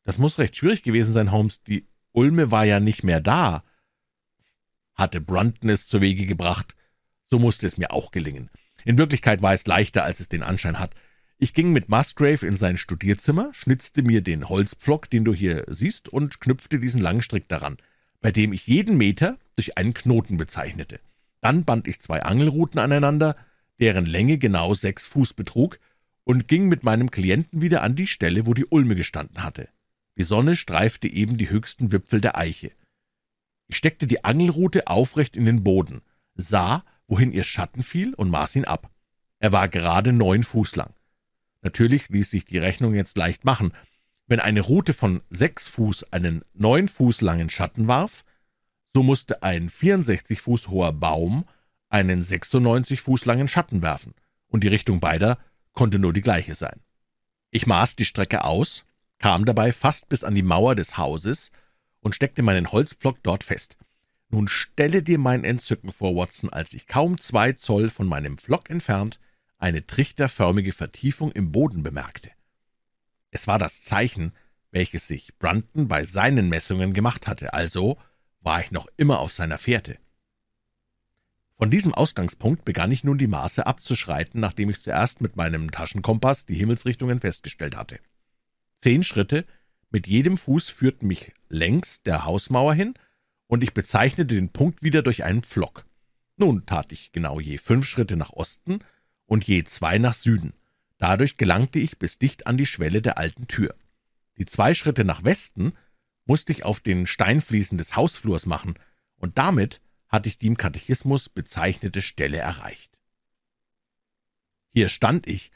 Das 0.05 0.19
muss 0.19 0.39
recht 0.39 0.55
schwierig 0.55 0.83
gewesen 0.83 1.11
sein, 1.11 1.33
Holmes. 1.33 1.63
Die 1.63 1.85
Ulme 2.13 2.49
war 2.49 2.63
ja 2.63 2.79
nicht 2.79 3.03
mehr 3.03 3.19
da. 3.19 3.65
Hatte 4.95 5.19
Brunton 5.19 5.67
es 5.67 5.89
zu 5.89 5.99
Wege 5.99 6.25
gebracht, 6.25 6.77
so 7.29 7.39
musste 7.39 7.67
es 7.67 7.75
mir 7.75 7.91
auch 7.91 8.11
gelingen. 8.11 8.49
In 8.85 8.97
Wirklichkeit 8.97 9.41
war 9.41 9.53
es 9.53 9.67
leichter, 9.67 10.05
als 10.05 10.21
es 10.21 10.29
den 10.29 10.43
Anschein 10.43 10.79
hat. 10.79 10.95
Ich 11.43 11.55
ging 11.55 11.71
mit 11.71 11.89
Musgrave 11.89 12.45
in 12.45 12.55
sein 12.55 12.77
Studierzimmer, 12.77 13.49
schnitzte 13.51 14.03
mir 14.03 14.21
den 14.21 14.47
Holzpflock, 14.47 15.09
den 15.09 15.25
du 15.25 15.33
hier 15.33 15.65
siehst, 15.69 16.07
und 16.07 16.39
knüpfte 16.39 16.77
diesen 16.77 17.01
langen 17.01 17.23
Strick 17.23 17.47
daran, 17.47 17.77
bei 18.19 18.31
dem 18.31 18.53
ich 18.53 18.67
jeden 18.67 18.95
Meter 18.95 19.39
durch 19.55 19.75
einen 19.75 19.95
Knoten 19.95 20.37
bezeichnete. 20.37 20.99
Dann 21.41 21.65
band 21.65 21.87
ich 21.87 21.99
zwei 21.99 22.21
Angelruten 22.21 22.79
aneinander, 22.79 23.35
deren 23.79 24.05
Länge 24.05 24.37
genau 24.37 24.75
sechs 24.75 25.07
Fuß 25.07 25.33
betrug, 25.33 25.79
und 26.25 26.47
ging 26.47 26.67
mit 26.67 26.83
meinem 26.83 27.09
Klienten 27.09 27.59
wieder 27.59 27.81
an 27.81 27.95
die 27.95 28.05
Stelle, 28.05 28.45
wo 28.45 28.53
die 28.53 28.67
Ulme 28.67 28.93
gestanden 28.93 29.41
hatte. 29.41 29.67
Die 30.19 30.23
Sonne 30.23 30.55
streifte 30.55 31.07
eben 31.07 31.37
die 31.37 31.49
höchsten 31.49 31.91
Wipfel 31.91 32.21
der 32.21 32.37
Eiche. 32.37 32.69
Ich 33.67 33.77
steckte 33.77 34.05
die 34.05 34.23
Angelrute 34.23 34.85
aufrecht 34.85 35.35
in 35.35 35.45
den 35.45 35.63
Boden, 35.63 36.01
sah, 36.35 36.85
wohin 37.07 37.31
ihr 37.31 37.45
Schatten 37.45 37.81
fiel, 37.81 38.13
und 38.13 38.29
maß 38.29 38.57
ihn 38.57 38.65
ab. 38.65 38.91
Er 39.39 39.51
war 39.51 39.67
gerade 39.69 40.13
neun 40.13 40.43
Fuß 40.43 40.75
lang. 40.75 40.93
Natürlich 41.61 42.09
ließ 42.09 42.31
sich 42.31 42.45
die 42.45 42.57
Rechnung 42.57 42.93
jetzt 42.93 43.17
leicht 43.17 43.45
machen. 43.45 43.73
Wenn 44.27 44.39
eine 44.39 44.61
Rute 44.61 44.93
von 44.93 45.21
sechs 45.29 45.67
Fuß 45.67 46.11
einen 46.11 46.43
neun 46.53 46.87
Fuß 46.87 47.21
langen 47.21 47.49
Schatten 47.49 47.87
warf, 47.87 48.23
so 48.93 49.03
musste 49.03 49.43
ein 49.43 49.69
64 49.69 50.41
Fuß 50.41 50.69
hoher 50.69 50.93
Baum 50.93 51.45
einen 51.89 52.23
96 52.23 53.01
Fuß 53.01 53.25
langen 53.25 53.47
Schatten 53.47 53.81
werfen, 53.81 54.13
und 54.47 54.63
die 54.63 54.69
Richtung 54.69 54.99
beider 54.99 55.37
konnte 55.73 55.99
nur 55.99 56.13
die 56.13 56.21
gleiche 56.21 56.55
sein. 56.55 56.79
Ich 57.51 57.67
maß 57.67 57.95
die 57.95 58.05
Strecke 58.05 58.43
aus, 58.43 58.85
kam 59.19 59.45
dabei 59.45 59.71
fast 59.71 60.09
bis 60.09 60.23
an 60.23 60.35
die 60.35 60.41
Mauer 60.41 60.75
des 60.75 60.97
Hauses 60.97 61.51
und 61.99 62.15
steckte 62.15 62.41
meinen 62.41 62.71
Holzpflock 62.71 63.21
dort 63.23 63.43
fest. 63.43 63.77
Nun 64.29 64.47
stelle 64.47 65.03
dir 65.03 65.19
mein 65.19 65.43
Entzücken 65.43 65.91
vor, 65.91 66.15
Watson, 66.15 66.49
als 66.49 66.73
ich 66.73 66.87
kaum 66.87 67.19
zwei 67.19 67.51
Zoll 67.51 67.89
von 67.89 68.07
meinem 68.07 68.37
Pflock 68.37 68.69
entfernt 68.69 69.19
eine 69.61 69.85
trichterförmige 69.85 70.73
Vertiefung 70.73 71.31
im 71.31 71.51
Boden 71.51 71.83
bemerkte. 71.83 72.31
Es 73.29 73.47
war 73.47 73.59
das 73.59 73.81
Zeichen, 73.81 74.33
welches 74.71 75.07
sich 75.07 75.37
Brunton 75.37 75.87
bei 75.87 76.03
seinen 76.05 76.49
Messungen 76.49 76.93
gemacht 76.93 77.27
hatte, 77.27 77.53
also 77.53 77.97
war 78.41 78.61
ich 78.61 78.71
noch 78.71 78.87
immer 78.97 79.19
auf 79.19 79.31
seiner 79.31 79.57
Fährte. 79.57 79.97
Von 81.57 81.69
diesem 81.69 81.93
Ausgangspunkt 81.93 82.65
begann 82.65 82.91
ich 82.91 83.03
nun 83.03 83.19
die 83.19 83.27
Maße 83.27 83.67
abzuschreiten, 83.67 84.41
nachdem 84.41 84.71
ich 84.71 84.81
zuerst 84.81 85.21
mit 85.21 85.35
meinem 85.35 85.69
Taschenkompass 85.69 86.47
die 86.47 86.55
Himmelsrichtungen 86.55 87.21
festgestellt 87.21 87.77
hatte. 87.77 87.99
Zehn 88.81 89.03
Schritte 89.03 89.45
mit 89.91 90.07
jedem 90.07 90.37
Fuß 90.37 90.69
führten 90.69 91.05
mich 91.05 91.33
längs 91.49 92.01
der 92.01 92.25
Hausmauer 92.25 92.73
hin, 92.73 92.95
und 93.45 93.63
ich 93.63 93.73
bezeichnete 93.73 94.33
den 94.33 94.49
Punkt 94.49 94.81
wieder 94.81 95.03
durch 95.03 95.25
einen 95.25 95.43
Pflock. 95.43 95.85
Nun 96.37 96.65
tat 96.65 96.93
ich 96.93 97.11
genau 97.11 97.39
je 97.41 97.57
fünf 97.57 97.85
Schritte 97.85 98.15
nach 98.15 98.31
Osten 98.31 98.79
und 99.31 99.47
je 99.47 99.63
zwei 99.63 99.97
nach 99.97 100.13
Süden. 100.13 100.51
Dadurch 100.97 101.37
gelangte 101.37 101.79
ich 101.79 101.97
bis 101.97 102.17
dicht 102.17 102.47
an 102.47 102.57
die 102.57 102.65
Schwelle 102.65 103.01
der 103.01 103.17
alten 103.17 103.47
Tür. 103.47 103.73
Die 104.37 104.45
zwei 104.45 104.73
Schritte 104.73 105.05
nach 105.05 105.23
Westen 105.23 105.71
musste 106.25 106.51
ich 106.51 106.65
auf 106.65 106.81
den 106.81 107.07
Steinfliesen 107.07 107.77
des 107.77 107.95
Hausflurs 107.95 108.45
machen, 108.45 108.73
und 109.15 109.37
damit 109.37 109.79
hatte 110.09 110.27
ich 110.27 110.37
die 110.37 110.47
im 110.47 110.57
Katechismus 110.57 111.29
bezeichnete 111.29 112.01
Stelle 112.01 112.39
erreicht. 112.39 112.99
Hier 114.73 114.89
stand 114.89 115.27
ich, 115.27 115.51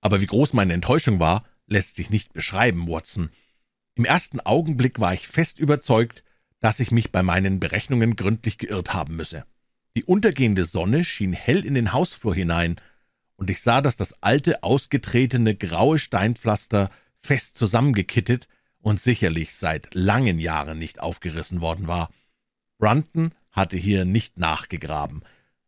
aber 0.00 0.20
wie 0.20 0.26
groß 0.26 0.52
meine 0.52 0.72
Enttäuschung 0.72 1.20
war, 1.20 1.44
lässt 1.68 1.94
sich 1.94 2.10
nicht 2.10 2.32
beschreiben, 2.32 2.88
Watson. 2.88 3.30
Im 3.94 4.04
ersten 4.04 4.40
Augenblick 4.40 4.98
war 4.98 5.14
ich 5.14 5.28
fest 5.28 5.60
überzeugt, 5.60 6.24
dass 6.58 6.80
ich 6.80 6.90
mich 6.90 7.12
bei 7.12 7.22
meinen 7.22 7.60
Berechnungen 7.60 8.16
gründlich 8.16 8.58
geirrt 8.58 8.92
haben 8.92 9.14
müsse. 9.14 9.44
Die 9.94 10.02
untergehende 10.02 10.64
Sonne 10.64 11.04
schien 11.04 11.32
hell 11.32 11.64
in 11.64 11.74
den 11.74 11.92
Hausflur 11.92 12.34
hinein, 12.34 12.80
und 13.44 13.50
ich 13.50 13.60
sah, 13.60 13.82
dass 13.82 13.98
das 13.98 14.14
alte, 14.22 14.62
ausgetretene, 14.62 15.54
graue 15.54 15.98
Steinpflaster 15.98 16.90
fest 17.20 17.58
zusammengekittet 17.58 18.48
und 18.78 19.02
sicherlich 19.02 19.54
seit 19.54 19.92
langen 19.92 20.38
Jahren 20.38 20.78
nicht 20.78 20.98
aufgerissen 20.98 21.60
worden 21.60 21.86
war. 21.86 22.08
Brunton 22.78 23.34
hatte 23.52 23.76
hier 23.76 24.06
nicht 24.06 24.38
nachgegraben. 24.38 25.24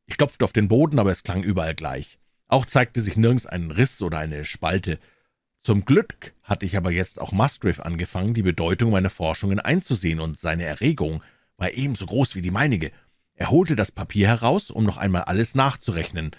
Ich 0.06 0.16
klopfte 0.16 0.46
auf 0.46 0.54
den 0.54 0.68
Boden, 0.68 0.98
aber 0.98 1.10
es 1.10 1.22
klang 1.22 1.42
überall 1.42 1.74
gleich. 1.74 2.18
Auch 2.48 2.64
zeigte 2.64 3.02
sich 3.02 3.18
nirgends 3.18 3.44
ein 3.44 3.70
Riss 3.70 4.00
oder 4.00 4.20
eine 4.20 4.46
Spalte. 4.46 4.98
Zum 5.62 5.84
Glück 5.84 6.32
hatte 6.42 6.64
ich 6.64 6.78
aber 6.78 6.90
jetzt 6.90 7.20
auch 7.20 7.32
Musgrave 7.32 7.84
angefangen, 7.84 8.32
die 8.32 8.40
Bedeutung 8.40 8.90
meiner 8.90 9.10
Forschungen 9.10 9.60
einzusehen, 9.60 10.20
und 10.20 10.40
seine 10.40 10.64
Erregung 10.64 11.22
war 11.58 11.72
ebenso 11.72 12.06
groß 12.06 12.36
wie 12.36 12.42
die 12.42 12.50
meinige. 12.50 12.90
Er 13.34 13.50
holte 13.50 13.76
das 13.76 13.92
Papier 13.92 14.28
heraus, 14.28 14.70
um 14.70 14.84
noch 14.84 14.96
einmal 14.96 15.24
alles 15.24 15.54
nachzurechnen. 15.54 16.30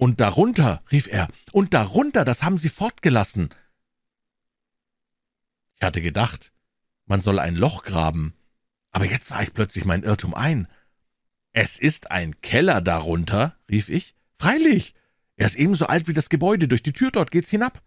Und 0.00 0.18
darunter, 0.18 0.82
rief 0.90 1.08
er, 1.08 1.28
und 1.52 1.74
darunter, 1.74 2.24
das 2.24 2.42
haben 2.42 2.56
Sie 2.56 2.70
fortgelassen. 2.70 3.50
Ich 5.76 5.82
hatte 5.82 6.00
gedacht, 6.00 6.52
man 7.04 7.20
soll 7.20 7.38
ein 7.38 7.54
Loch 7.54 7.84
graben, 7.84 8.32
aber 8.92 9.04
jetzt 9.04 9.28
sah 9.28 9.42
ich 9.42 9.52
plötzlich 9.52 9.84
mein 9.84 10.02
Irrtum 10.02 10.32
ein. 10.32 10.68
Es 11.52 11.78
ist 11.78 12.10
ein 12.10 12.40
Keller 12.40 12.80
darunter, 12.80 13.58
rief 13.68 13.90
ich. 13.90 14.14
Freilich, 14.38 14.94
er 15.36 15.44
ist 15.48 15.56
ebenso 15.56 15.86
alt 15.86 16.08
wie 16.08 16.14
das 16.14 16.30
Gebäude, 16.30 16.66
durch 16.66 16.82
die 16.82 16.94
Tür 16.94 17.10
dort 17.10 17.30
geht's 17.30 17.50
hinab. 17.50 17.82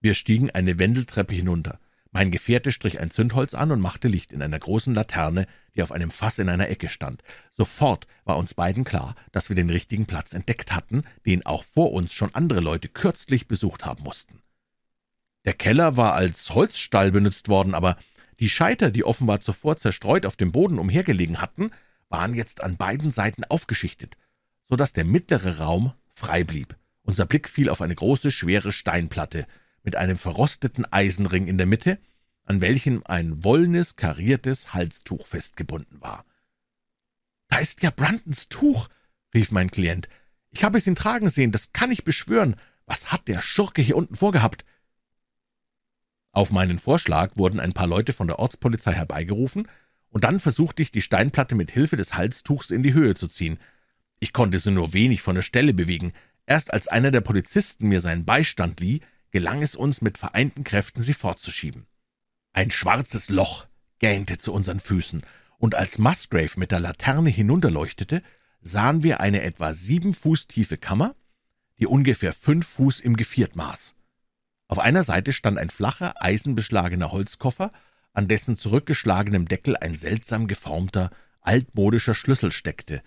Wir 0.00 0.14
stiegen 0.14 0.50
eine 0.50 0.78
Wendeltreppe 0.78 1.34
hinunter. 1.34 1.78
Mein 2.14 2.30
Gefährte 2.30 2.72
strich 2.72 3.00
ein 3.00 3.10
Zündholz 3.10 3.54
an 3.54 3.72
und 3.72 3.80
machte 3.80 4.06
Licht 4.06 4.32
in 4.32 4.42
einer 4.42 4.58
großen 4.58 4.94
Laterne, 4.94 5.46
die 5.74 5.82
auf 5.82 5.90
einem 5.90 6.10
Fass 6.10 6.38
in 6.38 6.50
einer 6.50 6.68
Ecke 6.68 6.90
stand. 6.90 7.22
Sofort 7.56 8.06
war 8.24 8.36
uns 8.36 8.52
beiden 8.52 8.84
klar, 8.84 9.16
dass 9.32 9.48
wir 9.48 9.56
den 9.56 9.70
richtigen 9.70 10.04
Platz 10.04 10.34
entdeckt 10.34 10.72
hatten, 10.72 11.04
den 11.24 11.46
auch 11.46 11.64
vor 11.64 11.92
uns 11.94 12.12
schon 12.12 12.34
andere 12.34 12.60
Leute 12.60 12.88
kürzlich 12.88 13.48
besucht 13.48 13.86
haben 13.86 14.04
mussten. 14.04 14.42
Der 15.46 15.54
Keller 15.54 15.96
war 15.96 16.12
als 16.12 16.50
Holzstall 16.50 17.10
benutzt 17.10 17.48
worden, 17.48 17.74
aber 17.74 17.96
die 18.40 18.50
Scheiter, 18.50 18.90
die 18.90 19.04
offenbar 19.04 19.40
zuvor 19.40 19.78
zerstreut 19.78 20.26
auf 20.26 20.36
dem 20.36 20.52
Boden 20.52 20.78
umhergelegen 20.78 21.40
hatten, 21.40 21.70
waren 22.10 22.34
jetzt 22.34 22.60
an 22.60 22.76
beiden 22.76 23.10
Seiten 23.10 23.44
aufgeschichtet, 23.44 24.18
so 24.68 24.76
dass 24.76 24.92
der 24.92 25.06
mittlere 25.06 25.58
Raum 25.58 25.94
frei 26.10 26.44
blieb. 26.44 26.76
Unser 27.04 27.24
Blick 27.24 27.48
fiel 27.48 27.70
auf 27.70 27.80
eine 27.80 27.94
große, 27.94 28.30
schwere 28.30 28.70
Steinplatte 28.70 29.46
mit 29.82 29.96
einem 29.96 30.16
verrosteten 30.16 30.90
Eisenring 30.90 31.46
in 31.46 31.58
der 31.58 31.66
Mitte, 31.66 31.98
an 32.44 32.60
welchem 32.60 33.02
ein 33.04 33.44
wollenes, 33.44 33.96
kariertes 33.96 34.74
Halstuch 34.74 35.26
festgebunden 35.26 36.00
war. 36.00 36.24
»Da 37.48 37.58
ist 37.58 37.82
ja 37.82 37.90
Bruntons 37.90 38.48
Tuch«, 38.48 38.88
rief 39.34 39.50
mein 39.52 39.70
Klient. 39.70 40.08
»Ich 40.50 40.64
habe 40.64 40.78
es 40.78 40.86
ihn 40.86 40.96
tragen 40.96 41.28
sehen, 41.28 41.52
das 41.52 41.72
kann 41.72 41.90
ich 41.90 42.04
beschwören. 42.04 42.56
Was 42.86 43.12
hat 43.12 43.28
der 43.28 43.42
Schurke 43.42 43.82
hier 43.82 43.96
unten 43.96 44.16
vorgehabt? 44.16 44.64
Auf 46.32 46.50
meinen 46.50 46.78
Vorschlag 46.78 47.36
wurden 47.36 47.60
ein 47.60 47.72
paar 47.72 47.86
Leute 47.86 48.12
von 48.12 48.26
der 48.26 48.38
Ortspolizei 48.38 48.92
herbeigerufen, 48.92 49.68
und 50.08 50.24
dann 50.24 50.40
versuchte 50.40 50.82
ich, 50.82 50.90
die 50.90 51.00
Steinplatte 51.00 51.54
mit 51.54 51.70
Hilfe 51.70 51.96
des 51.96 52.14
Halstuchs 52.14 52.70
in 52.70 52.82
die 52.82 52.92
Höhe 52.92 53.14
zu 53.14 53.28
ziehen. 53.28 53.58
Ich 54.20 54.32
konnte 54.32 54.58
sie 54.58 54.70
nur 54.70 54.92
wenig 54.92 55.22
von 55.22 55.34
der 55.34 55.42
Stelle 55.42 55.72
bewegen. 55.72 56.12
Erst 56.44 56.72
als 56.72 56.86
einer 56.86 57.10
der 57.10 57.22
Polizisten 57.22 57.88
mir 57.88 58.00
seinen 58.00 58.26
Beistand 58.26 58.80
lieh, 58.80 59.00
gelang 59.32 59.62
es 59.62 59.74
uns 59.74 60.00
mit 60.00 60.18
vereinten 60.18 60.62
Kräften, 60.62 61.02
sie 61.02 61.14
fortzuschieben. 61.14 61.86
Ein 62.52 62.70
schwarzes 62.70 63.28
Loch 63.28 63.66
gähnte 63.98 64.38
zu 64.38 64.52
unseren 64.52 64.78
Füßen, 64.78 65.22
und 65.58 65.74
als 65.74 65.98
Musgrave 65.98 66.58
mit 66.58 66.70
der 66.70 66.80
Laterne 66.80 67.30
hinunterleuchtete, 67.30 68.22
sahen 68.60 69.02
wir 69.02 69.20
eine 69.20 69.42
etwa 69.42 69.72
sieben 69.72 70.12
Fuß 70.12 70.46
tiefe 70.46 70.76
Kammer, 70.76 71.14
die 71.78 71.86
ungefähr 71.86 72.32
fünf 72.32 72.66
Fuß 72.66 73.00
im 73.00 73.16
Geviert 73.16 73.56
maß. 73.56 73.94
Auf 74.68 74.78
einer 74.78 75.02
Seite 75.02 75.32
stand 75.32 75.58
ein 75.58 75.70
flacher, 75.70 76.20
eisenbeschlagener 76.22 77.12
Holzkoffer, 77.12 77.72
an 78.12 78.28
dessen 78.28 78.56
zurückgeschlagenem 78.56 79.46
Deckel 79.46 79.76
ein 79.76 79.94
seltsam 79.94 80.46
geformter, 80.46 81.10
altmodischer 81.40 82.14
Schlüssel 82.14 82.52
steckte. 82.52 83.02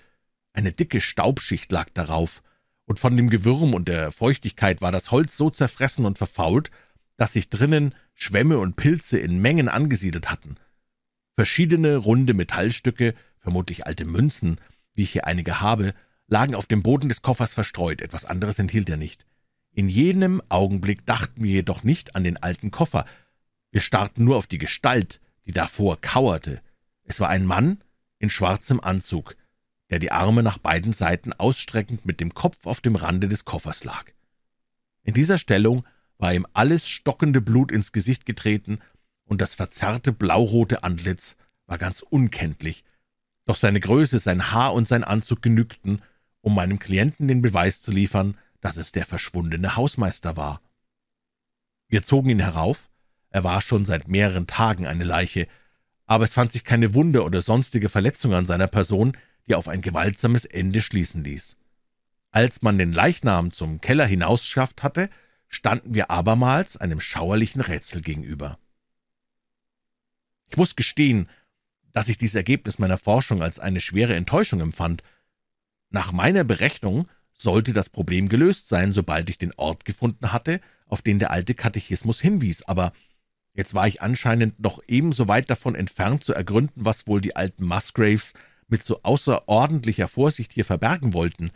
Eine 0.54 0.72
dicke 0.72 1.02
Staubschicht 1.02 1.72
lag 1.72 1.90
darauf, 1.94 2.42
und 2.86 3.00
von 3.00 3.18
dem 3.18 3.30
Gewürm 3.30 3.74
und 3.74 3.88
der 3.88 4.12
Feuchtigkeit 4.12 4.82
war 4.82 4.92
das 4.92 5.12
Holz 5.12 5.38
so 5.38 5.50
zerfressen 5.50 6.06
und 6.06 6.18
verfault, 6.18 6.72
dass 7.18 7.34
sich 7.34 7.50
drinnen 7.50 7.96
Schwämme 8.14 8.60
und 8.60 8.76
Pilze 8.76 9.20
in 9.20 9.40
Mengen 9.40 9.70
angesiedelt 9.70 10.30
hatten. 10.30 10.56
Verschiedene 11.36 11.98
runde 11.98 12.34
Metallstücke, 12.34 13.14
vermutlich 13.40 13.86
alte 13.86 14.06
Münzen, 14.06 14.60
wie 14.94 15.04
ich 15.04 15.12
hier 15.12 15.28
einige 15.28 15.62
habe, 15.62 15.94
lagen 16.28 16.56
auf 16.56 16.68
dem 16.68 16.82
Boden 16.82 17.10
des 17.10 17.22
Koffers 17.22 17.54
verstreut, 17.54 18.02
etwas 18.02 18.26
anderes 18.26 18.58
enthielt 18.60 18.90
er 18.90 18.98
nicht. 18.98 19.26
In 19.72 19.90
jenem 19.90 20.42
Augenblick 20.50 21.06
dachten 21.06 21.44
wir 21.44 21.52
jedoch 21.52 21.84
nicht 21.84 22.16
an 22.16 22.24
den 22.24 22.38
alten 22.38 22.72
Koffer, 22.72 23.06
wir 23.72 23.82
starrten 23.82 24.24
nur 24.24 24.38
auf 24.38 24.48
die 24.48 24.58
Gestalt, 24.58 25.20
die 25.46 25.52
davor 25.52 26.00
kauerte. 26.00 26.62
Es 27.04 27.20
war 27.20 27.28
ein 27.28 27.46
Mann 27.46 27.84
in 28.20 28.30
schwarzem 28.30 28.80
Anzug, 28.80 29.36
der 29.90 30.00
die 30.00 30.12
Arme 30.12 30.44
nach 30.44 30.58
beiden 30.58 30.94
Seiten 30.94 31.34
ausstreckend 31.34 32.06
mit 32.06 32.20
dem 32.20 32.34
Kopf 32.34 32.66
auf 32.66 32.82
dem 32.82 32.96
Rande 32.96 33.28
des 33.28 33.46
Koffers 33.46 33.84
lag. 33.84 34.06
In 35.04 35.14
dieser 35.14 35.38
Stellung 35.38 35.86
war 36.18 36.34
ihm 36.34 36.48
alles 36.54 36.88
stockende 36.88 37.42
Blut 37.42 37.72
ins 37.72 37.92
Gesicht 37.92 38.26
getreten, 38.26 38.80
und 39.26 39.42
das 39.42 39.56
verzerrte 39.56 40.12
blaurote 40.12 40.84
Antlitz 40.84 41.36
war 41.66 41.78
ganz 41.78 42.02
unkenntlich, 42.02 42.84
doch 43.46 43.56
seine 43.56 43.80
Größe, 43.80 44.20
sein 44.20 44.52
Haar 44.52 44.74
und 44.74 44.88
sein 44.88 45.04
Anzug 45.04 45.42
genügten, 45.42 46.02
um 46.42 46.56
meinem 46.56 46.80
Klienten 46.80 47.28
den 47.28 47.42
Beweis 47.42 47.82
zu 47.82 47.92
liefern, 47.92 48.38
dass 48.62 48.78
es 48.78 48.92
der 48.92 49.06
verschwundene 49.06 49.76
Hausmeister 49.76 50.38
war. 50.38 50.62
Wir 51.88 52.04
zogen 52.04 52.30
ihn 52.30 52.40
herauf, 52.40 52.90
er 53.30 53.44
war 53.44 53.62
schon 53.62 53.86
seit 53.86 54.08
mehreren 54.08 54.48
Tagen 54.48 54.88
eine 54.88 55.04
Leiche, 55.04 55.48
aber 56.06 56.24
es 56.24 56.34
fand 56.34 56.52
sich 56.52 56.64
keine 56.64 56.94
Wunde 56.94 57.24
oder 57.24 57.42
sonstige 57.42 57.90
Verletzung 57.90 58.34
an 58.34 58.46
seiner 58.46 58.68
Person, 58.68 59.18
die 59.48 59.56
auf 59.56 59.68
ein 59.68 59.82
gewaltsames 59.82 60.46
Ende 60.46 60.82
schließen 60.82 61.24
ließ. 61.24 61.56
Als 62.32 62.62
man 62.62 62.78
den 62.78 62.92
Leichnam 62.92 63.52
zum 63.52 63.80
Keller 63.80 64.06
hinausschafft 64.06 64.84
hatte, 64.84 65.10
standen 65.48 65.94
wir 65.94 66.12
abermals 66.12 66.78
einem 66.78 67.00
schauerlichen 67.00 67.62
Rätsel 67.62 68.02
gegenüber. 68.02 68.58
Ich 70.50 70.58
muss 70.58 70.76
gestehen, 70.76 71.30
dass 71.94 72.10
ich 72.10 72.18
dieses 72.18 72.36
Ergebnis 72.36 72.78
meiner 72.78 72.98
Forschung 72.98 73.42
als 73.42 73.58
eine 73.58 73.80
schwere 73.80 74.16
Enttäuschung 74.16 74.60
empfand. 74.60 75.02
Nach 75.90 76.12
meiner 76.12 76.44
Berechnung 76.44 77.08
sollte 77.32 77.72
das 77.72 77.90
Problem 77.90 78.28
gelöst 78.28 78.68
sein, 78.68 78.92
sobald 78.92 79.30
ich 79.30 79.38
den 79.38 79.54
Ort 79.54 79.86
gefunden 79.86 80.34
hatte, 80.34 80.60
auf 80.88 81.02
den 81.02 81.20
der 81.20 81.32
alte 81.32 81.54
Katechismus 81.54 82.20
hinwies, 82.22 82.64
aber 82.64 82.92
jetzt 83.54 83.74
war 83.74 83.88
ich 83.88 84.02
anscheinend 84.02 84.60
noch 84.60 84.80
ebenso 84.88 85.28
weit 85.28 85.50
davon 85.50 85.76
entfernt 85.76 86.24
zu 86.24 86.34
ergründen, 86.34 86.86
was 86.86 87.08
wohl 87.08 87.22
die 87.22 87.36
alten 87.36 87.66
Musgraves 87.66 88.34
mit 88.68 88.84
so 88.84 89.02
außerordentlicher 89.04 90.08
Vorsicht 90.08 90.54
hier 90.54 90.66
verbergen 90.66 91.14
wollten. 91.14 91.52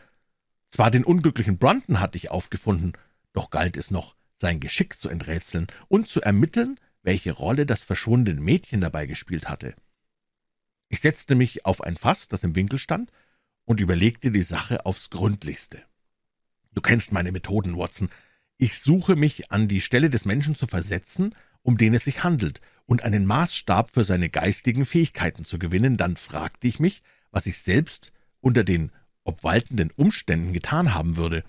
Zwar 0.69 0.91
den 0.91 1.03
unglücklichen 1.03 1.57
Brunton 1.57 1.99
hatte 1.99 2.17
ich 2.17 2.31
aufgefunden, 2.31 2.93
doch 3.33 3.49
galt 3.49 3.77
es 3.77 3.91
noch, 3.91 4.15
sein 4.35 4.59
Geschick 4.59 4.99
zu 4.99 5.09
enträtseln 5.09 5.67
und 5.87 6.07
zu 6.07 6.21
ermitteln, 6.21 6.79
welche 7.01 7.31
Rolle 7.31 7.65
das 7.65 7.83
verschwundene 7.83 8.41
Mädchen 8.41 8.81
dabei 8.81 9.05
gespielt 9.05 9.47
hatte. 9.47 9.75
Ich 10.89 11.01
setzte 11.01 11.35
mich 11.35 11.65
auf 11.65 11.81
ein 11.81 11.97
Fass, 11.97 12.27
das 12.27 12.43
im 12.43 12.55
Winkel 12.55 12.79
stand, 12.79 13.11
und 13.65 13.79
überlegte 13.79 14.31
die 14.31 14.41
Sache 14.41 14.85
aufs 14.85 15.09
Gründlichste. 15.09 15.83
Du 16.73 16.81
kennst 16.81 17.11
meine 17.11 17.31
Methoden, 17.31 17.77
Watson. 17.77 18.09
Ich 18.57 18.79
suche 18.79 19.15
mich 19.15 19.51
an 19.51 19.67
die 19.67 19.81
Stelle 19.81 20.09
des 20.09 20.25
Menschen 20.25 20.55
zu 20.55 20.65
versetzen, 20.67 21.35
um 21.63 21.77
den 21.77 21.93
es 21.93 22.05
sich 22.05 22.23
handelt, 22.23 22.61
und 22.85 23.03
einen 23.03 23.25
Maßstab 23.27 23.91
für 23.91 24.03
seine 24.03 24.29
geistigen 24.29 24.83
Fähigkeiten 24.83 25.45
zu 25.45 25.59
gewinnen, 25.59 25.95
dann 25.95 26.15
fragte 26.15 26.67
ich 26.67 26.79
mich, 26.79 27.03
was 27.29 27.45
ich 27.45 27.59
selbst 27.59 28.11
unter 28.41 28.63
den 28.63 28.91
obwaltenden 29.23 29.91
Umständen 29.91 30.53
getan 30.53 30.95
haben 30.95 31.15
würde. 31.15 31.43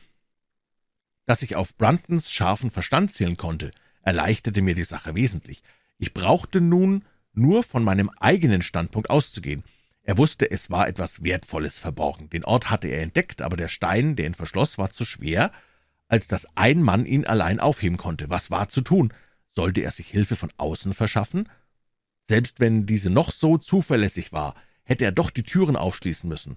Dass 1.24 1.42
ich 1.42 1.56
auf 1.56 1.76
Bruntons 1.76 2.30
scharfen 2.30 2.70
Verstand 2.70 3.14
zählen 3.14 3.38
konnte, 3.38 3.70
erleichterte 4.02 4.60
mir 4.60 4.74
die 4.74 4.84
Sache 4.84 5.14
wesentlich. 5.14 5.62
Ich 5.96 6.12
brauchte 6.12 6.60
nun 6.60 7.04
nur 7.32 7.62
von 7.62 7.84
meinem 7.84 8.10
eigenen 8.20 8.60
Standpunkt 8.60 9.08
auszugehen. 9.08 9.64
Er 10.02 10.18
wusste, 10.18 10.50
es 10.50 10.70
war 10.70 10.88
etwas 10.88 11.22
Wertvolles 11.22 11.78
verborgen. 11.78 12.28
Den 12.30 12.44
Ort 12.44 12.70
hatte 12.70 12.88
er 12.88 13.02
entdeckt, 13.02 13.42
aber 13.42 13.56
der 13.56 13.68
Stein, 13.68 14.16
der 14.16 14.26
ihn 14.26 14.34
verschloss, 14.34 14.76
war 14.76 14.90
zu 14.90 15.04
schwer, 15.04 15.52
als 16.08 16.26
dass 16.26 16.46
ein 16.56 16.82
Mann 16.82 17.06
ihn 17.06 17.24
allein 17.24 17.60
aufheben 17.60 17.96
konnte. 17.96 18.28
Was 18.28 18.50
war 18.50 18.68
zu 18.68 18.80
tun? 18.80 19.12
Sollte 19.54 19.80
er 19.80 19.90
sich 19.90 20.08
Hilfe 20.08 20.36
von 20.36 20.50
außen 20.56 20.94
verschaffen? 20.94 21.48
Selbst 22.28 22.60
wenn 22.60 22.86
diese 22.86 23.10
noch 23.10 23.32
so 23.32 23.58
zuverlässig 23.58 24.32
war, 24.32 24.54
hätte 24.84 25.04
er 25.04 25.12
doch 25.12 25.30
die 25.30 25.42
Türen 25.42 25.76
aufschließen 25.76 26.28
müssen. 26.28 26.56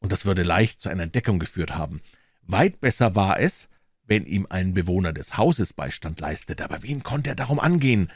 Und 0.00 0.12
das 0.12 0.24
würde 0.24 0.42
leicht 0.42 0.80
zu 0.80 0.88
einer 0.88 1.04
Entdeckung 1.04 1.38
geführt 1.38 1.74
haben. 1.74 2.00
Weit 2.42 2.80
besser 2.80 3.14
war 3.14 3.38
es, 3.38 3.68
wenn 4.04 4.26
ihm 4.26 4.46
ein 4.50 4.74
Bewohner 4.74 5.12
des 5.12 5.36
Hauses 5.36 5.72
Beistand 5.72 6.20
leistete. 6.20 6.64
Aber 6.64 6.82
wen 6.82 7.02
konnte 7.02 7.30
er 7.30 7.36
darum 7.36 7.60
angehen? 7.60 8.10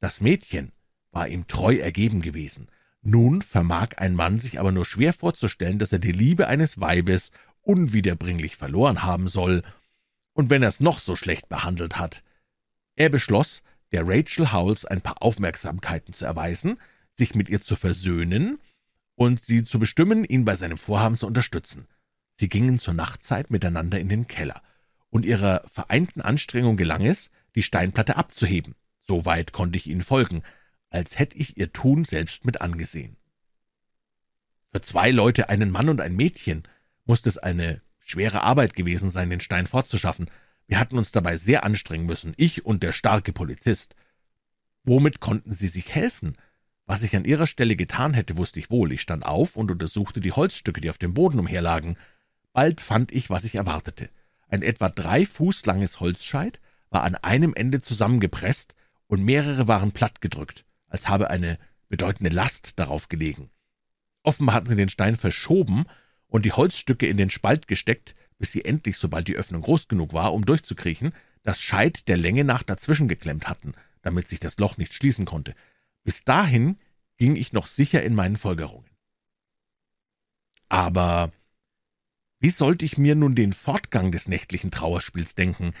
Das 0.00 0.20
Mädchen 0.20 0.72
war 1.10 1.28
ihm 1.28 1.46
treu 1.48 1.76
ergeben 1.76 2.22
gewesen. 2.22 2.68
Nun 3.02 3.42
vermag 3.42 3.98
ein 3.98 4.14
Mann 4.14 4.38
sich 4.38 4.60
aber 4.60 4.70
nur 4.70 4.86
schwer 4.86 5.12
vorzustellen, 5.12 5.78
dass 5.78 5.92
er 5.92 5.98
die 5.98 6.12
Liebe 6.12 6.46
eines 6.46 6.80
Weibes 6.80 7.32
unwiederbringlich 7.62 8.56
verloren 8.56 9.02
haben 9.02 9.28
soll, 9.28 9.62
und 10.34 10.50
wenn 10.50 10.62
er 10.62 10.68
es 10.68 10.80
noch 10.80 10.98
so 10.98 11.14
schlecht 11.14 11.48
behandelt 11.48 11.98
hat. 11.98 12.22
Er 12.96 13.08
beschloss, 13.08 13.62
der 13.92 14.06
Rachel 14.06 14.52
Howells 14.52 14.84
ein 14.84 15.00
paar 15.00 15.22
Aufmerksamkeiten 15.22 16.14
zu 16.14 16.24
erweisen, 16.24 16.78
sich 17.14 17.34
mit 17.34 17.48
ihr 17.48 17.60
zu 17.60 17.76
versöhnen 17.76 18.58
und 19.14 19.40
sie 19.42 19.64
zu 19.64 19.78
bestimmen, 19.78 20.24
ihn 20.24 20.44
bei 20.44 20.54
seinem 20.56 20.78
Vorhaben 20.78 21.16
zu 21.16 21.26
unterstützen. 21.26 21.86
Sie 22.38 22.48
gingen 22.48 22.78
zur 22.78 22.94
Nachtzeit 22.94 23.50
miteinander 23.50 24.00
in 24.00 24.08
den 24.08 24.26
Keller, 24.26 24.62
und 25.10 25.26
ihrer 25.26 25.62
vereinten 25.70 26.22
Anstrengung 26.22 26.76
gelang 26.76 27.04
es, 27.04 27.30
die 27.54 27.62
Steinplatte 27.62 28.16
abzuheben. 28.16 28.74
So 29.06 29.26
weit 29.26 29.52
konnte 29.52 29.76
ich 29.76 29.86
ihnen 29.86 30.02
folgen, 30.02 30.42
als 30.88 31.18
hätte 31.18 31.36
ich 31.36 31.58
ihr 31.58 31.72
Tun 31.72 32.04
selbst 32.04 32.46
mit 32.46 32.60
angesehen. 32.62 33.16
Für 34.72 34.80
zwei 34.80 35.10
Leute, 35.10 35.50
einen 35.50 35.70
Mann 35.70 35.90
und 35.90 36.00
ein 36.00 36.16
Mädchen, 36.16 36.62
musste 37.04 37.28
es 37.28 37.36
eine 37.36 37.82
schwere 38.00 38.42
Arbeit 38.42 38.74
gewesen 38.74 39.10
sein, 39.10 39.28
den 39.28 39.40
Stein 39.40 39.66
fortzuschaffen. 39.66 40.30
Wir 40.72 40.80
hatten 40.80 40.96
uns 40.96 41.12
dabei 41.12 41.36
sehr 41.36 41.64
anstrengen 41.64 42.06
müssen, 42.06 42.32
ich 42.38 42.64
und 42.64 42.82
der 42.82 42.92
starke 42.92 43.34
Polizist. 43.34 43.94
Womit 44.84 45.20
konnten 45.20 45.52
sie 45.52 45.68
sich 45.68 45.94
helfen? 45.94 46.38
Was 46.86 47.02
ich 47.02 47.14
an 47.14 47.26
ihrer 47.26 47.46
Stelle 47.46 47.76
getan 47.76 48.14
hätte, 48.14 48.38
wusste 48.38 48.58
ich 48.58 48.70
wohl. 48.70 48.90
Ich 48.90 49.02
stand 49.02 49.26
auf 49.26 49.54
und 49.56 49.70
untersuchte 49.70 50.20
die 50.20 50.32
Holzstücke, 50.32 50.80
die 50.80 50.88
auf 50.88 50.96
dem 50.96 51.12
Boden 51.12 51.38
umherlagen. 51.38 51.98
Bald 52.54 52.80
fand 52.80 53.12
ich, 53.12 53.28
was 53.28 53.44
ich 53.44 53.56
erwartete. 53.56 54.08
Ein 54.48 54.62
etwa 54.62 54.88
drei 54.88 55.26
Fuß 55.26 55.66
langes 55.66 56.00
Holzscheit 56.00 56.58
war 56.88 57.02
an 57.02 57.16
einem 57.16 57.52
Ende 57.52 57.82
zusammengepresst 57.82 58.74
und 59.08 59.22
mehrere 59.22 59.68
waren 59.68 59.92
plattgedrückt 59.92 60.64
als 60.88 61.06
habe 61.06 61.28
eine 61.28 61.58
bedeutende 61.90 62.34
Last 62.34 62.78
darauf 62.78 63.10
gelegen. 63.10 63.50
Offenbar 64.22 64.54
hatten 64.54 64.70
sie 64.70 64.76
den 64.76 64.88
Stein 64.88 65.16
verschoben 65.16 65.84
und 66.28 66.46
die 66.46 66.52
Holzstücke 66.52 67.06
in 67.06 67.18
den 67.18 67.28
Spalt 67.28 67.68
gesteckt, 67.68 68.14
bis 68.42 68.50
sie 68.50 68.64
endlich, 68.64 68.96
sobald 68.98 69.28
die 69.28 69.36
Öffnung 69.36 69.62
groß 69.62 69.86
genug 69.86 70.14
war, 70.14 70.34
um 70.34 70.44
durchzukriechen, 70.44 71.12
das 71.44 71.62
Scheit 71.62 72.08
der 72.08 72.16
Länge 72.16 72.42
nach 72.42 72.64
dazwischen 72.64 73.06
geklemmt 73.06 73.48
hatten, 73.48 73.72
damit 74.02 74.26
sich 74.26 74.40
das 74.40 74.58
Loch 74.58 74.78
nicht 74.78 74.94
schließen 74.94 75.26
konnte. 75.26 75.54
Bis 76.02 76.24
dahin 76.24 76.76
ging 77.18 77.36
ich 77.36 77.52
noch 77.52 77.68
sicher 77.68 78.02
in 78.02 78.16
meinen 78.16 78.36
Folgerungen. 78.36 78.90
Aber 80.68 81.30
wie 82.40 82.50
sollte 82.50 82.84
ich 82.84 82.98
mir 82.98 83.14
nun 83.14 83.36
den 83.36 83.52
Fortgang 83.52 84.10
des 84.10 84.26
nächtlichen 84.26 84.72
Trauerspiels 84.72 85.36
denken? 85.36 85.72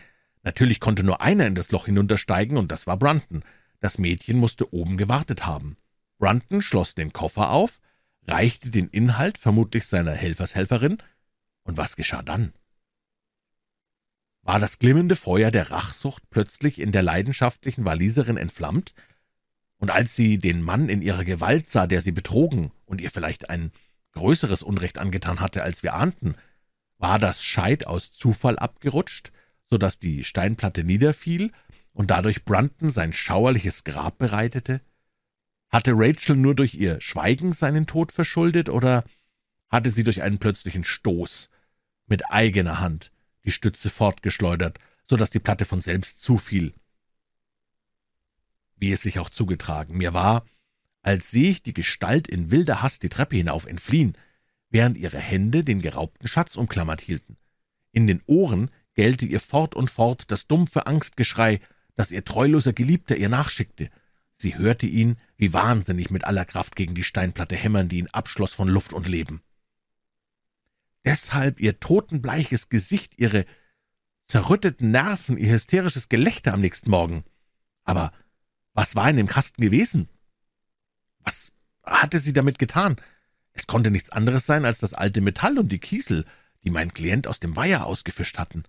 Natürlich 0.44 0.78
konnte 0.78 1.02
nur 1.02 1.20
einer 1.20 1.48
in 1.48 1.56
das 1.56 1.72
Loch 1.72 1.86
hinuntersteigen, 1.86 2.56
und 2.56 2.70
das 2.70 2.86
war 2.86 2.96
Brunton. 2.96 3.42
Das 3.80 3.98
Mädchen 3.98 4.38
musste 4.38 4.72
oben 4.72 4.96
gewartet 4.98 5.46
haben. 5.46 5.76
Brunton 6.18 6.62
schloss 6.62 6.94
den 6.94 7.12
Koffer 7.12 7.50
auf, 7.50 7.80
reichte 8.28 8.70
den 8.70 8.86
Inhalt 8.86 9.36
vermutlich 9.36 9.86
seiner 9.86 10.12
Helfershelferin, 10.12 10.98
und 11.64 11.76
was 11.76 11.96
geschah 11.96 12.22
dann? 12.22 12.52
War 14.42 14.58
das 14.58 14.78
glimmende 14.78 15.14
Feuer 15.14 15.50
der 15.50 15.70
Rachsucht 15.70 16.28
plötzlich 16.28 16.80
in 16.80 16.90
der 16.90 17.02
leidenschaftlichen 17.02 17.84
Waliserin 17.84 18.36
entflammt? 18.36 18.92
Und 19.76 19.90
als 19.90 20.16
sie 20.16 20.38
den 20.38 20.62
Mann 20.62 20.88
in 20.88 21.00
ihrer 21.02 21.24
Gewalt 21.24 21.68
sah, 21.68 21.86
der 21.86 22.02
sie 22.02 22.12
betrogen 22.12 22.72
und 22.84 23.00
ihr 23.00 23.10
vielleicht 23.10 23.50
ein 23.50 23.72
größeres 24.12 24.62
Unrecht 24.62 24.98
angetan 24.98 25.40
hatte, 25.40 25.62
als 25.62 25.82
wir 25.82 25.94
ahnten, 25.94 26.34
war 26.98 27.18
das 27.18 27.42
Scheit 27.42 27.86
aus 27.86 28.12
Zufall 28.12 28.58
abgerutscht, 28.58 29.32
so 29.70 29.78
dass 29.78 29.98
die 29.98 30.24
Steinplatte 30.24 30.84
niederfiel 30.84 31.52
und 31.94 32.10
dadurch 32.10 32.44
Brunton 32.44 32.90
sein 32.90 33.12
schauerliches 33.12 33.84
Grab 33.84 34.18
bereitete? 34.18 34.80
Hatte 35.68 35.92
Rachel 35.94 36.36
nur 36.36 36.54
durch 36.54 36.74
ihr 36.74 37.00
Schweigen 37.00 37.52
seinen 37.52 37.86
Tod 37.86 38.12
verschuldet, 38.12 38.68
oder 38.68 39.04
hatte 39.68 39.90
sie 39.90 40.04
durch 40.04 40.22
einen 40.22 40.38
plötzlichen 40.38 40.84
Stoß 40.84 41.48
mit 42.12 42.30
eigener 42.30 42.78
Hand 42.78 43.10
die 43.46 43.50
Stütze 43.50 43.88
fortgeschleudert, 43.88 44.78
so 45.06 45.16
dass 45.16 45.30
die 45.30 45.38
Platte 45.38 45.64
von 45.64 45.80
selbst 45.80 46.20
zufiel? 46.20 46.74
Wie 48.76 48.92
es 48.92 49.00
sich 49.00 49.18
auch 49.18 49.30
zugetragen, 49.30 49.96
mir 49.96 50.12
war, 50.12 50.44
als 51.00 51.30
sehe 51.30 51.48
ich 51.48 51.62
die 51.62 51.72
Gestalt 51.72 52.28
in 52.28 52.50
wilder 52.50 52.82
Hast 52.82 53.02
die 53.02 53.08
Treppe 53.08 53.36
hinauf 53.36 53.64
entfliehen, 53.64 54.18
während 54.68 54.98
ihre 54.98 55.20
Hände 55.20 55.64
den 55.64 55.80
geraubten 55.80 56.28
Schatz 56.28 56.56
umklammert 56.56 57.00
hielten. 57.00 57.38
In 57.92 58.06
den 58.06 58.20
Ohren 58.26 58.70
gellte 58.92 59.24
ihr 59.24 59.40
fort 59.40 59.74
und 59.74 59.88
fort 59.88 60.24
das 60.30 60.46
dumpfe 60.46 60.86
Angstgeschrei, 60.86 61.60
dass 61.94 62.12
ihr 62.12 62.26
treuloser 62.26 62.74
Geliebter 62.74 63.16
ihr 63.16 63.30
nachschickte. 63.30 63.88
Sie 64.36 64.58
hörte 64.58 64.84
ihn 64.84 65.16
wie 65.38 65.54
wahnsinnig 65.54 66.10
mit 66.10 66.24
aller 66.24 66.44
Kraft 66.44 66.76
gegen 66.76 66.94
die 66.94 67.04
Steinplatte 67.04 67.56
hämmern, 67.56 67.88
die 67.88 68.00
ihn 68.00 68.10
abschloss 68.10 68.52
von 68.52 68.68
Luft 68.68 68.92
und 68.92 69.08
Leben. 69.08 69.40
Deshalb 71.04 71.60
ihr 71.60 71.80
totenbleiches 71.80 72.68
Gesicht, 72.68 73.18
ihre 73.18 73.44
zerrütteten 74.26 74.90
Nerven, 74.90 75.36
ihr 75.36 75.52
hysterisches 75.52 76.08
Gelächter 76.08 76.54
am 76.54 76.60
nächsten 76.60 76.90
Morgen. 76.90 77.24
Aber 77.84 78.12
was 78.72 78.94
war 78.94 79.10
in 79.10 79.16
dem 79.16 79.26
Kasten 79.26 79.60
gewesen? 79.60 80.08
Was 81.18 81.52
hatte 81.82 82.18
sie 82.18 82.32
damit 82.32 82.58
getan? 82.58 82.96
Es 83.52 83.66
konnte 83.66 83.90
nichts 83.90 84.10
anderes 84.10 84.46
sein 84.46 84.64
als 84.64 84.78
das 84.78 84.94
alte 84.94 85.20
Metall 85.20 85.58
und 85.58 85.70
die 85.70 85.80
Kiesel, 85.80 86.24
die 86.64 86.70
mein 86.70 86.94
Klient 86.94 87.26
aus 87.26 87.40
dem 87.40 87.56
Weiher 87.56 87.86
ausgefischt 87.86 88.38
hatten. 88.38 88.62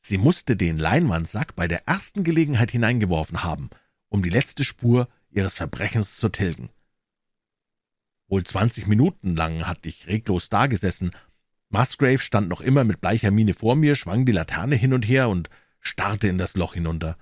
Sie 0.00 0.18
musste 0.18 0.56
den 0.56 0.78
Leinwandsack 0.78 1.54
bei 1.54 1.68
der 1.68 1.86
ersten 1.86 2.24
Gelegenheit 2.24 2.72
hineingeworfen 2.72 3.44
haben, 3.44 3.70
um 4.08 4.22
die 4.22 4.30
letzte 4.30 4.64
Spur 4.64 5.08
ihres 5.30 5.54
Verbrechens 5.54 6.16
zu 6.16 6.28
tilgen. 6.28 6.70
Wohl 8.26 8.42
zwanzig 8.42 8.86
Minuten 8.86 9.36
lang 9.36 9.66
hatte 9.66 9.88
ich 9.88 10.06
reglos 10.08 10.48
dagesessen. 10.48 11.12
Musgrave 11.72 12.18
stand 12.18 12.48
noch 12.48 12.60
immer 12.60 12.84
mit 12.84 13.00
bleicher 13.00 13.30
Miene 13.30 13.54
vor 13.54 13.76
mir, 13.76 13.94
schwang 13.94 14.26
die 14.26 14.32
Laterne 14.32 14.76
hin 14.76 14.92
und 14.92 15.02
her 15.08 15.28
und 15.28 15.48
starrte 15.80 16.28
in 16.28 16.38
das 16.38 16.54
Loch 16.54 16.74
hinunter. 16.74 17.16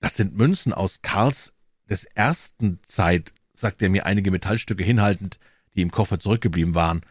Das 0.00 0.16
sind 0.16 0.36
Münzen 0.36 0.72
aus 0.72 1.02
Karls 1.02 1.52
des 1.88 2.04
ersten 2.04 2.80
Zeit, 2.84 3.32
sagte 3.52 3.86
er 3.86 3.90
mir 3.90 4.06
einige 4.06 4.30
Metallstücke 4.30 4.84
hinhaltend, 4.84 5.38
die 5.74 5.82
im 5.82 5.90
Koffer 5.90 6.18
zurückgeblieben 6.18 6.74
waren. 6.74 7.02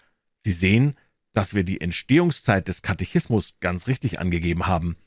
Sie 0.44 0.54
sehen, 0.54 0.96
dass 1.34 1.54
wir 1.54 1.64
die 1.64 1.82
Entstehungszeit 1.82 2.68
des 2.68 2.82
Katechismus 2.82 3.56
ganz 3.60 3.88
richtig 3.88 4.20
angegeben 4.20 4.68
haben. 4.68 4.98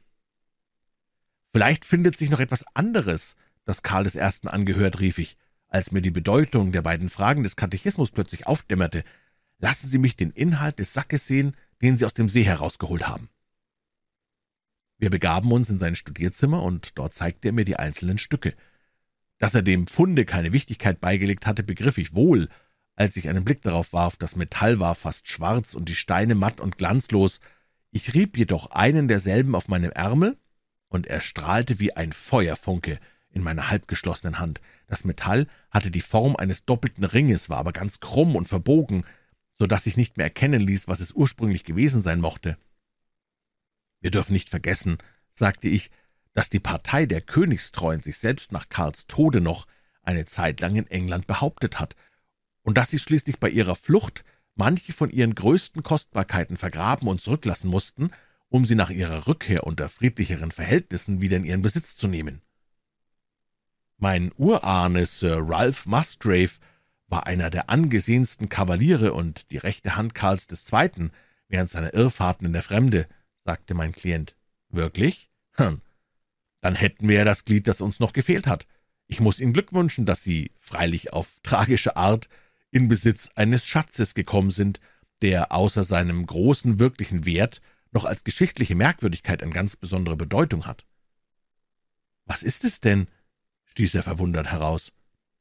Vielleicht 1.52 1.84
findet 1.84 2.16
sich 2.16 2.30
noch 2.30 2.40
etwas 2.40 2.64
anderes, 2.74 3.34
das 3.64 3.82
Karl 3.82 4.04
des 4.04 4.14
Ersten 4.14 4.48
angehört, 4.48 5.00
rief 5.00 5.18
ich, 5.18 5.36
als 5.68 5.90
mir 5.90 6.02
die 6.02 6.10
Bedeutung 6.10 6.72
der 6.72 6.82
beiden 6.82 7.08
Fragen 7.08 7.42
des 7.42 7.56
Katechismus 7.56 8.10
plötzlich 8.10 8.46
aufdämmerte. 8.46 9.04
Lassen 9.62 9.88
Sie 9.88 9.98
mich 9.98 10.16
den 10.16 10.32
Inhalt 10.32 10.80
des 10.80 10.92
Sackes 10.92 11.28
sehen, 11.28 11.56
den 11.82 11.96
Sie 11.96 12.04
aus 12.04 12.14
dem 12.14 12.28
See 12.28 12.42
herausgeholt 12.42 13.06
haben. 13.06 13.30
Wir 14.98 15.08
begaben 15.08 15.52
uns 15.52 15.70
in 15.70 15.78
sein 15.78 15.94
Studierzimmer, 15.94 16.60
und 16.62 16.98
dort 16.98 17.14
zeigte 17.14 17.48
er 17.48 17.52
mir 17.52 17.64
die 17.64 17.76
einzelnen 17.76 18.18
Stücke. 18.18 18.54
Dass 19.38 19.54
er 19.54 19.62
dem 19.62 19.86
Pfunde 19.86 20.24
keine 20.24 20.52
Wichtigkeit 20.52 21.00
beigelegt 21.00 21.46
hatte, 21.46 21.62
begriff 21.62 21.96
ich 21.96 22.12
wohl, 22.12 22.48
als 22.96 23.16
ich 23.16 23.28
einen 23.28 23.44
Blick 23.44 23.62
darauf 23.62 23.92
warf. 23.92 24.16
Das 24.16 24.34
Metall 24.34 24.80
war 24.80 24.96
fast 24.96 25.28
schwarz 25.28 25.74
und 25.74 25.88
die 25.88 25.94
Steine 25.94 26.34
matt 26.34 26.60
und 26.60 26.76
glanzlos. 26.76 27.38
Ich 27.92 28.14
rieb 28.14 28.36
jedoch 28.36 28.72
einen 28.72 29.06
derselben 29.06 29.54
auf 29.54 29.68
meinem 29.68 29.92
Ärmel, 29.92 30.36
und 30.88 31.06
er 31.06 31.20
strahlte 31.20 31.78
wie 31.78 31.96
ein 31.96 32.10
Feuerfunke 32.10 32.98
in 33.30 33.42
meiner 33.42 33.70
halbgeschlossenen 33.70 34.40
Hand. 34.40 34.60
Das 34.88 35.04
Metall 35.04 35.46
hatte 35.70 35.92
die 35.92 36.00
Form 36.00 36.34
eines 36.34 36.64
doppelten 36.64 37.04
Ringes, 37.04 37.48
war 37.48 37.58
aber 37.58 37.72
ganz 37.72 38.00
krumm 38.00 38.34
und 38.34 38.48
verbogen, 38.48 39.04
so 39.58 39.66
dass 39.66 39.84
sich 39.84 39.96
nicht 39.96 40.16
mehr 40.16 40.26
erkennen 40.26 40.60
ließ, 40.60 40.88
was 40.88 41.00
es 41.00 41.12
ursprünglich 41.12 41.64
gewesen 41.64 42.02
sein 42.02 42.20
mochte. 42.20 42.56
Wir 44.00 44.10
dürfen 44.10 44.32
nicht 44.32 44.50
vergessen, 44.50 44.98
sagte 45.32 45.68
ich, 45.68 45.90
dass 46.34 46.48
die 46.48 46.60
Partei 46.60 47.06
der 47.06 47.20
Königstreuen 47.20 48.00
sich 48.00 48.18
selbst 48.18 48.52
nach 48.52 48.68
Karls 48.68 49.06
Tode 49.06 49.40
noch 49.40 49.66
eine 50.02 50.24
Zeit 50.24 50.60
lang 50.60 50.76
in 50.76 50.86
England 50.88 51.26
behauptet 51.26 51.78
hat 51.78 51.94
und 52.62 52.78
dass 52.78 52.90
sie 52.90 52.98
schließlich 52.98 53.38
bei 53.38 53.48
ihrer 53.48 53.76
Flucht 53.76 54.24
manche 54.54 54.92
von 54.92 55.10
ihren 55.10 55.34
größten 55.34 55.82
Kostbarkeiten 55.82 56.56
vergraben 56.56 57.08
und 57.08 57.20
zurücklassen 57.20 57.68
mussten, 57.68 58.10
um 58.48 58.64
sie 58.64 58.74
nach 58.74 58.90
ihrer 58.90 59.26
Rückkehr 59.26 59.64
unter 59.66 59.88
friedlicheren 59.88 60.50
Verhältnissen 60.50 61.20
wieder 61.20 61.36
in 61.36 61.44
ihren 61.44 61.62
Besitz 61.62 61.96
zu 61.96 62.08
nehmen. 62.08 62.42
Mein 63.96 64.32
Urahne 64.36 65.06
Sir 65.06 65.38
Ralph 65.40 65.86
Musgrave 65.86 66.58
war 67.12 67.26
einer 67.26 67.50
der 67.50 67.68
angesehensten 67.68 68.48
Kavaliere 68.48 69.12
und 69.12 69.50
die 69.50 69.58
rechte 69.58 69.96
Hand 69.96 70.14
Karls 70.14 70.48
II. 70.48 71.10
während 71.46 71.68
seiner 71.68 71.92
Irrfahrten 71.92 72.46
in 72.46 72.54
der 72.54 72.62
Fremde, 72.62 73.06
sagte 73.44 73.74
mein 73.74 73.92
Klient. 73.92 74.34
Wirklich? 74.70 75.28
Hm. 75.56 75.82
Dann 76.62 76.74
hätten 76.74 77.10
wir 77.10 77.16
ja 77.16 77.24
das 77.24 77.44
Glied, 77.44 77.68
das 77.68 77.82
uns 77.82 78.00
noch 78.00 78.14
gefehlt 78.14 78.46
hat. 78.46 78.66
Ich 79.08 79.20
muss 79.20 79.40
Ihnen 79.40 79.52
Glück 79.52 79.74
wünschen, 79.74 80.06
dass 80.06 80.24
Sie, 80.24 80.52
freilich 80.56 81.12
auf 81.12 81.38
tragische 81.42 81.96
Art, 81.96 82.30
in 82.70 82.88
Besitz 82.88 83.28
eines 83.34 83.66
Schatzes 83.66 84.14
gekommen 84.14 84.50
sind, 84.50 84.80
der 85.20 85.52
außer 85.52 85.84
seinem 85.84 86.24
großen 86.24 86.78
wirklichen 86.78 87.26
Wert 87.26 87.60
noch 87.90 88.06
als 88.06 88.24
geschichtliche 88.24 88.74
Merkwürdigkeit 88.74 89.42
eine 89.42 89.52
ganz 89.52 89.76
besondere 89.76 90.16
Bedeutung 90.16 90.64
hat. 90.64 90.86
Was 92.24 92.42
ist 92.42 92.64
es 92.64 92.80
denn? 92.80 93.06
stieß 93.66 93.96
er 93.96 94.02
verwundert 94.02 94.50
heraus. 94.50 94.92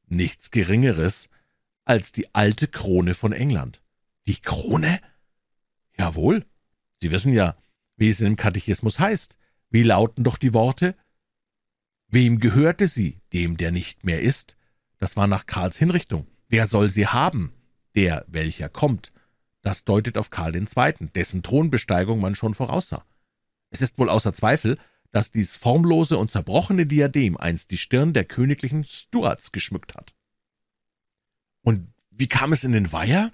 Nichts 0.06 0.50
Geringeres 0.50 1.30
als 1.84 2.12
die 2.12 2.34
alte 2.34 2.68
Krone 2.68 3.14
von 3.14 3.32
England. 3.32 3.82
Die 4.26 4.36
Krone? 4.36 5.00
Jawohl. 5.98 6.46
Sie 7.00 7.10
wissen 7.10 7.32
ja, 7.32 7.56
wie 7.96 8.10
es 8.10 8.20
im 8.20 8.36
Katechismus 8.36 8.98
heißt. 8.98 9.36
Wie 9.70 9.82
lauten 9.82 10.24
doch 10.24 10.38
die 10.38 10.54
Worte? 10.54 10.94
Wem 12.08 12.38
gehörte 12.38 12.88
sie? 12.88 13.20
Dem, 13.32 13.56
der 13.56 13.72
nicht 13.72 14.04
mehr 14.04 14.20
ist. 14.20 14.56
Das 14.98 15.16
war 15.16 15.26
nach 15.26 15.46
Karls 15.46 15.78
Hinrichtung. 15.78 16.26
Wer 16.48 16.66
soll 16.66 16.90
sie 16.90 17.06
haben? 17.06 17.52
Der, 17.94 18.24
welcher 18.28 18.68
kommt. 18.68 19.12
Das 19.62 19.84
deutet 19.84 20.18
auf 20.18 20.30
Karl 20.30 20.54
II., 20.54 20.66
dessen 21.14 21.42
Thronbesteigung 21.42 22.20
man 22.20 22.34
schon 22.34 22.54
voraussah. 22.54 23.04
Es 23.70 23.80
ist 23.80 23.98
wohl 23.98 24.10
außer 24.10 24.34
Zweifel, 24.34 24.78
dass 25.10 25.30
dies 25.30 25.56
formlose 25.56 26.18
und 26.18 26.30
zerbrochene 26.30 26.86
Diadem 26.86 27.36
einst 27.36 27.70
die 27.70 27.78
Stirn 27.78 28.12
der 28.12 28.24
königlichen 28.24 28.84
Stuarts 28.84 29.52
geschmückt 29.52 29.94
hat. 29.94 30.14
Und 31.62 31.88
wie 32.10 32.28
kam 32.28 32.52
es 32.52 32.64
in 32.64 32.72
den 32.72 32.92
Weiher? 32.92 33.32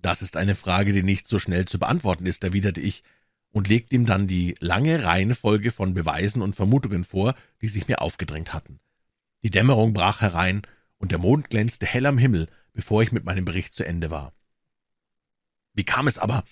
Das 0.00 0.22
ist 0.22 0.36
eine 0.36 0.54
Frage, 0.54 0.92
die 0.92 1.02
nicht 1.02 1.28
so 1.28 1.38
schnell 1.38 1.66
zu 1.66 1.78
beantworten 1.78 2.26
ist, 2.26 2.44
erwiderte 2.44 2.80
ich 2.80 3.02
und 3.50 3.68
legte 3.68 3.96
ihm 3.96 4.06
dann 4.06 4.26
die 4.26 4.54
lange 4.60 5.04
Reihenfolge 5.04 5.70
von 5.70 5.94
Beweisen 5.94 6.42
und 6.42 6.54
Vermutungen 6.54 7.04
vor, 7.04 7.34
die 7.62 7.68
sich 7.68 7.88
mir 7.88 8.00
aufgedrängt 8.00 8.52
hatten. 8.52 8.80
Die 9.42 9.50
Dämmerung 9.50 9.92
brach 9.92 10.20
herein, 10.20 10.62
und 10.98 11.12
der 11.12 11.18
Mond 11.18 11.50
glänzte 11.50 11.86
hell 11.86 12.06
am 12.06 12.18
Himmel, 12.18 12.48
bevor 12.72 13.02
ich 13.02 13.12
mit 13.12 13.24
meinem 13.24 13.44
Bericht 13.44 13.74
zu 13.74 13.84
Ende 13.84 14.10
war. 14.10 14.32
Wie 15.74 15.84
kam 15.84 16.08
es 16.08 16.18
aber, 16.18 16.44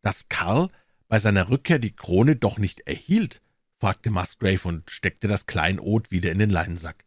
dass 0.00 0.28
Karl 0.28 0.68
bei 1.08 1.18
seiner 1.18 1.50
Rückkehr 1.50 1.78
die 1.78 1.94
Krone 1.94 2.36
doch 2.36 2.58
nicht 2.58 2.80
erhielt? 2.80 3.42
fragte 3.78 4.10
Musgrave 4.10 4.66
und 4.68 4.90
steckte 4.90 5.28
das 5.28 5.46
Kleinod 5.46 6.10
wieder 6.10 6.30
in 6.30 6.38
den 6.38 6.50
Leinsack. 6.50 7.04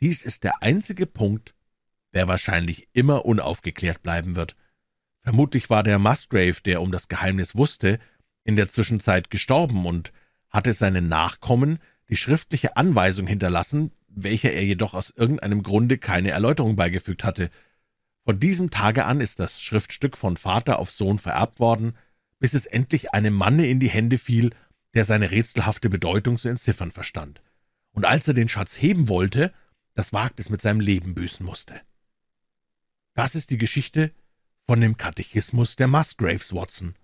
Dies 0.00 0.24
ist 0.24 0.44
der 0.44 0.62
einzige 0.62 1.06
Punkt, 1.06 1.54
der 2.14 2.28
wahrscheinlich 2.28 2.88
immer 2.92 3.24
unaufgeklärt 3.24 4.02
bleiben 4.02 4.36
wird. 4.36 4.56
Vermutlich 5.22 5.70
war 5.70 5.82
der 5.82 5.98
Musgrave, 5.98 6.56
der 6.64 6.80
um 6.82 6.92
das 6.92 7.08
Geheimnis 7.08 7.54
wusste, 7.54 7.98
in 8.44 8.56
der 8.56 8.68
Zwischenzeit 8.68 9.30
gestorben 9.30 9.86
und 9.86 10.12
hatte 10.48 10.72
seinen 10.72 11.08
Nachkommen 11.08 11.78
die 12.08 12.16
schriftliche 12.16 12.76
Anweisung 12.76 13.26
hinterlassen, 13.26 13.92
welcher 14.08 14.52
er 14.52 14.64
jedoch 14.64 14.94
aus 14.94 15.12
irgendeinem 15.14 15.62
Grunde 15.62 15.98
keine 15.98 16.30
Erläuterung 16.30 16.74
beigefügt 16.74 17.22
hatte. 17.22 17.50
Von 18.24 18.40
diesem 18.40 18.70
Tage 18.70 19.04
an 19.04 19.20
ist 19.20 19.38
das 19.38 19.62
Schriftstück 19.62 20.16
von 20.16 20.36
Vater 20.36 20.78
auf 20.78 20.90
Sohn 20.90 21.18
vererbt 21.18 21.60
worden, 21.60 21.96
bis 22.38 22.54
es 22.54 22.66
endlich 22.66 23.14
einem 23.14 23.34
Manne 23.34 23.66
in 23.66 23.78
die 23.78 23.90
Hände 23.90 24.18
fiel, 24.18 24.50
der 24.94 25.04
seine 25.04 25.30
rätselhafte 25.30 25.88
Bedeutung 25.88 26.38
zu 26.38 26.48
entziffern 26.48 26.90
verstand. 26.90 27.40
Und 27.92 28.04
als 28.04 28.26
er 28.26 28.34
den 28.34 28.48
Schatz 28.48 28.76
heben 28.76 29.08
wollte, 29.08 29.52
das 29.94 30.12
Wagnis 30.12 30.50
mit 30.50 30.62
seinem 30.62 30.80
Leben 30.80 31.14
büßen 31.14 31.44
musste. 31.44 31.80
Das 33.14 33.34
ist 33.34 33.50
die 33.50 33.58
Geschichte 33.58 34.12
von 34.66 34.80
dem 34.80 34.96
Katechismus 34.96 35.76
der 35.76 35.88
Musgraves, 35.88 36.54
Watson. 36.54 36.94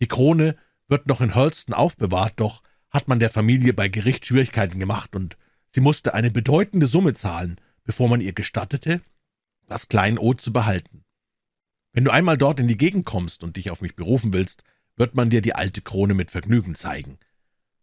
Die 0.00 0.08
Krone 0.08 0.56
wird 0.88 1.06
noch 1.06 1.20
in 1.20 1.34
Hurlston 1.34 1.74
aufbewahrt, 1.74 2.34
doch 2.36 2.62
hat 2.90 3.06
man 3.06 3.20
der 3.20 3.30
Familie 3.30 3.74
bei 3.74 3.88
Gericht 3.88 4.26
Schwierigkeiten 4.26 4.80
gemacht, 4.80 5.14
und 5.14 5.36
sie 5.70 5.80
musste 5.80 6.14
eine 6.14 6.30
bedeutende 6.30 6.86
Summe 6.86 7.14
zahlen, 7.14 7.60
bevor 7.84 8.08
man 8.08 8.20
ihr 8.20 8.32
gestattete, 8.32 9.02
das 9.66 9.88
Kleinod 9.88 10.40
zu 10.40 10.52
behalten. 10.52 11.04
Wenn 11.92 12.04
du 12.04 12.10
einmal 12.10 12.38
dort 12.38 12.60
in 12.60 12.68
die 12.68 12.76
Gegend 12.76 13.04
kommst 13.04 13.44
und 13.44 13.56
dich 13.56 13.70
auf 13.70 13.80
mich 13.80 13.94
berufen 13.96 14.32
willst, 14.32 14.64
wird 14.96 15.14
man 15.14 15.30
dir 15.30 15.42
die 15.42 15.54
alte 15.54 15.80
Krone 15.80 16.14
mit 16.14 16.30
Vergnügen 16.30 16.74
zeigen. 16.74 17.18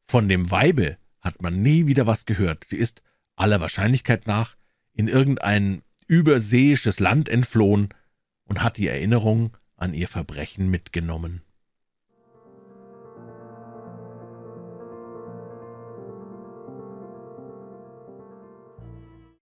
Von 0.05 0.27
dem 0.29 0.51
Weibe 0.51 0.97
hat 1.21 1.41
man 1.41 1.61
nie 1.61 1.87
wieder 1.87 2.07
was 2.07 2.25
gehört. 2.25 2.65
Sie 2.67 2.77
ist 2.77 3.03
aller 3.35 3.59
Wahrscheinlichkeit 3.59 4.27
nach 4.27 4.55
in 4.93 5.07
irgendein 5.07 5.81
überseeisches 6.07 6.99
Land 6.99 7.29
entflohen 7.29 7.89
und 8.45 8.63
hat 8.63 8.77
die 8.77 8.87
Erinnerung 8.87 9.55
an 9.75 9.93
ihr 9.93 10.07
Verbrechen 10.07 10.69
mitgenommen. 10.69 11.41